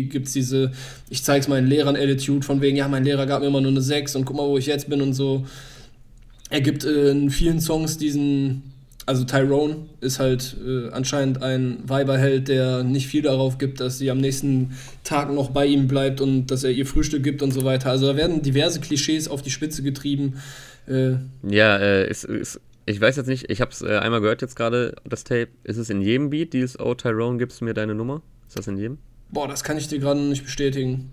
gibt 0.09 0.29
es 0.29 0.33
diese, 0.33 0.71
ich 1.11 1.25
zeig's 1.25 1.49
meinen 1.49 1.67
Lehrern 1.67 1.97
Attitude 1.97 2.47
von 2.47 2.61
wegen, 2.61 2.77
ja, 2.77 2.87
mein 2.89 3.05
Lehrer 3.05 3.27
gab 3.27 3.41
mir 3.41 3.49
immer 3.49 3.61
nur 3.61 3.73
eine 3.73 3.83
6 3.83 4.17
und 4.17 4.25
guck 4.25 4.37
mal, 4.37 4.47
wo 4.47 4.57
ich 4.57 4.67
jetzt 4.67 4.89
bin 4.89 5.03
und 5.03 5.15
so. 5.15 5.45
Er 6.51 6.61
gibt 6.61 6.85
äh, 6.85 7.11
in 7.11 7.31
vielen 7.31 7.61
Songs 7.61 7.97
diesen, 7.97 8.73
also 9.07 9.25
Tyrone 9.25 9.87
ist 10.01 10.19
halt 10.19 10.57
äh, 10.67 10.91
anscheinend 10.91 11.43
ein 11.43 11.79
Weiberheld, 11.85 12.49
der 12.49 12.83
nicht 12.83 13.07
viel 13.07 13.23
darauf 13.23 13.59
gibt, 13.59 13.81
dass 13.81 13.99
sie 13.99 14.11
am 14.11 14.19
nächsten 14.19 14.77
Tag 15.05 15.33
noch 15.33 15.51
bei 15.51 15.67
ihm 15.67 15.87
bleibt 15.87 16.21
und 16.21 16.49
dass 16.49 16.65
er 16.65 16.73
ihr 16.73 16.87
Frühstück 16.87 17.23
gibt 17.23 17.43
und 17.43 17.53
so 17.53 17.65
weiter. 17.65 17.91
Also 17.91 18.07
da 18.07 18.17
werden 18.17 18.43
diverse 18.43 18.81
Klischees 18.81 19.29
auf 19.29 19.43
die 19.43 19.51
Spitze 19.51 19.85
getrieben. 19.85 20.41
Äh, 20.89 21.15
ja, 21.49 21.77
äh, 21.79 22.11
ist, 22.11 22.25
ist, 22.25 22.61
ich 22.85 23.01
weiß 23.01 23.17
jetzt 23.17 23.29
nicht, 23.29 23.49
ich 23.49 23.61
habe 23.61 23.71
es 23.71 23.83
äh, 23.83 23.99
einmal 23.99 24.21
gehört 24.21 24.43
jetzt 24.43 24.57
gerade, 24.57 24.97
das 25.05 25.23
Tape. 25.23 25.49
Ist 25.63 25.77
es 25.77 25.89
in 25.89 26.03
jedem 26.03 26.31
Beat, 26.31 26.53
dieses 26.53 26.79
Oh 26.81 26.95
Tyrone, 26.95 27.39
gibst 27.39 27.61
du 27.61 27.65
mir 27.65 27.75
deine 27.75 27.95
Nummer? 27.95 28.23
Ist 28.49 28.59
das 28.59 28.67
in 28.67 28.77
jedem? 28.77 28.99
Boah, 29.31 29.47
das 29.47 29.63
kann 29.63 29.79
ich 29.79 29.87
dir 29.87 30.01
gerade 30.01 30.19
nicht 30.19 30.45
bestätigen. 30.45 31.11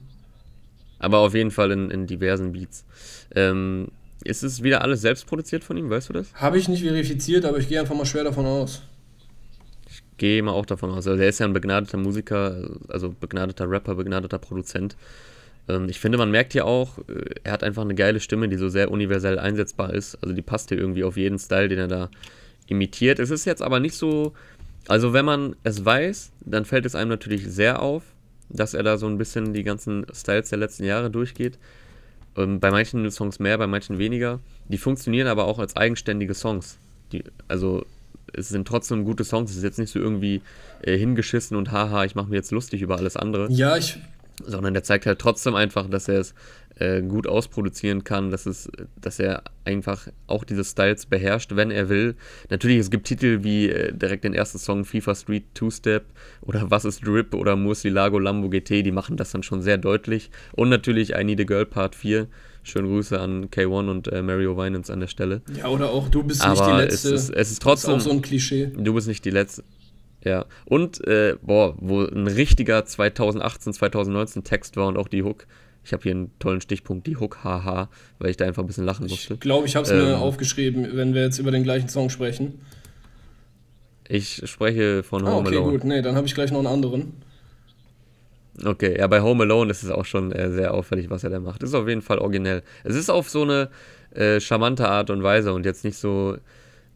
Aber 0.98 1.20
auf 1.20 1.36
jeden 1.36 1.52
Fall 1.52 1.72
in, 1.72 1.92
in 1.92 2.08
diversen 2.08 2.54
Beats. 2.54 2.84
Ähm, 3.36 3.90
ist 4.24 4.44
es 4.44 4.64
wieder 4.64 4.82
alles 4.82 5.02
selbst 5.02 5.26
produziert 5.28 5.64
von 5.64 5.78
ihm, 5.78 5.90
weißt 5.90 6.10
du 6.10 6.14
das? 6.14 6.34
Habe 6.34 6.58
ich 6.58 6.68
nicht 6.68 6.84
verifiziert, 6.84 7.46
aber 7.46 7.58
ich 7.58 7.68
gehe 7.68 7.80
einfach 7.80 7.96
mal 7.96 8.06
schwer 8.06 8.24
davon 8.24 8.46
aus. 8.46 8.82
Ich 9.90 10.04
gehe 10.18 10.42
mal 10.42 10.52
auch 10.52 10.66
davon 10.66 10.90
aus. 10.90 11.08
Also 11.08 11.22
er 11.22 11.30
ist 11.30 11.40
ja 11.40 11.46
ein 11.46 11.54
begnadeter 11.54 11.98
Musiker, 11.98 12.70
also 12.90 13.14
begnadeter 13.20 13.70
Rapper, 13.70 13.96
begnadeter 13.96 14.40
Produzent. 14.40 14.96
Ähm, 15.68 15.88
ich 15.90 16.00
finde, 16.00 16.18
man 16.18 16.32
merkt 16.32 16.54
hier 16.54 16.66
auch, 16.66 16.98
äh, 17.08 17.36
er 17.44 17.54
hat 17.54 17.64
einfach 17.64 17.84
eine 17.84 17.96
geile 17.96 18.20
Stimme, 18.20 18.50
die 18.50 18.58
so 18.58 18.70
sehr 18.70 18.92
universell 18.92 19.40
einsetzbar 19.40 19.94
ist. 19.94 20.16
Also 20.22 20.34
die 20.34 20.42
passt 20.42 20.70
hier 20.70 20.78
irgendwie 20.78 21.04
auf 21.04 21.18
jeden 21.18 21.40
Style, 21.40 21.70
den 21.70 21.80
er 21.80 21.88
da 21.88 22.10
imitiert. 22.68 23.20
Es 23.20 23.30
ist 23.30 23.46
jetzt 23.46 23.62
aber 23.62 23.80
nicht 23.80 23.96
so, 23.96 24.34
also 24.88 25.14
wenn 25.14 25.26
man 25.26 25.56
es 25.64 25.86
weiß, 25.86 26.32
dann 26.42 26.66
fällt 26.66 26.86
es 26.86 26.96
einem 26.96 27.10
natürlich 27.10 27.46
sehr 27.48 27.82
auf, 27.82 28.04
dass 28.50 28.74
er 28.74 28.84
da 28.84 28.98
so 28.98 29.08
ein 29.08 29.18
bisschen 29.18 29.54
die 29.54 29.64
ganzen 29.64 30.06
Styles 30.14 30.50
der 30.50 30.60
letzten 30.60 30.86
Jahre 30.86 31.10
durchgeht. 31.10 31.58
Ähm, 32.38 32.60
bei 32.60 32.72
manchen 32.72 33.10
Songs 33.12 33.40
mehr, 33.40 33.58
bei 33.58 33.68
manchen 33.68 33.98
weniger. 33.98 34.40
Die 34.70 34.78
funktionieren 34.78 35.28
aber 35.28 35.46
auch 35.46 35.60
als 35.60 35.76
eigenständige 35.76 36.34
Songs. 36.34 36.78
Die, 37.12 37.24
also 37.48 37.86
es 38.34 38.50
sind 38.50 38.68
trotzdem 38.68 39.04
gute 39.06 39.24
Songs. 39.24 39.52
Es 39.52 39.58
ist 39.58 39.64
jetzt 39.64 39.80
nicht 39.80 39.92
so 39.92 40.00
irgendwie 40.00 40.42
äh, 40.82 40.98
hingeschissen 40.98 41.58
und 41.58 41.72
haha, 41.72 42.06
ich 42.06 42.16
mache 42.16 42.30
mir 42.30 42.36
jetzt 42.36 42.52
lustig 42.52 42.82
über 42.82 42.98
alles 42.98 43.18
andere. 43.18 43.52
Ja, 43.52 43.78
ich. 43.78 43.98
Sondern 44.46 44.74
der 44.74 44.84
zeigt 44.84 45.06
halt 45.06 45.20
trotzdem 45.20 45.56
einfach, 45.56 45.90
dass 45.90 46.08
er 46.08 46.20
es 46.20 46.36
äh, 46.80 47.02
gut 47.02 47.28
ausproduzieren 47.28 48.04
kann, 48.04 48.32
dass, 48.32 48.46
es, 48.46 48.70
dass 49.00 49.20
er 49.20 49.44
einfach 49.66 50.08
auch 50.28 50.44
diese 50.44 50.64
Styles 50.64 51.06
beherrscht, 51.06 51.56
wenn 51.56 51.72
er 51.72 51.90
will. 51.90 52.16
Natürlich, 52.50 52.78
es 52.78 52.90
gibt 52.90 53.08
Titel 53.08 53.44
wie 53.44 53.70
äh, 53.70 53.94
direkt 53.94 54.24
den 54.24 54.34
ersten 54.34 54.58
Song 54.58 54.86
FIFA 54.86 55.16
Street 55.16 55.44
Two-Step 55.54 56.06
oder 56.42 56.70
Was 56.70 56.86
ist 56.86 57.06
Drip 57.06 57.34
oder 57.34 57.56
Murcielago 57.56 58.20
Lambo 58.20 58.50
GT, 58.50 58.84
die 58.84 58.92
machen 58.92 59.18
das 59.18 59.32
dann 59.32 59.44
schon 59.44 59.62
sehr 59.62 59.78
deutlich. 59.78 60.30
Und 60.54 60.70
natürlich 60.70 61.16
I 61.16 61.24
Need 61.24 61.42
a 61.42 61.44
Girl 61.44 61.66
Part 61.66 61.96
4. 61.96 62.28
Schöne 62.64 62.90
Grüße 62.90 63.18
an 63.18 63.50
K1 63.50 63.90
und 63.90 64.08
äh, 64.10 64.22
Mario 64.22 64.58
Winans 64.58 64.90
an 64.90 65.00
der 65.00 65.08
Stelle. 65.08 65.42
Ja, 65.58 65.70
oder 65.70 65.90
auch 65.90 66.10
du 66.10 66.22
bist 66.24 66.42
Aber 66.42 66.52
nicht 66.52 66.68
die 66.68 66.82
Letzte. 66.84 67.14
Es 67.14 67.24
ist, 67.24 67.30
es 67.30 67.52
ist 67.52 67.62
trotzdem. 67.62 67.96
Ist 67.96 68.02
auch 68.02 68.10
so 68.10 68.12
ein 68.12 68.22
Klischee. 68.22 68.72
Du 68.76 68.94
bist 68.94 69.08
nicht 69.08 69.24
die 69.24 69.30
Letzte. 69.30 69.64
Ja. 70.24 70.46
Und, 70.66 71.06
äh, 71.08 71.38
boah, 71.42 71.76
wo 71.78 72.04
ein 72.04 72.28
richtiger 72.28 72.84
2018, 72.84 73.72
2019 73.72 74.44
Text 74.44 74.76
war 74.76 74.88
und 74.88 74.98
auch 74.98 75.08
die 75.08 75.24
Hook 75.24 75.48
ich 75.88 75.94
habe 75.94 76.04
hier 76.04 76.12
einen 76.12 76.38
tollen 76.38 76.60
Stichpunkt, 76.60 77.08
die 77.08 77.16
Hook, 77.16 77.46
haha, 77.46 77.90
weil 78.20 78.30
ich 78.30 78.38
da 78.38 78.46
einfach 78.46 78.62
ein 78.62 78.68
bisschen 78.68 78.84
lachen 78.84 79.08
musste. 79.08 79.36
Ich 79.36 79.40
glaube, 79.40 79.66
ich 79.68 79.76
habe 79.78 79.86
es 79.86 79.92
ähm, 79.92 80.00
mir 80.00 80.18
aufgeschrieben, 80.18 80.90
wenn 80.94 81.14
wir 81.14 81.22
jetzt 81.22 81.40
über 81.40 81.50
den 81.50 81.64
gleichen 81.64 81.88
Song 81.88 82.10
sprechen. 82.10 82.60
Ich 84.10 84.42
spreche 84.46 85.02
von 85.04 85.24
Home 85.24 85.32
ah, 85.32 85.40
okay, 85.40 85.56
Alone. 85.56 85.68
Okay, 85.68 85.78
gut, 85.78 85.84
nee, 85.86 86.02
dann 86.02 86.16
habe 86.16 86.28
ich 86.28 86.36
gleich 86.36 86.52
noch 86.52 86.60
einen 86.60 86.68
anderen. 86.68 87.14
Okay, 88.66 88.98
ja, 89.00 89.08
bei 89.08 89.22
Home 89.22 89.44
Alone 89.44 89.72
ist 89.72 89.84
es 89.84 89.90
auch 89.90 90.04
schon 90.04 90.34
äh, 90.34 90.52
sehr 90.52 90.74
auffällig, 90.74 91.10
was 91.10 91.24
er 91.24 91.30
da 91.30 91.40
macht. 91.40 91.64
Ist 91.64 91.74
auf 91.74 91.88
jeden 91.88 92.02
Fall 92.02 92.18
originell. 92.18 92.64
Es 92.84 92.96
ist 92.96 93.10
auf 93.10 93.30
so 93.30 93.44
eine 93.44 93.70
äh, 94.12 94.42
charmante 94.42 94.90
Art 94.90 95.10
und 95.10 95.24
Weise 95.24 95.54
und 95.54 95.66
jetzt 95.66 95.86
nicht 95.86 95.98
so, 95.98 96.38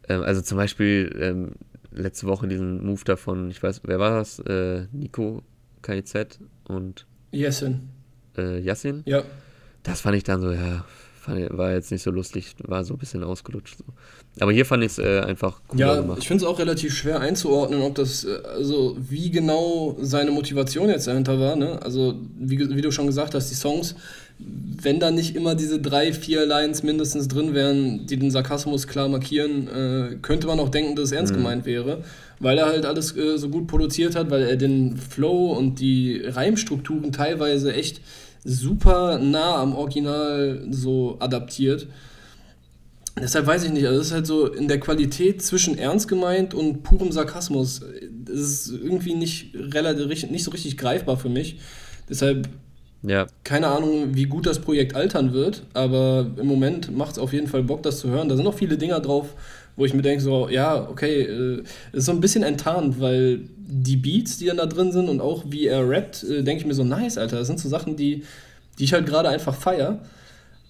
äh, 0.06 0.14
also 0.14 0.42
zum 0.42 0.58
Beispiel 0.58 1.16
ähm, 1.18 1.52
letzte 1.92 2.26
Woche 2.26 2.46
diesen 2.46 2.84
Move 2.84 3.04
davon, 3.06 3.50
ich 3.50 3.62
weiß, 3.62 3.80
wer 3.84 3.98
war 3.98 4.18
das? 4.18 4.38
Äh, 4.40 4.86
Nico 4.92 5.42
KZ 5.80 6.40
und. 6.68 7.06
Yesin 7.32 7.88
äh, 8.36 8.60
Yassin. 8.60 9.02
Ja. 9.04 9.22
Das 9.82 10.00
fand 10.00 10.16
ich 10.16 10.24
dann 10.24 10.40
so, 10.40 10.52
ja, 10.52 10.84
fand, 11.22 11.56
war 11.56 11.72
jetzt 11.72 11.90
nicht 11.90 12.02
so 12.02 12.10
lustig, 12.10 12.54
war 12.64 12.84
so 12.84 12.94
ein 12.94 12.98
bisschen 12.98 13.24
ausgelutscht. 13.24 13.78
So. 13.78 13.84
Aber 14.40 14.52
hier 14.52 14.64
fand 14.64 14.82
ich 14.82 14.92
es 14.92 14.98
äh, 14.98 15.20
einfach 15.20 15.60
cool 15.72 15.80
ja, 15.80 16.00
gemacht. 16.00 16.18
Ich 16.20 16.28
finde 16.28 16.44
es 16.44 16.50
auch 16.50 16.58
relativ 16.58 16.94
schwer 16.94 17.20
einzuordnen, 17.20 17.82
ob 17.82 17.94
das, 17.94 18.24
äh, 18.24 18.38
also 18.46 18.96
wie 18.98 19.30
genau 19.30 19.96
seine 20.00 20.30
Motivation 20.30 20.88
jetzt 20.88 21.06
dahinter 21.06 21.38
war. 21.38 21.56
Ne? 21.56 21.80
Also, 21.82 22.14
wie, 22.38 22.58
wie 22.58 22.82
du 22.82 22.90
schon 22.90 23.06
gesagt 23.06 23.34
hast, 23.34 23.50
die 23.50 23.54
Songs, 23.54 23.94
wenn 24.38 24.98
da 24.98 25.10
nicht 25.10 25.36
immer 25.36 25.54
diese 25.54 25.80
drei, 25.80 26.12
vier 26.12 26.46
Lines 26.46 26.82
mindestens 26.82 27.28
drin 27.28 27.54
wären, 27.54 28.06
die 28.06 28.16
den 28.16 28.30
Sarkasmus 28.30 28.86
klar 28.86 29.08
markieren, 29.08 29.68
äh, 29.68 30.16
könnte 30.22 30.46
man 30.46 30.58
auch 30.60 30.70
denken, 30.70 30.96
dass 30.96 31.06
es 31.06 31.12
ernst 31.12 31.32
mhm. 31.32 31.38
gemeint 31.38 31.66
wäre. 31.66 32.02
Weil 32.42 32.58
er 32.58 32.66
halt 32.66 32.84
alles 32.84 33.16
äh, 33.16 33.38
so 33.38 33.48
gut 33.48 33.66
produziert 33.66 34.16
hat, 34.16 34.30
weil 34.30 34.42
er 34.42 34.56
den 34.56 34.96
Flow 34.96 35.52
und 35.52 35.80
die 35.80 36.22
Reimstrukturen 36.24 37.12
teilweise 37.12 37.72
echt 37.72 38.00
super 38.44 39.18
nah 39.18 39.56
am 39.56 39.74
Original 39.74 40.66
so 40.70 41.16
adaptiert. 41.20 41.86
Deshalb 43.20 43.46
weiß 43.46 43.64
ich 43.64 43.72
nicht, 43.72 43.86
also 43.86 43.98
das 43.98 44.06
ist 44.08 44.12
halt 44.12 44.26
so 44.26 44.46
in 44.46 44.68
der 44.68 44.80
Qualität 44.80 45.42
zwischen 45.42 45.78
ernst 45.78 46.08
gemeint 46.08 46.54
und 46.54 46.82
purem 46.82 47.12
Sarkasmus. 47.12 47.80
Das 48.24 48.38
ist 48.38 48.70
irgendwie 48.70 49.14
nicht, 49.14 49.54
relativ, 49.54 50.30
nicht 50.30 50.44
so 50.44 50.50
richtig 50.50 50.78
greifbar 50.78 51.18
für 51.18 51.28
mich. 51.28 51.60
Deshalb 52.08 52.48
ja. 53.02 53.26
keine 53.44 53.68
Ahnung, 53.68 54.14
wie 54.14 54.24
gut 54.24 54.46
das 54.46 54.60
Projekt 54.60 54.94
altern 54.94 55.32
wird, 55.32 55.64
aber 55.74 56.30
im 56.36 56.46
Moment 56.46 56.96
macht 56.96 57.12
es 57.12 57.18
auf 57.18 57.32
jeden 57.32 57.48
Fall 57.48 57.62
Bock, 57.62 57.82
das 57.82 57.98
zu 57.98 58.08
hören. 58.08 58.28
Da 58.28 58.36
sind 58.36 58.44
noch 58.44 58.54
viele 58.54 58.78
Dinger 58.78 59.00
drauf, 59.00 59.34
wo 59.76 59.84
ich 59.84 59.94
mir 59.94 60.02
denke, 60.02 60.22
so, 60.22 60.48
ja, 60.48 60.88
okay, 60.88 61.22
äh, 61.22 61.62
ist 61.92 62.06
so 62.06 62.12
ein 62.12 62.20
bisschen 62.20 62.42
enttarnt, 62.42 63.00
weil 63.00 63.40
die 63.56 63.96
Beats, 63.96 64.38
die 64.38 64.46
dann 64.46 64.58
da 64.58 64.66
drin 64.66 64.92
sind 64.92 65.08
und 65.08 65.20
auch 65.20 65.44
wie 65.48 65.66
er 65.66 65.88
rappt, 65.88 66.24
äh, 66.24 66.42
denke 66.42 66.62
ich 66.62 66.66
mir 66.66 66.74
so, 66.74 66.84
nice, 66.84 67.18
Alter, 67.18 67.38
das 67.38 67.46
sind 67.46 67.58
so 67.58 67.68
Sachen, 67.68 67.96
die, 67.96 68.24
die 68.78 68.84
ich 68.84 68.92
halt 68.92 69.06
gerade 69.06 69.28
einfach 69.28 69.54
feier. 69.54 70.00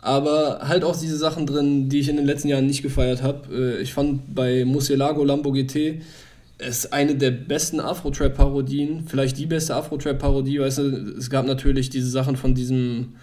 Aber 0.01 0.61
halt 0.67 0.83
auch 0.83 0.99
diese 0.99 1.17
Sachen 1.17 1.47
drin, 1.47 1.89
die 1.89 2.01
ich 2.01 2.09
in 2.09 2.17
den 2.17 2.27
letzten 2.27 2.49
Jahren 2.49 2.67
nicht 2.67 2.83
gefeiert 2.83 3.23
habe. 3.23 3.77
Äh, 3.79 3.83
ich 3.83 3.93
fand 3.93 4.35
bei 4.35 4.65
Musielago 4.65 5.25
Lambo 5.25 5.53
GT 5.53 6.01
ist 6.63 6.93
eine 6.93 7.15
der 7.15 7.31
besten 7.31 7.81
Afro-Trap-Parodien, 7.81 9.05
vielleicht 9.07 9.39
die 9.39 9.47
beste 9.47 9.75
Afro-Trap-Parodie, 9.75 10.61
weißt 10.61 10.79
du, 10.79 11.15
es 11.19 11.29
gab 11.29 11.47
natürlich 11.47 11.91
diese 11.91 12.09
Sachen 12.09 12.37
von 12.37 12.55
diesem, 12.55 13.15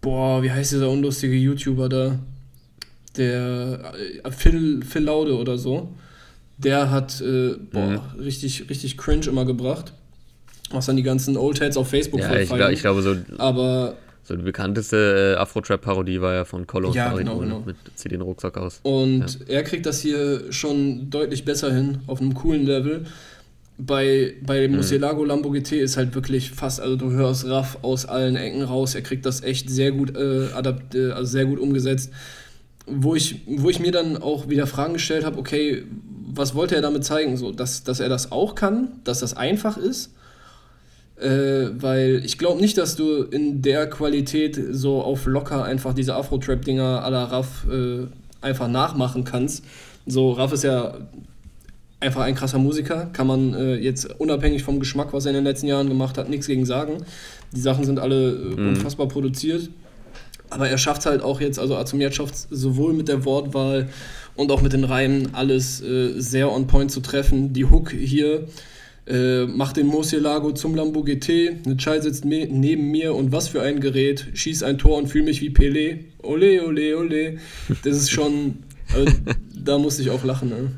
boah, 0.00 0.42
wie 0.42 0.50
heißt 0.50 0.72
dieser 0.72 0.90
unlustige 0.90 1.34
YouTuber 1.34 1.88
da? 1.88 2.18
Der 3.18 3.94
äh, 4.24 4.30
Phil, 4.30 4.82
Phil 4.82 5.02
Laude 5.02 5.36
oder 5.36 5.58
so, 5.58 5.88
der 6.56 6.90
hat 6.90 7.20
äh, 7.20 7.54
boah, 7.72 8.02
mhm. 8.14 8.20
richtig, 8.20 8.68
richtig 8.68 8.96
cringe 8.96 9.26
immer 9.26 9.44
gebracht. 9.44 9.92
Was 10.70 10.86
dann 10.86 10.96
die 10.96 11.02
ganzen 11.02 11.36
Old 11.36 11.60
Heads 11.60 11.76
auf 11.76 11.88
Facebook 11.88 12.20
ja, 12.20 12.38
ich, 12.38 12.50
glaub, 12.50 12.70
ich 12.70 12.80
glaube 12.80 13.02
so. 13.02 13.16
Aber 13.38 13.96
so 14.22 14.36
die 14.36 14.42
bekannteste 14.42 15.34
äh, 15.36 15.40
Afro-Trap-Parodie 15.40 16.20
war 16.20 16.34
ja 16.34 16.44
von 16.44 16.66
Colo 16.66 16.92
ja, 16.92 17.14
genau, 17.14 17.38
genau. 17.38 17.62
mit 17.64 17.76
Zieh 17.94 18.10
den 18.10 18.20
Rucksack 18.20 18.58
aus. 18.58 18.80
Und 18.82 19.20
ja. 19.20 19.54
er 19.54 19.62
kriegt 19.62 19.86
das 19.86 20.02
hier 20.02 20.52
schon 20.52 21.08
deutlich 21.08 21.46
besser 21.46 21.72
hin, 21.72 22.00
auf 22.06 22.20
einem 22.20 22.34
coolen 22.34 22.66
Level. 22.66 23.06
Bei, 23.78 24.34
bei 24.44 24.68
mhm. 24.68 24.76
Musielago 24.76 25.24
Lambo 25.24 25.50
GT 25.50 25.72
ist 25.72 25.96
halt 25.96 26.14
wirklich 26.14 26.50
fast, 26.50 26.80
also 26.80 26.96
du 26.96 27.12
hörst 27.12 27.46
Raff 27.46 27.78
aus 27.80 28.04
allen 28.04 28.36
Ecken 28.36 28.62
raus. 28.62 28.94
Er 28.94 29.00
kriegt 29.00 29.24
das 29.24 29.42
echt 29.42 29.70
sehr 29.70 29.92
gut 29.92 30.14
äh, 30.14 30.48
adapt, 30.52 30.94
also 30.94 31.24
sehr 31.24 31.46
gut 31.46 31.58
umgesetzt 31.58 32.12
wo 32.90 33.14
ich, 33.14 33.42
wo 33.46 33.70
ich 33.70 33.80
mir 33.80 33.92
dann 33.92 34.16
auch 34.16 34.48
wieder 34.48 34.66
Fragen 34.66 34.94
gestellt 34.94 35.24
habe, 35.24 35.38
okay, 35.38 35.84
was 36.30 36.54
wollte 36.54 36.76
er 36.76 36.82
damit 36.82 37.04
zeigen? 37.04 37.36
So, 37.36 37.52
dass, 37.52 37.84
dass 37.84 38.00
er 38.00 38.08
das 38.08 38.32
auch 38.32 38.54
kann, 38.54 39.00
dass 39.04 39.20
das 39.20 39.36
einfach 39.36 39.76
ist. 39.76 40.12
Äh, 41.20 41.70
weil 41.80 42.22
ich 42.24 42.38
glaube 42.38 42.60
nicht, 42.60 42.78
dass 42.78 42.94
du 42.94 43.22
in 43.22 43.60
der 43.60 43.90
Qualität 43.90 44.58
so 44.70 45.02
auf 45.02 45.26
locker 45.26 45.64
einfach 45.64 45.92
diese 45.92 46.14
Afro-Trap-Dinger 46.14 47.04
à 47.04 47.10
la 47.10 47.24
Raff 47.24 47.66
äh, 47.68 48.06
einfach 48.40 48.68
nachmachen 48.68 49.24
kannst. 49.24 49.64
So, 50.06 50.32
Raff 50.32 50.52
ist 50.52 50.62
ja 50.62 50.94
einfach 52.00 52.22
ein 52.22 52.36
krasser 52.36 52.58
Musiker, 52.58 53.10
kann 53.12 53.26
man 53.26 53.54
äh, 53.54 53.74
jetzt 53.76 54.08
unabhängig 54.20 54.62
vom 54.62 54.78
Geschmack, 54.78 55.12
was 55.12 55.26
er 55.26 55.30
in 55.30 55.36
den 55.36 55.44
letzten 55.44 55.66
Jahren 55.66 55.88
gemacht 55.88 56.16
hat, 56.18 56.28
nichts 56.28 56.46
gegen 56.46 56.64
sagen. 56.64 57.04
Die 57.52 57.60
Sachen 57.60 57.84
sind 57.84 57.98
alle 57.98 58.30
äh, 58.30 58.56
mhm. 58.56 58.68
unfassbar 58.68 59.08
produziert. 59.08 59.70
Aber 60.50 60.68
er 60.68 60.78
schafft 60.78 61.06
halt 61.06 61.22
auch 61.22 61.40
jetzt, 61.40 61.58
also 61.58 61.76
Azumiat 61.76 62.14
schafft 62.14 62.34
sowohl 62.50 62.92
mit 62.92 63.08
der 63.08 63.24
Wortwahl 63.24 63.88
und 64.34 64.50
auch 64.50 64.62
mit 64.62 64.72
den 64.72 64.84
Reimen 64.84 65.34
alles 65.34 65.82
äh, 65.82 66.18
sehr 66.18 66.52
on 66.52 66.66
point 66.66 66.90
zu 66.90 67.00
treffen. 67.00 67.52
Die 67.52 67.64
Hook 67.64 67.90
hier 67.92 68.46
äh, 69.06 69.46
macht 69.46 69.76
den 69.76 69.86
Murcielago 69.86 70.52
zum 70.52 70.74
Lambo 70.74 71.02
GT, 71.02 71.64
eine 71.64 71.76
Chai 71.76 72.00
sitzt 72.00 72.24
neben 72.24 72.90
mir 72.90 73.14
und 73.14 73.32
was 73.32 73.48
für 73.48 73.62
ein 73.62 73.80
Gerät, 73.80 74.26
schieß 74.34 74.62
ein 74.62 74.78
Tor 74.78 74.98
und 74.98 75.08
fühl 75.08 75.22
mich 75.22 75.40
wie 75.40 75.50
Pelé. 75.50 76.00
Ole, 76.22 76.66
ole, 76.66 76.96
ole. 76.96 77.38
Das 77.84 77.96
ist 77.96 78.10
schon, 78.10 78.58
also, 78.94 79.10
da 79.54 79.78
musste 79.78 80.02
ich 80.02 80.10
auch 80.10 80.24
lachen. 80.24 80.50
Ne? 80.50 80.72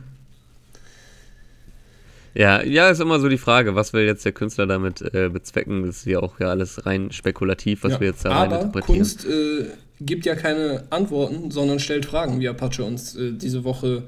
Ja, 2.34 2.62
ja, 2.62 2.88
ist 2.88 3.00
immer 3.00 3.18
so 3.18 3.28
die 3.28 3.38
Frage, 3.38 3.74
was 3.74 3.92
will 3.92 4.04
jetzt 4.04 4.24
der 4.24 4.32
Künstler 4.32 4.66
damit 4.66 5.02
äh, 5.14 5.28
bezwecken? 5.28 5.84
Das 5.84 5.98
ist 5.98 6.06
ja 6.06 6.20
auch 6.20 6.38
ja 6.38 6.48
alles 6.48 6.86
rein 6.86 7.10
spekulativ, 7.10 7.82
was 7.82 7.94
ja, 7.94 8.00
wir 8.00 8.08
jetzt 8.08 8.24
da 8.24 8.38
rein 8.38 8.52
interpretieren. 8.52 8.98
Kunst 8.98 9.26
äh, 9.26 9.66
gibt 10.00 10.24
ja 10.26 10.34
keine 10.34 10.84
Antworten, 10.90 11.50
sondern 11.50 11.80
stellt 11.80 12.06
Fragen, 12.06 12.40
wie 12.40 12.48
Apache 12.48 12.84
uns 12.84 13.16
äh, 13.16 13.32
diese 13.32 13.64
Woche 13.64 14.04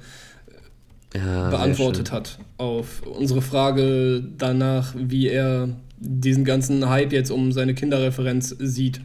äh, 1.12 1.18
ja, 1.18 1.51
beantwortet 1.51 2.12
hat. 2.12 2.39
Auf 2.59 3.03
unsere 3.03 3.43
Frage 3.43 4.23
danach, 4.39 4.95
wie 4.97 5.29
er 5.29 5.68
diesen 5.99 6.45
ganzen 6.45 6.89
Hype 6.89 7.12
jetzt 7.12 7.31
um 7.31 7.53
seine 7.53 7.75
Kinderreferenz 7.75 8.55
sieht. 8.59 9.01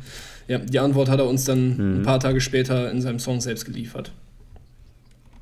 Ja, 0.47 0.59
die 0.59 0.79
Antwort 0.79 1.09
hat 1.09 1.19
er 1.19 1.27
uns 1.27 1.43
dann 1.43 1.77
mhm. 1.77 1.99
ein 1.99 2.03
paar 2.03 2.19
Tage 2.19 2.39
später 2.39 2.91
in 2.91 3.01
seinem 3.01 3.19
Song 3.19 3.41
selbst 3.41 3.65
geliefert. 3.65 4.11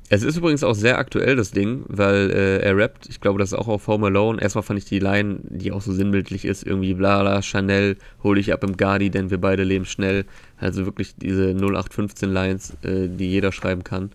Es 0.08 0.22
ist 0.22 0.36
übrigens 0.36 0.62
auch 0.62 0.74
sehr 0.74 0.98
aktuell, 0.98 1.34
das 1.34 1.50
Ding, 1.50 1.84
weil 1.88 2.30
äh, 2.30 2.58
er 2.58 2.76
rappt, 2.76 3.08
ich 3.08 3.20
glaube, 3.20 3.40
das 3.40 3.52
ist 3.52 3.58
auch 3.58 3.66
auf 3.66 3.88
Home 3.88 4.06
Alone. 4.06 4.40
Erstmal 4.40 4.62
fand 4.62 4.78
ich 4.78 4.84
die 4.84 5.00
Line, 5.00 5.40
die 5.42 5.72
auch 5.72 5.82
so 5.82 5.92
sinnbildlich 5.92 6.44
ist, 6.44 6.64
irgendwie 6.64 6.94
bla 6.94 7.22
bla, 7.22 7.42
Chanel, 7.42 7.96
hol 8.22 8.36
dich 8.36 8.52
ab 8.52 8.62
im 8.62 8.76
Gardi, 8.76 9.10
denn 9.10 9.30
wir 9.30 9.40
beide 9.40 9.64
leben 9.64 9.84
schnell. 9.84 10.24
Also 10.58 10.86
wirklich 10.86 11.16
diese 11.16 11.54
0815 11.54 12.32
Lines, 12.32 12.76
äh, 12.82 13.08
die 13.08 13.28
jeder 13.28 13.50
schreiben 13.50 13.82
kann, 13.82 14.12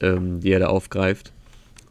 ähm, 0.00 0.40
die 0.40 0.50
er 0.50 0.60
da 0.60 0.68
aufgreift. 0.68 1.32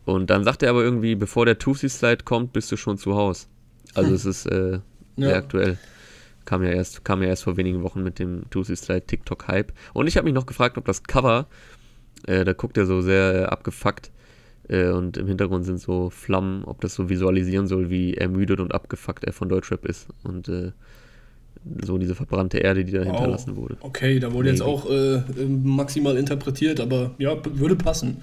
Und 0.06 0.30
dann 0.30 0.44
sagt 0.44 0.64
er 0.64 0.72
aber 0.72 0.84
irgendwie, 0.84 1.16
bevor 1.16 1.46
der 1.46 1.60
Tootsie 1.60 1.90
Slide 1.90 2.24
kommt, 2.24 2.54
bist 2.54 2.72
du 2.72 2.78
schon 2.78 2.98
zu 2.98 3.16
Hause. 3.16 3.46
Also 3.94 4.10
hm. 4.10 4.16
es 4.16 4.26
ist 4.26 4.46
äh, 4.48 4.72
ja. 4.72 4.80
sehr 5.18 5.36
aktuell. 5.36 5.78
Kam 6.46 6.64
ja, 6.64 6.70
erst, 6.70 7.04
kam 7.04 7.22
ja 7.22 7.28
erst 7.28 7.44
vor 7.44 7.58
wenigen 7.58 7.84
Wochen 7.84 8.02
mit 8.02 8.20
dem 8.20 8.50
Tootsie 8.50 8.78
Slide 8.78 9.06
TikTok-Hype. 9.06 9.74
Und 9.94 10.08
ich 10.08 10.16
habe 10.16 10.24
mich 10.24 10.34
noch 10.34 10.46
gefragt, 10.46 10.78
ob 10.78 10.86
das 10.86 11.04
Cover 11.04 11.46
äh, 12.26 12.44
da 12.44 12.54
guckt 12.54 12.78
er 12.78 12.86
so 12.86 13.02
sehr 13.02 13.36
äh, 13.36 13.44
abgefuckt 13.44 14.12
äh, 14.70 14.90
und 14.90 15.18
im 15.18 15.28
Hintergrund 15.28 15.66
sind 15.66 15.80
so 15.80 16.10
Flammen, 16.10 16.64
ob 16.64 16.82
das 16.82 16.94
so 16.94 17.10
visualisieren 17.10 17.68
soll, 17.68 17.90
wie 17.90 18.16
ermüdet 18.16 18.60
und 18.60 18.74
abgefuckt 18.74 19.24
er 19.24 19.34
von 19.34 19.50
Deutschrap 19.50 19.86
ist. 19.86 20.08
Und 20.24 20.50
äh, 20.50 20.72
so 21.84 21.98
diese 21.98 22.16
verbrannte 22.16 22.60
Erde, 22.60 22.86
die 22.86 22.92
da 22.92 23.00
wow. 23.00 23.08
hinterlassen 23.08 23.56
wurde. 23.56 23.78
Okay, 23.82 24.20
da 24.20 24.32
wurde 24.32 24.50
nee. 24.50 24.52
jetzt 24.52 24.62
auch 24.62 24.90
äh, 24.90 25.22
maximal 25.46 26.18
interpretiert, 26.18 26.80
aber 26.80 27.12
ja, 27.18 27.36
würde 27.44 27.76
passen. 27.76 28.22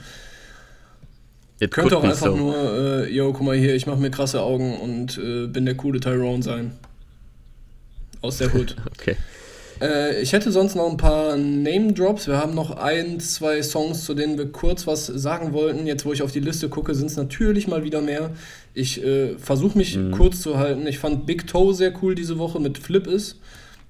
It 1.61 1.71
Könnte 1.71 1.97
auch 1.97 2.05
einfach 2.05 2.27
so. 2.27 2.37
nur, 2.37 2.55
äh, 2.55 3.11
yo, 3.13 3.33
guck 3.33 3.47
mal 3.47 3.57
hier, 3.57 3.75
ich 3.75 3.87
mache 3.87 4.01
mir 4.01 4.11
krasse 4.11 4.43
Augen 4.43 4.77
und 4.79 5.19
äh, 5.19 5.47
bin 5.47 5.65
der 5.65 5.77
coole 5.77 6.01
Tyrone 6.01 6.43
sein. 6.43 6.73
Aus 8.21 8.39
der 8.39 8.53
Hood. 8.53 8.77
okay. 8.99 9.17
Äh, 9.85 10.23
ich 10.23 10.33
hätte 10.33 10.51
sonst 10.51 10.75
noch 10.75 10.91
ein 10.91 10.97
paar 10.97 11.37
Name-Drops. 11.37 12.27
Wir 12.27 12.39
haben 12.39 12.55
noch 12.55 12.77
ein, 12.77 13.21
zwei 13.21 13.63
Songs, 13.63 14.05
zu 14.05 14.15
denen 14.15 14.39
wir 14.39 14.51
kurz 14.51 14.87
was 14.87 15.07
sagen 15.07 15.53
wollten. 15.53 15.87
Jetzt, 15.87 16.07
wo 16.07 16.13
ich 16.13 16.23
auf 16.23 16.33
die 16.33 16.41
Liste 16.41 16.69
gucke, 16.69 16.95
sind 16.95 17.07
es 17.07 17.17
natürlich 17.17 17.69
mal 17.69 17.85
wieder 17.85 18.01
mehr. 18.01 18.31
Ich 18.73 19.05
äh, 19.05 19.37
versuche 19.39 19.77
mich 19.77 19.97
mhm. 19.97 20.13
kurz 20.13 20.41
zu 20.41 20.59
halten. 20.59 20.87
Ich 20.87 20.99
fand 20.99 21.27
Big 21.27 21.47
Toe 21.47 21.75
sehr 21.75 21.93
cool 22.03 22.15
diese 22.15 22.39
Woche 22.39 22.61
mit 22.61 22.79
Flip 22.79 23.07
ist. 23.07 23.39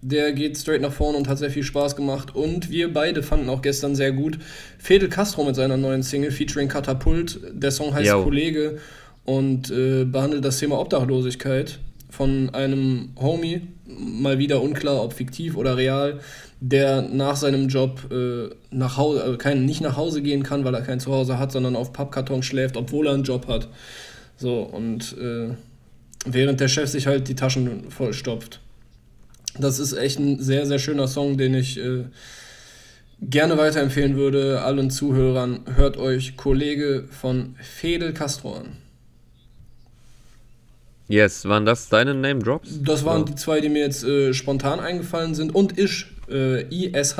Der 0.02 0.32
geht 0.32 0.58
straight 0.58 0.82
nach 0.82 0.92
vorne 0.92 1.16
und 1.16 1.28
hat 1.28 1.38
sehr 1.38 1.50
viel 1.50 1.62
Spaß 1.62 1.96
gemacht. 1.96 2.34
Und 2.34 2.70
wir 2.70 2.92
beide 2.92 3.22
fanden 3.22 3.48
auch 3.48 3.62
gestern 3.62 3.94
sehr 3.94 4.12
gut 4.12 4.38
Fedel 4.78 5.08
Castro 5.08 5.44
mit 5.44 5.54
seiner 5.54 5.76
neuen 5.76 6.02
Single 6.02 6.30
featuring 6.30 6.68
Katapult. 6.68 7.40
Der 7.52 7.70
Song 7.70 7.94
heißt 7.94 8.10
Yo. 8.10 8.22
Kollege 8.22 8.78
und 9.24 9.70
äh, 9.70 10.04
behandelt 10.04 10.44
das 10.44 10.58
Thema 10.58 10.78
Obdachlosigkeit 10.78 11.78
von 12.14 12.50
einem 12.54 13.10
Homie, 13.20 13.62
mal 13.86 14.38
wieder 14.38 14.62
unklar, 14.62 15.02
ob 15.02 15.12
fiktiv 15.12 15.56
oder 15.56 15.76
real, 15.76 16.20
der 16.60 17.02
nach 17.02 17.36
seinem 17.36 17.68
Job 17.68 18.10
äh, 18.10 18.54
nach 18.70 18.96
Hause, 18.96 19.34
äh, 19.34 19.36
kein, 19.36 19.66
nicht 19.66 19.80
nach 19.80 19.96
Hause 19.96 20.22
gehen 20.22 20.44
kann, 20.44 20.64
weil 20.64 20.74
er 20.74 20.82
kein 20.82 21.00
Zuhause 21.00 21.38
hat, 21.38 21.52
sondern 21.52 21.76
auf 21.76 21.92
Pappkarton 21.92 22.42
schläft, 22.42 22.76
obwohl 22.76 23.08
er 23.08 23.14
einen 23.14 23.24
Job 23.24 23.48
hat. 23.48 23.68
So, 24.36 24.62
und 24.62 25.16
äh, 25.18 25.54
während 26.24 26.60
der 26.60 26.68
Chef 26.68 26.88
sich 26.88 27.06
halt 27.06 27.28
die 27.28 27.34
Taschen 27.34 27.90
vollstopft. 27.90 28.60
Das 29.58 29.78
ist 29.78 29.92
echt 29.92 30.18
ein 30.18 30.40
sehr, 30.40 30.66
sehr 30.66 30.78
schöner 30.78 31.08
Song, 31.08 31.36
den 31.36 31.54
ich 31.54 31.78
äh, 31.78 32.04
gerne 33.20 33.58
weiterempfehlen 33.58 34.16
würde. 34.16 34.62
Allen 34.62 34.90
Zuhörern, 34.90 35.60
hört 35.74 35.96
euch 35.96 36.36
Kollege 36.36 37.04
von 37.10 37.56
Fedel 37.60 38.12
Castro 38.12 38.54
an. 38.54 38.83
Yes, 41.08 41.44
waren 41.44 41.66
das 41.66 41.88
deine 41.88 42.14
Name 42.14 42.40
Drops? 42.40 42.80
Das 42.82 43.04
waren 43.04 43.20
ja. 43.20 43.24
die 43.26 43.34
zwei, 43.34 43.60
die 43.60 43.68
mir 43.68 43.80
jetzt 43.82 44.04
äh, 44.04 44.32
spontan 44.32 44.80
eingefallen 44.80 45.34
sind. 45.34 45.54
Und 45.54 45.78
Ish, 45.78 46.10
äh, 46.30 46.62
ISH, 46.62 47.18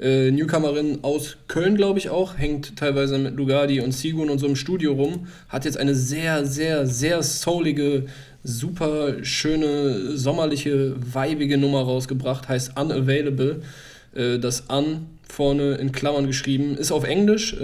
äh, 0.00 0.30
Newcomerin 0.30 1.00
aus 1.02 1.36
Köln, 1.46 1.76
glaube 1.76 1.98
ich 1.98 2.08
auch, 2.08 2.38
hängt 2.38 2.76
teilweise 2.76 3.18
mit 3.18 3.36
Lugardi 3.36 3.80
und 3.80 3.92
Sigun 3.92 4.30
und 4.30 4.38
so 4.38 4.46
im 4.46 4.56
Studio 4.56 4.92
rum. 4.92 5.26
Hat 5.48 5.66
jetzt 5.66 5.76
eine 5.76 5.94
sehr, 5.94 6.46
sehr, 6.46 6.86
sehr 6.86 7.22
soulige, 7.22 8.06
super 8.42 9.22
schöne, 9.22 10.16
sommerliche, 10.16 10.94
weibige 10.98 11.58
Nummer 11.58 11.82
rausgebracht, 11.82 12.48
heißt 12.48 12.78
Unavailable. 12.78 13.60
Äh, 14.14 14.38
das 14.38 14.64
Un 14.70 15.06
vorne 15.28 15.74
in 15.74 15.92
Klammern 15.92 16.26
geschrieben, 16.26 16.76
ist 16.76 16.92
auf 16.92 17.04
Englisch. 17.04 17.54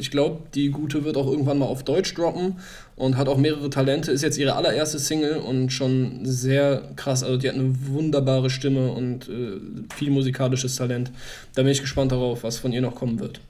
Ich 0.00 0.10
glaube, 0.10 0.40
die 0.54 0.70
Gute 0.70 1.04
wird 1.04 1.16
auch 1.18 1.26
irgendwann 1.26 1.58
mal 1.58 1.66
auf 1.66 1.84
Deutsch 1.84 2.14
droppen 2.14 2.56
und 2.96 3.18
hat 3.18 3.28
auch 3.28 3.36
mehrere 3.36 3.68
Talente. 3.68 4.10
Ist 4.10 4.22
jetzt 4.22 4.38
ihre 4.38 4.56
allererste 4.56 4.98
Single 4.98 5.36
und 5.36 5.70
schon 5.70 6.20
sehr 6.24 6.90
krass. 6.96 7.22
Also 7.22 7.36
die 7.36 7.48
hat 7.48 7.54
eine 7.54 7.74
wunderbare 7.86 8.48
Stimme 8.48 8.92
und 8.92 9.28
äh, 9.28 9.60
viel 9.94 10.10
musikalisches 10.10 10.76
Talent. 10.76 11.12
Da 11.54 11.62
bin 11.62 11.70
ich 11.70 11.82
gespannt 11.82 12.12
darauf, 12.12 12.42
was 12.42 12.58
von 12.58 12.72
ihr 12.72 12.80
noch 12.80 12.94
kommen 12.94 13.20
wird. 13.20 13.40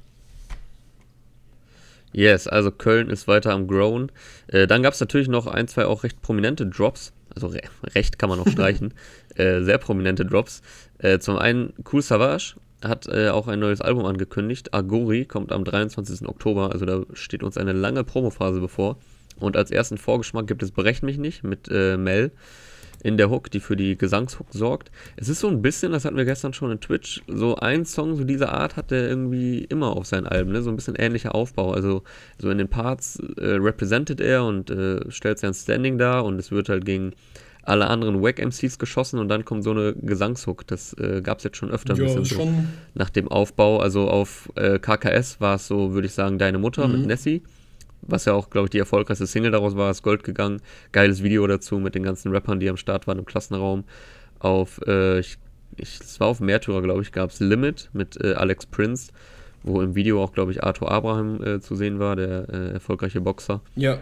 Yes, 2.13 2.49
also 2.49 2.73
Köln 2.73 3.09
ist 3.11 3.29
weiter 3.29 3.53
am 3.53 3.69
Grown. 3.69 4.11
Äh, 4.49 4.67
dann 4.67 4.83
gab 4.83 4.95
es 4.95 5.01
natürlich 5.01 5.29
noch 5.29 5.47
ein, 5.47 5.69
zwei 5.69 5.87
auch 5.87 6.03
recht 6.03 6.21
prominente 6.21 6.67
Drops. 6.67 7.13
Also 7.33 7.47
re 7.47 7.61
recht 7.95 8.19
kann 8.19 8.29
man 8.29 8.39
noch 8.39 8.49
streichen. 8.53 8.93
äh, 9.37 9.63
sehr 9.63 9.79
prominente 9.79 10.27
Drops. 10.27 10.63
Äh, 10.99 11.21
zum 11.21 11.37
einen 11.39 11.73
Cool 11.91 12.03
Savage 12.03 12.57
hat 12.83 13.07
äh, 13.09 13.29
auch 13.29 13.49
ein 13.49 13.61
neues 13.61 13.81
Album 13.81 14.05
angekündigt. 14.05 14.75
Agori 14.75 15.25
kommt 15.25 15.53
am 15.53 15.65
23. 15.65 16.29
Oktober, 16.29 16.73
also 16.73 16.87
da 16.87 17.03
steht 17.13 17.43
uns 17.43 17.57
eine 17.57 17.73
lange 17.73 18.05
Promophase 18.05 18.61
bevor. 18.61 18.99
Und 19.39 19.57
als 19.57 19.71
ersten 19.71 19.99
Vorgeschmack 19.99 20.47
gibt 20.47 20.63
es 20.63 20.71
Berechn 20.71 21.07
mich 21.07 21.19
nicht 21.19 21.45
mit 21.45 21.69
äh, 21.71 21.97
Mel 21.97 22.33
in 23.03 23.17
der 23.17 23.31
Hook, 23.31 23.51
die 23.51 23.61
für 23.61 23.77
die 23.77 23.97
Gesangshook 23.97 24.49
sorgt. 24.51 24.91
Es 25.17 25.29
ist 25.29 25.41
so 25.41 25.49
ein 25.49 25.63
bisschen, 25.63 25.93
das 25.93 26.05
hatten 26.05 26.17
wir 26.17 26.25
gestern 26.25 26.53
schon 26.53 26.71
in 26.71 26.81
Twitch, 26.81 27.23
so 27.27 27.57
ein 27.57 27.85
Song 27.87 28.17
so 28.17 28.25
dieser 28.25 28.53
Art 28.53 28.77
hat 28.77 28.93
er 28.93 29.09
irgendwie 29.09 29.65
immer 29.65 29.97
auf 29.97 30.07
seinen 30.07 30.27
Alben, 30.27 30.53
ne? 30.53 30.63
so 30.63 30.71
ein 30.71 30.77
bisschen 30.77 30.97
ähnlicher 30.97 31.35
Aufbau. 31.35 31.73
Also 31.73 32.03
so 32.39 32.51
in 32.51 32.59
den 32.59 32.69
Parts 32.69 33.19
äh, 33.39 33.57
represented 33.57 34.21
er 34.21 34.45
und 34.45 34.71
äh, 34.71 35.11
stellt 35.11 35.39
sein 35.39 35.55
Standing 35.55 35.99
dar 35.99 36.25
und 36.25 36.39
es 36.39 36.51
wird 36.51 36.69
halt 36.69 36.85
gegen 36.85 37.15
alle 37.63 37.89
anderen 37.89 38.23
Wack-MCs 38.23 38.79
geschossen 38.79 39.19
und 39.19 39.29
dann 39.29 39.45
kommt 39.45 39.65
so 39.65 39.71
eine 39.71 39.95
Gesangshook. 39.95 40.67
Das 40.67 40.93
äh, 40.95 41.21
gab 41.23 41.39
es 41.39 41.45
jetzt 41.45 41.57
schon 41.57 41.71
öfter 41.71 41.95
ein 41.95 41.99
ja, 41.99 42.05
bisschen 42.05 42.25
so 42.25 42.55
nach 42.95 43.11
dem 43.11 43.29
Aufbau. 43.29 43.81
Also 43.81 44.09
auf 44.09 44.51
äh, 44.57 44.79
KKS 44.79 45.41
war 45.41 45.57
es 45.57 45.67
so, 45.67 45.93
würde 45.93 46.07
ich 46.07 46.15
sagen, 46.15 46.39
Deine 46.39 46.59
Mutter 46.59 46.87
mhm. 46.89 46.99
mit 46.99 47.07
Nessie. 47.07 47.43
Was 48.03 48.25
ja 48.25 48.33
auch, 48.33 48.51
glaube 48.51 48.67
ich, 48.67 48.71
die 48.71 48.79
erfolgreichste 48.79 49.27
Single 49.27 49.51
daraus 49.51 49.77
war, 49.77 49.91
ist 49.91 50.03
Gold 50.03 50.25
gegangen. 50.25 50.63
Geiles 50.93 51.23
Video 51.23 51.47
dazu 51.47 51.79
mit 51.79 51.95
den 51.95 52.03
ganzen 52.03 52.33
Rappern, 52.33 52.59
die 52.59 52.69
am 52.71 52.77
Start 52.77 53.07
waren 53.07 53.19
im 53.19 53.27
Klassenraum. 53.27 53.85
Auf, 54.39 54.81
äh, 54.87 55.21
ich, 55.21 55.37
ich, 55.77 56.01
es 56.01 56.19
war 56.19 56.29
auf 56.29 56.41
Märtyrer, 56.41 56.81
glaube 56.81 57.03
ich, 57.03 57.13
gab 57.13 57.31
es 57.31 57.41
Limit 57.41 57.91
mit 57.93 58.23
äh, 58.25 58.33
Alex 58.33 58.65
Prince, 58.65 59.13
wo 59.63 59.83
im 59.83 59.95
Video 59.95 60.23
auch, 60.23 60.33
glaube 60.33 60.51
ich, 60.53 60.65
Arthur 60.65 60.91
Abraham 60.91 61.43
äh, 61.43 61.61
zu 61.61 61.77
sehen 61.77 61.99
war, 61.99 62.17
der 62.17 62.49
äh, 62.49 62.73
erfolgreiche 62.73 63.21
Boxer. 63.21 63.61
Ja. 63.77 63.99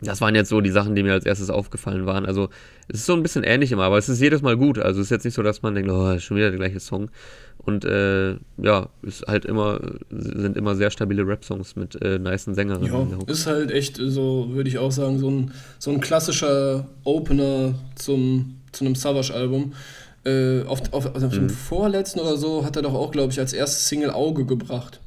Das 0.00 0.20
waren 0.20 0.34
jetzt 0.34 0.48
so 0.48 0.60
die 0.60 0.70
Sachen, 0.70 0.94
die 0.94 1.02
mir 1.02 1.12
als 1.12 1.26
erstes 1.26 1.50
aufgefallen 1.50 2.06
waren. 2.06 2.24
Also 2.24 2.48
es 2.88 3.00
ist 3.00 3.06
so 3.06 3.14
ein 3.14 3.22
bisschen 3.22 3.42
ähnlich 3.42 3.72
immer, 3.72 3.84
aber 3.84 3.98
es 3.98 4.08
ist 4.08 4.20
jedes 4.20 4.42
Mal 4.42 4.56
gut. 4.56 4.78
Also 4.78 5.00
es 5.00 5.06
ist 5.06 5.10
jetzt 5.10 5.24
nicht 5.24 5.34
so, 5.34 5.42
dass 5.42 5.62
man 5.62 5.74
denkt, 5.74 5.90
oh, 5.90 6.18
schon 6.18 6.36
wieder 6.36 6.50
der 6.50 6.58
gleiche 6.58 6.80
Song. 6.80 7.10
Und 7.58 7.84
äh, 7.84 8.36
ja, 8.56 8.88
ist 9.02 9.26
halt 9.26 9.44
immer, 9.44 9.80
sind 10.10 10.56
immer 10.56 10.76
sehr 10.76 10.90
stabile 10.90 11.26
Rap-Songs 11.26 11.76
mit 11.76 12.00
äh, 12.00 12.18
nicen 12.18 12.54
Sängerinnen. 12.54 13.10
Ja, 13.10 13.18
ist 13.26 13.46
halt 13.46 13.70
echt 13.70 13.96
so, 14.00 14.48
würde 14.50 14.68
ich 14.68 14.78
auch 14.78 14.92
sagen, 14.92 15.18
so 15.18 15.30
ein, 15.30 15.52
so 15.78 15.90
ein 15.90 16.00
klassischer 16.00 16.86
Opener 17.04 17.74
zum, 17.96 18.60
zu 18.72 18.84
einem 18.84 18.94
Savage-Album. 18.94 19.72
Äh, 20.24 20.62
auf, 20.64 20.92
auf, 20.92 21.14
also 21.14 21.26
auf 21.26 21.32
mhm. 21.32 21.48
dem 21.48 21.50
vorletzten 21.50 22.20
oder 22.20 22.36
so 22.36 22.64
hat 22.64 22.76
er 22.76 22.82
doch 22.82 22.94
auch, 22.94 23.10
glaube 23.10 23.32
ich, 23.32 23.40
als 23.40 23.52
erstes 23.52 23.88
Single 23.88 24.10
Auge 24.10 24.44
gebracht. 24.44 25.00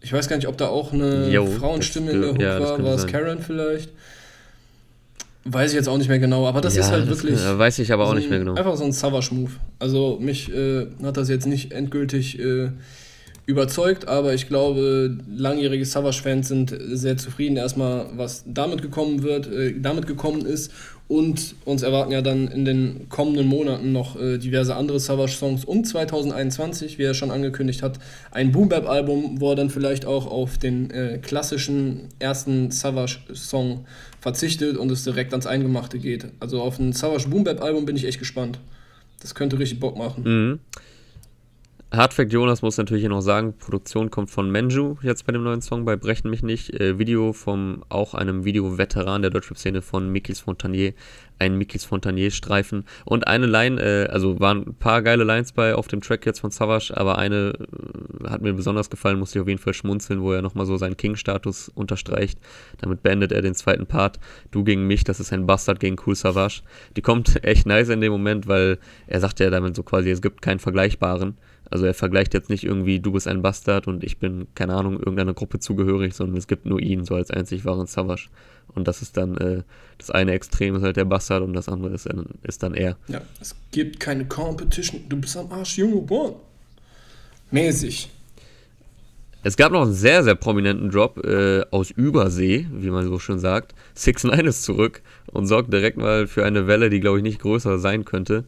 Ich 0.00 0.12
weiß 0.12 0.28
gar 0.28 0.36
nicht, 0.36 0.46
ob 0.46 0.56
da 0.56 0.68
auch 0.68 0.92
eine 0.92 1.28
jo, 1.30 1.46
Frauenstimme 1.46 2.10
in 2.12 2.20
der 2.20 2.30
Hook 2.30 2.40
ja, 2.40 2.60
war. 2.60 2.82
War 2.82 2.94
es 2.94 3.06
Karen 3.06 3.40
vielleicht? 3.40 3.90
Weiß 5.44 5.70
ich 5.70 5.76
jetzt 5.76 5.88
auch 5.88 5.96
nicht 5.96 6.08
mehr 6.08 6.18
genau, 6.18 6.46
aber 6.46 6.60
das 6.60 6.76
ja, 6.76 6.82
ist 6.82 6.90
halt 6.90 7.10
das 7.10 7.22
wirklich. 7.22 7.42
Kann, 7.42 7.58
weiß 7.58 7.78
ich 7.78 7.92
aber 7.92 8.04
auch 8.04 8.08
so 8.08 8.12
ein, 8.12 8.18
nicht 8.18 8.30
mehr 8.30 8.38
genau. 8.38 8.54
Einfach 8.54 8.76
so 8.76 8.84
ein 8.84 8.92
Savage-Move. 8.92 9.52
Also 9.78 10.18
mich 10.20 10.52
äh, 10.52 10.86
hat 11.02 11.16
das 11.16 11.28
jetzt 11.28 11.46
nicht 11.46 11.72
endgültig 11.72 12.38
äh, 12.38 12.70
überzeugt, 13.48 14.06
aber 14.06 14.34
ich 14.34 14.46
glaube, 14.46 15.16
langjährige 15.26 15.86
Savage-Fans 15.86 16.48
sind 16.48 16.76
sehr 16.90 17.16
zufrieden 17.16 17.56
erstmal, 17.56 18.04
was 18.14 18.44
damit 18.46 18.82
gekommen 18.82 19.22
wird, 19.22 19.50
äh, 19.50 19.72
damit 19.80 20.06
gekommen 20.06 20.44
ist. 20.44 20.70
Und 21.08 21.54
uns 21.64 21.82
erwarten 21.82 22.12
ja 22.12 22.20
dann 22.20 22.48
in 22.48 22.66
den 22.66 23.08
kommenden 23.08 23.46
Monaten 23.46 23.92
noch 23.92 24.20
äh, 24.20 24.36
diverse 24.36 24.76
andere 24.76 25.00
Savage-Songs 25.00 25.64
und 25.64 25.86
2021, 25.86 26.98
wie 26.98 27.04
er 27.04 27.14
schon 27.14 27.30
angekündigt 27.30 27.82
hat, 27.82 27.98
ein 28.32 28.52
Boom-Bap-Album, 28.52 29.40
wo 29.40 29.52
er 29.52 29.56
dann 29.56 29.70
vielleicht 29.70 30.04
auch 30.04 30.26
auf 30.26 30.58
den 30.58 30.90
äh, 30.90 31.16
klassischen 31.16 32.08
ersten 32.18 32.70
Savage-Song 32.70 33.86
verzichtet 34.20 34.76
und 34.76 34.90
es 34.92 35.04
direkt 35.04 35.32
ans 35.32 35.46
Eingemachte 35.46 35.98
geht. 35.98 36.26
Also 36.38 36.60
auf 36.60 36.78
ein 36.78 36.92
Savage 36.92 37.30
Boom-Bap-Album 37.30 37.86
bin 37.86 37.96
ich 37.96 38.04
echt 38.04 38.18
gespannt. 38.18 38.58
Das 39.22 39.34
könnte 39.34 39.58
richtig 39.58 39.80
Bock 39.80 39.96
machen. 39.96 40.24
Mhm. 40.24 40.60
Hardfact 41.90 42.34
Jonas 42.34 42.60
muss 42.60 42.76
natürlich 42.76 43.00
hier 43.00 43.08
noch 43.08 43.22
sagen, 43.22 43.54
Produktion 43.56 44.10
kommt 44.10 44.28
von 44.28 44.50
Menju 44.50 44.98
jetzt 45.00 45.24
bei 45.24 45.32
dem 45.32 45.42
neuen 45.42 45.62
Song 45.62 45.86
bei 45.86 45.96
Brechen 45.96 46.28
mich 46.28 46.42
nicht. 46.42 46.78
Äh, 46.78 46.98
Video 46.98 47.32
vom 47.32 47.82
auch 47.88 48.12
einem 48.12 48.44
Video-Veteran 48.44 49.22
der 49.22 49.30
Deutschrap-Szene 49.30 49.80
von 49.80 50.10
Mikis 50.10 50.40
Fontanier, 50.40 50.92
ein 51.38 51.56
Mikis 51.56 51.86
Fontanier-Streifen. 51.86 52.84
Und 53.06 53.26
eine 53.26 53.46
Line, 53.46 53.80
äh, 53.80 54.06
also 54.10 54.38
waren 54.38 54.66
ein 54.66 54.74
paar 54.74 55.00
geile 55.00 55.24
Lines 55.24 55.52
bei 55.52 55.74
auf 55.74 55.88
dem 55.88 56.02
Track 56.02 56.26
jetzt 56.26 56.40
von 56.40 56.50
Savage, 56.50 56.94
aber 56.94 57.16
eine 57.16 57.54
äh, 57.54 58.28
hat 58.28 58.42
mir 58.42 58.52
besonders 58.52 58.90
gefallen, 58.90 59.18
musste 59.18 59.38
ich 59.38 59.42
auf 59.42 59.48
jeden 59.48 59.60
Fall 59.60 59.72
schmunzeln, 59.72 60.20
wo 60.20 60.34
er 60.34 60.42
nochmal 60.42 60.66
so 60.66 60.76
seinen 60.76 60.98
King-Status 60.98 61.70
unterstreicht. 61.70 62.38
Damit 62.82 63.02
beendet 63.02 63.32
er 63.32 63.40
den 63.40 63.54
zweiten 63.54 63.86
Part. 63.86 64.20
Du 64.50 64.62
gegen 64.62 64.86
mich, 64.86 65.04
das 65.04 65.20
ist 65.20 65.32
ein 65.32 65.46
Bastard 65.46 65.80
gegen 65.80 65.96
Cool 66.04 66.16
Savage. 66.16 66.60
Die 66.98 67.02
kommt 67.02 67.42
echt 67.46 67.64
nice 67.64 67.88
in 67.88 68.02
dem 68.02 68.12
Moment, 68.12 68.46
weil 68.46 68.76
er 69.06 69.20
sagt 69.20 69.40
ja 69.40 69.48
damit 69.48 69.74
so 69.74 69.82
quasi, 69.82 70.10
es 70.10 70.20
gibt 70.20 70.42
keinen 70.42 70.58
Vergleichbaren. 70.58 71.38
Also 71.70 71.86
er 71.86 71.94
vergleicht 71.94 72.34
jetzt 72.34 72.50
nicht 72.50 72.64
irgendwie, 72.64 73.00
du 73.00 73.12
bist 73.12 73.28
ein 73.28 73.42
Bastard 73.42 73.86
und 73.86 74.04
ich 74.04 74.18
bin, 74.18 74.46
keine 74.54 74.74
Ahnung, 74.74 74.94
irgendeiner 74.98 75.34
Gruppe 75.34 75.58
zugehörig, 75.58 76.14
sondern 76.14 76.36
es 76.36 76.46
gibt 76.46 76.66
nur 76.66 76.80
ihn, 76.80 77.04
so 77.04 77.14
als 77.14 77.30
einzig 77.30 77.64
wahren 77.64 77.86
Savage. 77.86 78.28
Und 78.74 78.88
das 78.88 79.02
ist 79.02 79.16
dann, 79.16 79.36
äh, 79.36 79.62
das 79.98 80.10
eine 80.10 80.32
Extrem 80.32 80.76
ist 80.76 80.82
halt 80.82 80.96
der 80.96 81.04
Bastard 81.04 81.42
und 81.42 81.52
das 81.52 81.68
andere 81.68 81.92
ist, 81.92 82.08
ist 82.42 82.62
dann 82.62 82.74
er. 82.74 82.96
Ja, 83.08 83.20
es 83.40 83.54
gibt 83.70 84.00
keine 84.00 84.26
Competition, 84.26 85.02
du 85.08 85.16
bist 85.16 85.36
am 85.36 85.50
Arsch, 85.52 85.78
Junge, 85.78 86.02
boah. 86.02 86.40
Mäßig. 87.50 88.10
Es 89.44 89.56
gab 89.56 89.72
noch 89.72 89.82
einen 89.82 89.92
sehr, 89.92 90.24
sehr 90.24 90.34
prominenten 90.34 90.90
Drop 90.90 91.24
äh, 91.24 91.64
aus 91.70 91.90
Übersee, 91.90 92.66
wie 92.72 92.90
man 92.90 93.06
so 93.06 93.18
schön 93.18 93.38
sagt. 93.38 93.74
6 93.94 94.24
9 94.24 94.46
ist 94.46 94.64
zurück 94.64 95.00
und 95.26 95.46
sorgt 95.46 95.72
direkt 95.72 95.96
mal 95.96 96.26
für 96.26 96.44
eine 96.44 96.66
Welle, 96.66 96.90
die, 96.90 97.00
glaube 97.00 97.18
ich, 97.18 97.22
nicht 97.22 97.40
größer 97.40 97.78
sein 97.78 98.04
könnte. 98.04 98.44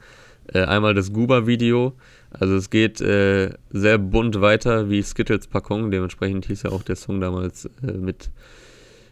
Äh, 0.53 0.65
einmal 0.65 0.95
das 0.95 1.13
Guba-Video, 1.13 1.95
also 2.39 2.55
es 2.55 2.71
geht 2.71 3.01
äh, 3.01 3.51
sehr 3.71 3.99
bunt 3.99 4.41
weiter 4.41 4.89
wie 4.89 5.03
Skittles 5.03 5.47
Packung, 5.47 5.91
dementsprechend 5.91 6.47
hieß 6.47 6.63
ja 6.65 6.71
auch 6.71 6.83
der 6.83 6.97
Song 6.97 7.21
damals 7.21 7.69
äh, 7.87 7.93
mit 7.93 8.31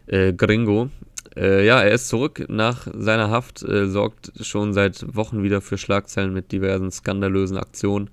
äh, 0.07 0.33
Gringo. 0.33 0.89
Äh, 1.35 1.65
ja, 1.65 1.81
er 1.81 1.91
ist 1.91 2.07
zurück 2.07 2.45
nach 2.47 2.87
seiner 2.93 3.29
Haft, 3.29 3.61
äh, 3.63 3.87
sorgt 3.87 4.31
schon 4.41 4.73
seit 4.73 5.15
Wochen 5.15 5.43
wieder 5.43 5.61
für 5.61 5.77
Schlagzeilen 5.77 6.33
mit 6.33 6.51
diversen 6.51 6.91
skandalösen 6.91 7.57
Aktionen. 7.57 8.09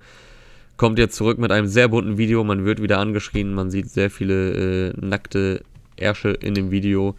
Kommt 0.75 0.99
jetzt 0.99 1.15
zurück 1.15 1.39
mit 1.39 1.51
einem 1.51 1.67
sehr 1.67 1.87
bunten 1.87 2.17
Video, 2.17 2.43
man 2.43 2.65
wird 2.65 2.81
wieder 2.81 2.99
angeschrien, 2.99 3.53
man 3.53 3.71
sieht 3.71 3.89
sehr 3.89 4.11
viele 4.11 4.89
äh, 4.89 4.93
nackte 4.99 5.63
Ärsche 5.95 6.29
in 6.29 6.53
dem 6.53 6.69
Video 6.69 7.15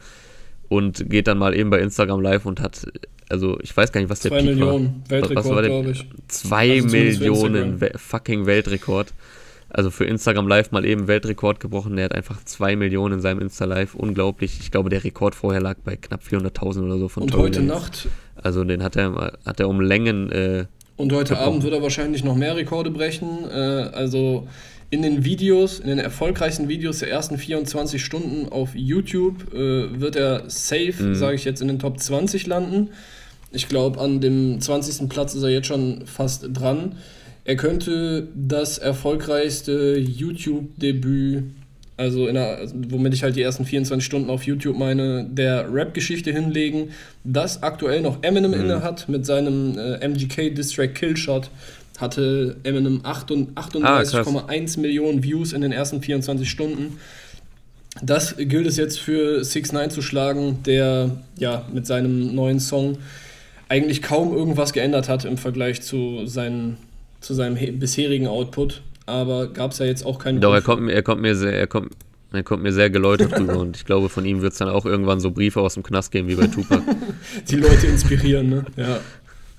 und 0.69 1.11
geht 1.11 1.27
dann 1.27 1.39
mal 1.39 1.55
eben 1.57 1.71
bei 1.71 1.81
Instagram 1.81 2.21
live 2.21 2.47
und 2.47 2.61
hat 2.61 2.87
also 3.29 3.59
ich 3.61 3.77
weiß 3.77 3.93
gar 3.93 4.01
nicht, 4.01 4.11
was 4.11 4.21
der 4.21 4.31
Zwei 4.31 4.41
Peak 4.41 4.51
Millionen, 4.51 5.03
war. 5.09 5.11
Weltrekord, 5.11 5.65
glaube 5.65 5.91
ich. 5.91 6.07
Zwei 6.29 6.77
also 6.77 6.89
Millionen 6.89 7.81
We 7.81 7.93
fucking 7.97 8.47
Weltrekord. 8.47 9.13
Also 9.71 9.91
für 9.91 10.07
Instagram 10.07 10.49
Live 10.49 10.71
mal 10.71 10.87
eben 10.87 11.09
Weltrekord 11.09 11.61
gebrochen. 11.61 11.97
Der 11.97 12.07
hat 12.07 12.15
einfach 12.15 12.43
zwei 12.45 12.75
Millionen 12.75 13.15
in 13.15 13.21
seinem 13.21 13.41
Insta 13.41 13.67
Live. 13.67 13.95
Unglaublich. 13.95 14.59
Ich 14.61 14.71
glaube, 14.71 14.89
der 14.89 15.05
Rekord 15.05 15.35
vorher 15.35 15.61
lag 15.61 15.77
bei 15.85 15.97
knapp 15.97 16.23
400.000 16.23 16.85
oder 16.85 16.99
so 16.99 17.09
von 17.09 17.25
Und 17.25 17.37
heute 17.37 17.61
Nacht. 17.61 18.09
Also 18.37 18.65
den 18.65 18.83
hat 18.83 18.97
er, 18.97 19.35
hat 19.45 19.61
er 19.61 19.69
um 19.69 19.81
Längen. 19.83 20.33
Äh, 20.33 20.65
und 20.97 21.13
heute 21.13 21.35
gebrochen. 21.35 21.49
Abend 21.49 21.63
wird 21.65 21.75
er 21.75 21.83
wahrscheinlich 21.83 22.25
noch 22.25 22.35
mehr 22.35 22.57
Rekorde 22.57 22.91
brechen. 22.91 23.45
Äh, 23.51 23.91
also 23.93 24.49
in 24.89 25.03
den 25.03 25.25
Videos, 25.25 25.81
in 25.81 25.89
den 25.89 25.99
erfolgreichsten 25.99 26.69
Videos 26.69 27.01
der 27.01 27.11
ersten 27.11 27.37
24 27.37 28.03
Stunden 28.03 28.49
auf 28.49 28.71
YouTube 28.75 29.53
äh, 29.53 30.01
wird 30.01 30.17
er 30.17 30.49
safe, 30.49 30.95
mhm. 30.99 31.15
sage 31.15 31.35
ich 31.35 31.45
jetzt, 31.45 31.61
in 31.61 31.69
den 31.69 31.79
Top 31.79 32.01
20 32.01 32.47
landen. 32.47 32.89
Ich 33.51 33.69
glaube, 33.69 34.01
an 34.01 34.21
dem 34.21 34.61
20. 34.61 35.09
Platz 35.09 35.35
ist 35.35 35.43
er 35.43 35.49
jetzt 35.49 35.67
schon 35.67 36.07
fast 36.07 36.47
dran. 36.53 36.97
Er 37.45 37.57
könnte 37.57 38.29
das 38.35 38.77
erfolgreichste 38.79 39.97
YouTube-Debüt, 39.97 41.45
also, 41.97 42.31
der, 42.31 42.59
also 42.59 42.75
womit 42.91 43.15
ich 43.15 43.23
halt 43.23 43.37
die 43.37 43.43
ersten 43.43 43.65
24 43.65 44.05
Stunden 44.05 44.31
auf 44.31 44.45
YouTube 44.45 44.79
meine, 44.79 45.25
der 45.25 45.73
Rap-Geschichte 45.73 46.31
hinlegen, 46.31 46.91
das 47.25 47.63
aktuell 47.63 48.03
noch 48.03 48.23
Eminem 48.23 48.53
mhm. 48.53 48.61
inne 48.61 48.83
hat 48.83 49.09
mit 49.09 49.27
seinem 49.27 49.79
äh, 49.79 50.07
MGK-Distrack 50.07 50.95
Killshot 50.95 51.51
hatte 51.99 52.57
Eminem 52.63 53.01
38,1 53.01 54.77
ah, 54.77 54.81
Millionen 54.81 55.23
Views 55.23 55.53
in 55.53 55.63
den 55.63 55.73
ersten 55.73 56.01
24 56.01 56.49
Stunden. 56.49 56.99
Das 58.03 58.37
gilt 58.37 58.67
es 58.67 58.77
jetzt 58.77 59.01
für 59.01 59.43
6 59.43 59.73
9 59.73 59.91
zu 59.91 60.03
schlagen, 60.03 60.63
der 60.65 61.11
ja 61.37 61.67
mit 61.73 61.87
seinem 61.87 62.35
neuen 62.35 62.61
Song 62.61 62.99
eigentlich 63.69 64.03
kaum 64.03 64.35
irgendwas 64.35 64.73
geändert 64.73 65.09
hat 65.09 65.25
im 65.25 65.39
Vergleich 65.39 65.83
zu, 65.83 66.27
seinen, 66.27 66.79
zu 67.21 67.35
seinem 67.35 67.57
bisherigen 67.79 68.27
Output. 68.27 68.83
Aber 69.07 69.49
gab 69.49 69.73
es 69.73 69.79
ja 69.79 69.87
jetzt 69.87 70.05
auch 70.05 70.19
keinen. 70.19 70.41
Doch, 70.41 70.53
er 70.53 70.63
kommt, 70.63 70.91
er 70.91 71.03
kommt 71.03 71.23
mir 71.23 71.35
sehr, 71.35 71.53
er 71.53 71.67
kommt, 71.67 71.93
er 72.33 72.43
kommt 72.43 72.63
mir 72.63 72.73
sehr 72.73 72.91
geläutert 72.91 73.39
rüber 73.39 73.59
und 73.59 73.77
ich 73.77 73.87
glaube, 73.87 74.09
von 74.09 74.25
ihm 74.25 74.43
wird 74.43 74.53
es 74.53 74.59
dann 74.59 74.69
auch 74.69 74.85
irgendwann 74.85 75.19
so 75.21 75.31
Briefe 75.31 75.61
aus 75.61 75.75
dem 75.75 75.83
Knast 75.83 76.13
geben 76.13 76.29
wie 76.29 76.35
bei 76.35 76.47
Tupac. 76.47 76.83
Die 77.49 77.57
Leute 77.57 77.87
inspirieren, 77.87 78.51
ne? 78.51 78.67
Ja, 78.77 79.01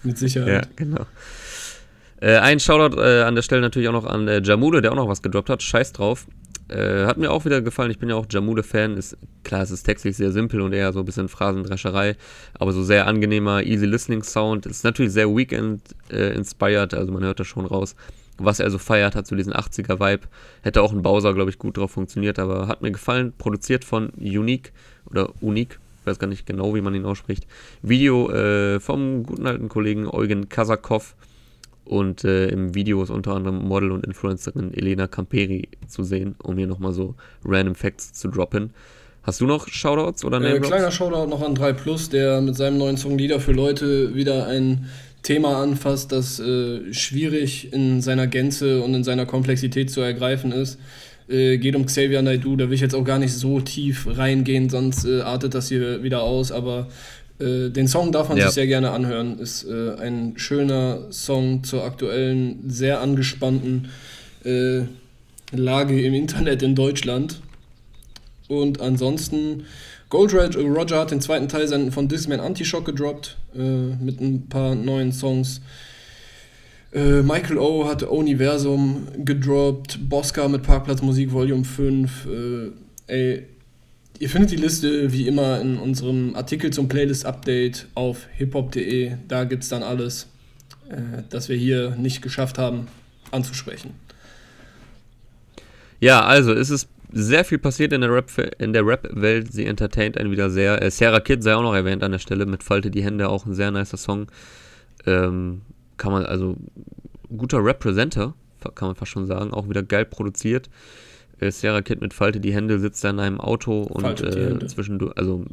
mit 0.03 0.18
Sicherheit. 0.18 0.66
Ja, 0.66 0.72
genau. 0.76 1.05
Äh, 2.22 2.38
ein 2.38 2.60
Shoutout 2.60 3.01
äh, 3.01 3.24
an 3.24 3.36
der 3.36 3.41
Stelle 3.41 3.62
natürlich 3.62 3.88
auch 3.88 3.93
noch 3.93 4.05
an 4.05 4.28
äh, 4.28 4.41
Jamule, 4.43 4.82
der 4.82 4.91
auch 4.91 4.95
noch 4.95 5.07
was 5.07 5.22
gedroppt 5.22 5.49
hat. 5.49 5.64
Scheiß 5.64 5.93
drauf. 5.93 6.28
Äh, 6.70 7.05
hat 7.05 7.17
mir 7.17 7.32
auch 7.32 7.45
wieder 7.45 7.61
gefallen. 7.61 7.91
Ich 7.91 7.99
bin 7.99 8.09
ja 8.09 8.15
auch 8.15 8.28
Jamule-Fan. 8.30 8.95
Ist, 8.95 9.17
klar, 9.43 9.63
es 9.63 9.72
ist 9.72 9.84
textlich 9.84 10.15
sehr 10.15 10.32
simpel 10.32 10.61
und 10.61 10.74
eher 10.74 10.93
so 10.93 10.99
ein 10.99 11.05
bisschen 11.05 11.28
Phrasendrescherei, 11.28 12.15
aber 12.57 12.72
so 12.74 12.84
sehr 12.84 13.07
angenehmer, 13.07 13.63
easy 13.63 13.86
listening 13.86 14.24
Sound. 14.24 14.65
Ist 14.65 14.84
natürlich 14.84 15.11
sehr 15.11 15.36
Weekend-inspired, 15.36 16.93
also 16.93 17.11
man 17.11 17.24
hört 17.24 17.39
das 17.39 17.47
schon 17.47 17.65
raus. 17.65 17.95
Was 18.38 18.59
er 18.59 18.70
so 18.72 18.78
feiert, 18.78 19.15
hat 19.15 19.28
so 19.28 19.36
diesen 19.36 19.53
80er-Vibe. 19.53 20.28
Hätte 20.61 20.82
auch 20.82 20.93
ein 20.93 21.01
Bowser, 21.01 21.34
glaube 21.34 21.49
ich, 21.49 21.57
gut 21.57 21.78
drauf 21.78 21.91
funktioniert, 21.91 22.39
aber 22.39 22.67
hat 22.67 22.82
mir 22.82 22.91
gefallen. 22.91 23.34
Produziert 23.38 23.84
von 23.84 24.09
Unique 24.17 24.72
oder 25.09 25.30
Unique, 25.41 25.80
ich 26.01 26.07
weiß 26.07 26.20
gar 26.20 26.28
nicht 26.28 26.45
genau, 26.45 26.74
wie 26.76 26.82
man 26.82 26.95
ihn 26.95 27.05
ausspricht. 27.05 27.47
Video 27.82 28.32
äh, 28.32 28.80
vom 28.80 29.24
guten 29.24 29.45
alten 29.45 29.67
Kollegen 29.67 30.07
Eugen 30.07 30.47
Kasakov. 30.47 31.15
Und 31.90 32.24
äh, 32.24 32.50
im 32.50 32.76
Video 32.76 33.02
ist 33.02 33.10
unter 33.10 33.34
anderem 33.34 33.68
Model 33.68 33.92
und 33.92 34.06
Influencerin 34.06 34.76
Elena 34.76 35.08
Camperi 35.08 35.70
zu 35.88 36.04
sehen, 36.04 36.36
um 36.44 36.56
hier 36.56 36.68
nochmal 36.68 36.94
so 36.94 37.16
random 37.44 37.74
Facts 37.74 38.14
zu 38.14 38.28
droppen. 38.28 38.70
Hast 39.24 39.42
du 39.42 39.48
noch 39.48 39.68
Shoutouts 39.68 40.24
oder 40.24 40.40
Name 40.40 40.58
äh, 40.58 40.60
Kleiner 40.60 40.92
Shoutout 40.92 41.28
noch 41.28 41.42
an 41.42 41.56
3 41.56 41.74
Plus, 41.74 42.10
der 42.10 42.42
mit 42.42 42.56
seinem 42.56 42.78
neuen 42.78 42.98
Song 42.98 43.18
Lieder 43.18 43.40
für 43.40 43.54
Leute 43.54 44.14
wieder 44.14 44.46
ein 44.46 44.86
Thema 45.24 45.64
anfasst, 45.64 46.12
das 46.12 46.40
äh, 46.40 46.94
schwierig 46.94 47.74
in 47.74 48.02
seiner 48.02 48.28
Gänze 48.28 48.84
und 48.84 48.94
in 48.94 49.04
seiner 49.04 49.26
Komplexität 49.26 49.90
zu 49.90 50.02
ergreifen 50.02 50.52
ist. 50.52 50.78
Äh, 51.28 51.58
geht 51.58 51.76
um 51.76 51.88
Xavier 51.88 52.22
Naidoo, 52.22 52.56
da 52.56 52.68
will 52.68 52.74
ich 52.74 52.82
jetzt 52.82 52.96
auch 52.96 53.04
gar 53.04 53.20
nicht 53.20 53.34
so 53.34 53.62
tief 53.62 54.08
reingehen, 54.08 54.70
sonst 54.70 55.06
äh, 55.06 55.22
artet 55.22 55.54
das 55.56 55.70
hier 55.70 56.02
wieder 56.04 56.22
aus, 56.22 56.52
aber 56.52 56.88
äh, 57.40 57.70
den 57.70 57.88
Song 57.88 58.12
darf 58.12 58.30
man 58.30 58.38
ja. 58.38 58.46
sich 58.46 58.56
sehr 58.56 58.68
gerne 58.68 58.92
anhören. 58.92 59.40
Ist 59.40 59.64
äh, 59.64 59.96
ein 59.96 60.34
schöner 60.38 61.12
Song 61.12 61.64
zur 61.64 61.84
aktuellen, 61.84 62.70
sehr 62.70 63.02
angespannten 63.02 63.90
äh, 64.44 64.82
Lage 65.52 66.02
im 66.02 66.14
Internet 66.14 66.62
in 66.62 66.76
Deutschland. 66.76 67.42
Und 68.48 68.82
ansonsten, 68.82 69.66
Gold 70.10 70.34
Roger 70.34 71.00
hat 71.00 71.12
den 71.12 71.22
zweiten 71.22 71.48
Teil 71.48 71.92
von 71.92 72.08
Discman 72.08 72.40
Anti-Shock 72.40 72.86
gedroppt, 72.86 73.38
äh, 73.56 73.60
mit 73.60 74.20
ein 74.20 74.48
paar 74.50 74.76
neuen 74.76 75.12
Songs. 75.12 75.62
Äh, 76.92 77.22
Michael 77.22 77.60
O. 77.60 77.88
hat 77.88 78.02
Universum 78.04 79.08
gedroppt, 79.24 80.10
Bosca 80.10 80.48
mit 80.48 80.64
Parkplatzmusik 80.64 81.32
Volume 81.32 81.64
5. 81.64 82.26
Äh, 82.26 82.72
ey, 83.08 83.46
ihr 84.20 84.30
findet 84.30 84.51
die 84.51 84.57
Liste 84.57 85.11
wie 85.11 85.28
immer 85.28 85.59
in 85.61 85.78
unserem 85.78 86.36
Artikel 86.36 86.72
zum 86.72 86.88
Playlist-Update 86.89 87.88
auf 87.95 88.28
hiphop.de. 88.34 89.13
Da 89.28 89.45
gibt 89.45 89.63
es 89.63 89.70
dann 89.70 89.82
alles, 89.82 90.28
äh, 90.89 91.24
das 91.30 91.49
wir 91.49 91.55
hier 91.55 91.95
nicht 91.95 92.22
geschafft 92.22 92.57
haben 92.57 92.88
anzusprechen. 93.32 93.91
Ja, 95.99 96.22
also 96.22 96.53
es 96.53 96.70
ist 96.70 96.89
sehr 97.11 97.43
viel 97.43 97.57
passiert 97.57 97.91
in 97.91 98.01
der 98.01 98.13
Rap 98.13 98.30
Rap-Welt. 98.38 99.51
Sie 99.51 99.65
entertaint 99.65 100.17
einen 100.17 100.32
wieder 100.32 100.49
sehr. 100.49 100.82
Äh, 100.82 100.91
Sarah 100.91 101.22
Kid 101.22 101.41
sei 101.41 101.55
auch 101.55 101.63
noch 101.63 101.74
erwähnt 101.74 102.03
an 102.03 102.11
der 102.11 102.20
Stelle 102.20 102.45
mit 102.45 102.63
Falte 102.63 102.91
die 102.91 103.03
Hände, 103.03 103.30
auch 103.30 103.45
ein 103.45 103.53
sehr 103.53 103.72
nicer 103.72 103.97
Song. 103.97 104.28
Ähm, 105.05 105.61
kann 105.97 106.11
man 106.11 106.26
also 106.26 106.55
guter 107.36 107.63
Representer, 107.63 108.34
kann 108.76 108.89
man 108.89 108.95
fast 108.95 109.11
schon 109.11 109.26
sagen, 109.26 109.53
auch 109.53 109.70
wieder 109.70 109.84
geil 109.84 110.05
produziert. 110.05 110.70
Äh, 111.40 111.52
Sarah 111.52 111.82
Kid 111.82 112.02
mit 112.02 112.14
Falte 112.14 112.40
die 112.40 112.54
Hände 112.54 112.80
sitzt 112.80 113.04
da 113.04 113.10
in 113.10 113.20
einem 113.20 113.40
Auto 113.40 113.82
und 113.84 114.22
äh, 114.22 114.66
zwischendurch, 114.68 115.18
also 115.18 115.46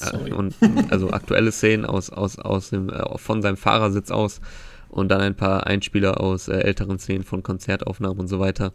äh, 0.00 0.32
und 0.32 0.54
also 0.90 1.10
aktuelle 1.10 1.52
Szenen 1.52 1.84
aus, 1.84 2.10
aus, 2.10 2.38
aus 2.38 2.70
dem, 2.70 2.88
äh, 2.88 3.18
von 3.18 3.42
seinem 3.42 3.56
Fahrersitz 3.56 4.10
aus 4.10 4.40
und 4.90 5.08
dann 5.10 5.20
ein 5.20 5.36
paar 5.36 5.66
Einspieler 5.66 6.20
aus 6.20 6.48
äh, 6.48 6.58
älteren 6.58 6.98
Szenen 6.98 7.24
von 7.24 7.42
Konzertaufnahmen 7.42 8.18
und 8.18 8.28
so 8.28 8.40
weiter. 8.40 8.72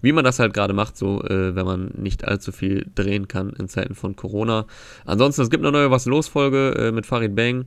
Wie 0.00 0.12
man 0.12 0.24
das 0.24 0.38
halt 0.38 0.54
gerade 0.54 0.72
macht, 0.72 0.96
so, 0.96 1.22
äh, 1.22 1.54
wenn 1.54 1.66
man 1.66 1.90
nicht 1.96 2.24
allzu 2.26 2.52
viel 2.52 2.86
drehen 2.94 3.28
kann 3.28 3.50
in 3.50 3.68
Zeiten 3.68 3.94
von 3.94 4.16
Corona. 4.16 4.66
Ansonsten, 5.04 5.42
es 5.42 5.50
gibt 5.50 5.64
eine 5.64 5.72
neue 5.72 5.90
Was 5.90 6.06
los 6.06 6.28
Folge 6.28 6.74
äh, 6.78 6.92
mit 6.92 7.06
Farid 7.06 7.36
Bang. 7.36 7.66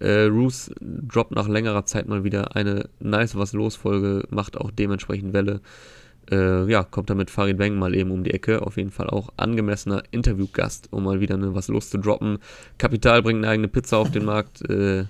Äh, 0.00 0.24
Roos 0.24 0.70
droppt 0.80 1.32
nach 1.32 1.48
längerer 1.48 1.84
Zeit 1.84 2.08
mal 2.08 2.24
wieder 2.24 2.56
eine 2.56 2.88
nice 3.00 3.36
Was 3.36 3.52
los 3.52 3.76
Folge, 3.76 4.24
macht 4.30 4.56
auch 4.56 4.70
dementsprechend 4.70 5.32
Welle. 5.32 5.60
Äh, 6.30 6.70
ja, 6.70 6.84
kommt 6.84 7.10
da 7.10 7.14
mit 7.14 7.30
Farid 7.30 7.58
Bang 7.58 7.76
mal 7.76 7.94
eben 7.94 8.10
um 8.10 8.24
die 8.24 8.32
Ecke. 8.32 8.62
Auf 8.62 8.76
jeden 8.76 8.90
Fall 8.90 9.08
auch 9.08 9.30
angemessener 9.36 10.02
Interviewgast, 10.10 10.88
um 10.90 11.04
mal 11.04 11.20
wieder 11.20 11.34
eine 11.34 11.54
Was 11.54 11.68
los 11.68 11.90
zu 11.90 11.98
droppen. 11.98 12.38
Kapital 12.78 13.22
bringt 13.22 13.38
eine 13.38 13.48
eigene 13.48 13.68
Pizza 13.68 13.98
auf 13.98 14.10
den 14.10 14.24
Markt. 14.24 14.68
Äh, 14.68 15.04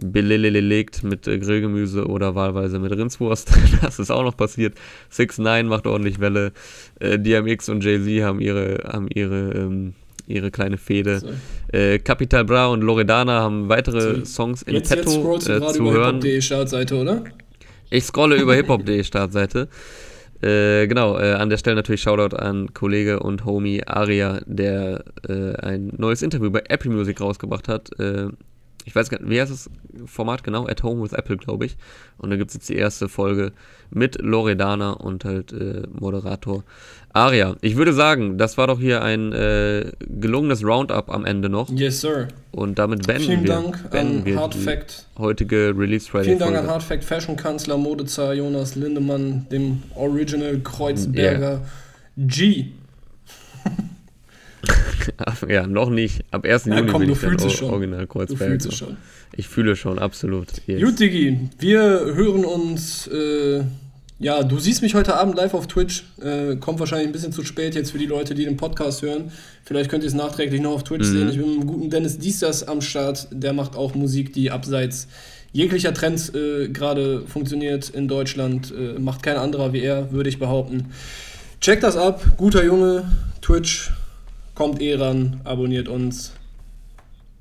belegt 0.00 1.02
mit 1.02 1.26
äh, 1.26 1.38
Grillgemüse 1.38 2.06
oder 2.06 2.34
wahlweise 2.34 2.78
mit 2.78 2.92
Rindswurst. 2.92 3.50
das 3.82 3.98
ist 3.98 4.10
auch 4.10 4.22
noch 4.22 4.36
passiert. 4.36 4.74
6 5.10 5.38
9 5.38 5.66
macht 5.66 5.86
ordentlich 5.86 6.20
Welle. 6.20 6.52
Äh, 7.00 7.18
DMX 7.18 7.68
und 7.68 7.84
Jay-Z 7.84 8.22
haben 8.22 8.40
ihre, 8.40 8.84
haben 8.86 9.08
ihre, 9.08 9.52
ähm, 9.52 9.94
ihre 10.26 10.50
kleine 10.50 10.78
Fehde. 10.78 11.20
Äh, 11.72 11.98
Capital 11.98 12.44
Bra 12.44 12.68
und 12.68 12.82
Loredana 12.82 13.40
haben 13.40 13.68
weitere 13.68 14.16
so. 14.18 14.24
Songs 14.24 14.62
in 14.62 14.74
jetzt, 14.74 14.90
petto 14.90 15.34
jetzt 15.34 15.48
äh, 15.48 15.60
zu 15.72 15.90
hören. 15.90 16.22
Startseite, 16.40 16.96
oder? 16.96 17.24
Ich 17.90 18.04
scrolle 18.04 18.36
über 18.36 18.54
hiphop.de 18.54 19.02
Startseite. 19.02 19.68
Äh, 20.40 20.86
genau, 20.86 21.18
äh, 21.18 21.32
an 21.32 21.50
der 21.50 21.56
Stelle 21.56 21.76
natürlich 21.76 22.02
Shoutout 22.02 22.36
an 22.36 22.72
Kollege 22.72 23.20
und 23.20 23.44
Homie 23.44 23.82
Aria, 23.86 24.40
der 24.46 25.04
äh, 25.28 25.54
ein 25.56 25.92
neues 25.96 26.22
Interview 26.22 26.50
bei 26.50 26.62
Apple 26.68 26.90
Music 26.90 27.20
rausgebracht 27.20 27.68
hat. 27.68 27.90
Ich 28.84 28.94
weiß 28.94 29.10
gar 29.10 29.20
nicht, 29.20 29.30
wie 29.30 29.40
heißt 29.40 29.52
das 29.52 29.68
Format 30.06 30.42
genau? 30.42 30.66
At 30.66 30.82
Home 30.82 31.02
with 31.02 31.12
Apple, 31.12 31.36
glaube 31.36 31.66
ich. 31.66 31.76
Und 32.16 32.30
da 32.30 32.36
gibt 32.36 32.50
es 32.50 32.54
jetzt 32.54 32.68
die 32.68 32.76
erste 32.76 33.08
Folge 33.08 33.52
mit 33.90 34.20
Loredana 34.20 34.92
und 34.92 35.24
halt 35.24 35.52
äh, 35.52 35.82
Moderator 35.92 36.64
Aria. 37.12 37.56
Ich 37.60 37.76
würde 37.76 37.92
sagen, 37.92 38.38
das 38.38 38.56
war 38.56 38.66
doch 38.66 38.78
hier 38.78 39.02
ein 39.02 39.32
äh, 39.32 39.92
gelungenes 40.00 40.64
Roundup 40.64 41.10
am 41.10 41.24
Ende 41.24 41.48
noch. 41.48 41.68
Yes, 41.70 42.00
sir. 42.00 42.28
Und 42.52 42.78
damit 42.78 43.06
beenden 43.06 43.24
Vielen 43.24 43.42
wir, 43.42 43.48
Dank 43.48 43.94
an 43.94 44.24
Hard 44.36 44.54
Fact. 44.54 45.06
heutige 45.18 45.74
Release 45.76 46.08
Friday. 46.08 46.24
Vielen 46.26 46.38
Dank 46.38 46.56
an 46.56 46.66
Hard 46.66 46.82
Fact 46.82 47.04
Fashion 47.04 47.36
Kanzler 47.36 47.76
Modezar 47.76 48.34
Jonas 48.34 48.74
Lindemann, 48.74 49.46
dem 49.50 49.82
Original 49.94 50.60
Kreuzberger 50.60 51.50
yeah. 51.50 51.60
G. 52.16 52.72
ja, 55.48 55.66
noch 55.66 55.90
nicht. 55.90 56.24
Ab 56.30 56.44
1. 56.44 56.66
Ja, 56.66 56.78
Juni 56.78 56.90
komm, 56.90 57.00
bin 57.00 57.12
ich 57.12 57.20
dann 57.20 57.50
schon. 57.50 57.70
Original 57.70 58.06
Kreuzberg. 58.06 58.38
Du 58.38 58.46
fühlst 58.46 58.66
es 58.66 58.74
schon. 58.76 58.96
Ich 59.36 59.48
fühle 59.48 59.76
schon, 59.76 59.98
absolut. 59.98 60.48
Yes. 60.66 60.82
Gut, 60.82 61.00
Digi, 61.00 61.48
wir 61.58 61.80
hören 61.80 62.44
uns. 62.44 63.06
Äh, 63.08 63.62
ja, 64.20 64.42
du 64.42 64.58
siehst 64.58 64.82
mich 64.82 64.94
heute 64.94 65.14
Abend 65.14 65.36
live 65.36 65.54
auf 65.54 65.68
Twitch. 65.68 66.04
Äh, 66.20 66.56
kommt 66.56 66.80
wahrscheinlich 66.80 67.08
ein 67.08 67.12
bisschen 67.12 67.32
zu 67.32 67.44
spät 67.44 67.76
jetzt 67.76 67.92
für 67.92 67.98
die 67.98 68.06
Leute, 68.06 68.34
die 68.34 68.44
den 68.44 68.56
Podcast 68.56 69.02
hören. 69.02 69.30
Vielleicht 69.64 69.90
könnt 69.90 70.02
ihr 70.02 70.08
es 70.08 70.14
nachträglich 70.14 70.60
noch 70.60 70.72
auf 70.72 70.82
Twitch 70.82 71.06
mhm. 71.06 71.12
sehen. 71.12 71.28
Ich 71.30 71.36
bin 71.36 71.50
mit 71.50 71.62
dem 71.62 71.66
guten 71.66 71.90
Dennis 71.90 72.18
Diestas 72.18 72.66
am 72.66 72.80
Start. 72.80 73.28
Der 73.30 73.52
macht 73.52 73.76
auch 73.76 73.94
Musik, 73.94 74.32
die 74.32 74.50
abseits 74.50 75.06
jeglicher 75.52 75.94
Trends 75.94 76.34
äh, 76.34 76.68
gerade 76.68 77.22
funktioniert 77.26 77.90
in 77.90 78.08
Deutschland. 78.08 78.72
Äh, 78.72 78.98
macht 78.98 79.22
kein 79.22 79.36
anderer 79.36 79.72
wie 79.72 79.80
er, 79.80 80.10
würde 80.10 80.28
ich 80.28 80.40
behaupten. 80.40 80.86
Checkt 81.60 81.84
das 81.84 81.96
ab. 81.96 82.24
Guter 82.36 82.64
Junge. 82.64 83.04
Twitch 83.40 83.92
kommt 84.58 84.82
eh 84.82 84.96
ran, 84.96 85.40
abonniert 85.44 85.86
uns, 85.88 86.32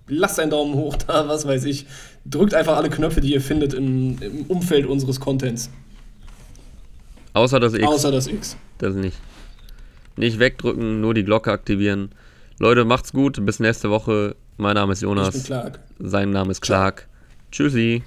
lasst 0.07 0.39
einen 0.39 0.51
Daumen 0.51 0.75
hoch 0.75 0.95
da, 0.97 1.27
was 1.27 1.47
weiß 1.47 1.65
ich. 1.65 1.87
Drückt 2.25 2.53
einfach 2.53 2.77
alle 2.77 2.91
Knöpfe, 2.91 3.21
die 3.21 3.33
ihr 3.33 3.41
findet 3.41 3.73
im, 3.73 4.21
im 4.21 4.43
Umfeld 4.43 4.85
unseres 4.85 5.19
Contents. 5.19 5.71
Außer 7.33 7.59
das 7.59 7.73
X. 7.73 7.87
Außer 7.87 8.11
das 8.11 8.27
X. 8.27 8.55
Das 8.77 8.93
nicht. 8.93 9.17
Nicht 10.15 10.37
wegdrücken, 10.37 11.01
nur 11.01 11.15
die 11.15 11.23
Glocke 11.23 11.51
aktivieren. 11.51 12.09
Leute, 12.59 12.85
macht's 12.85 13.13
gut. 13.13 13.43
Bis 13.43 13.59
nächste 13.59 13.89
Woche. 13.89 14.35
Mein 14.57 14.75
Name 14.75 14.93
ist 14.93 15.01
Jonas. 15.01 15.29
Ich 15.29 15.33
bin 15.33 15.43
Clark. 15.43 15.79
Sein 15.97 16.29
Name 16.29 16.51
ist 16.51 16.61
Clark. 16.61 17.07
Ciao. 17.51 17.67
Tschüssi. 17.69 18.03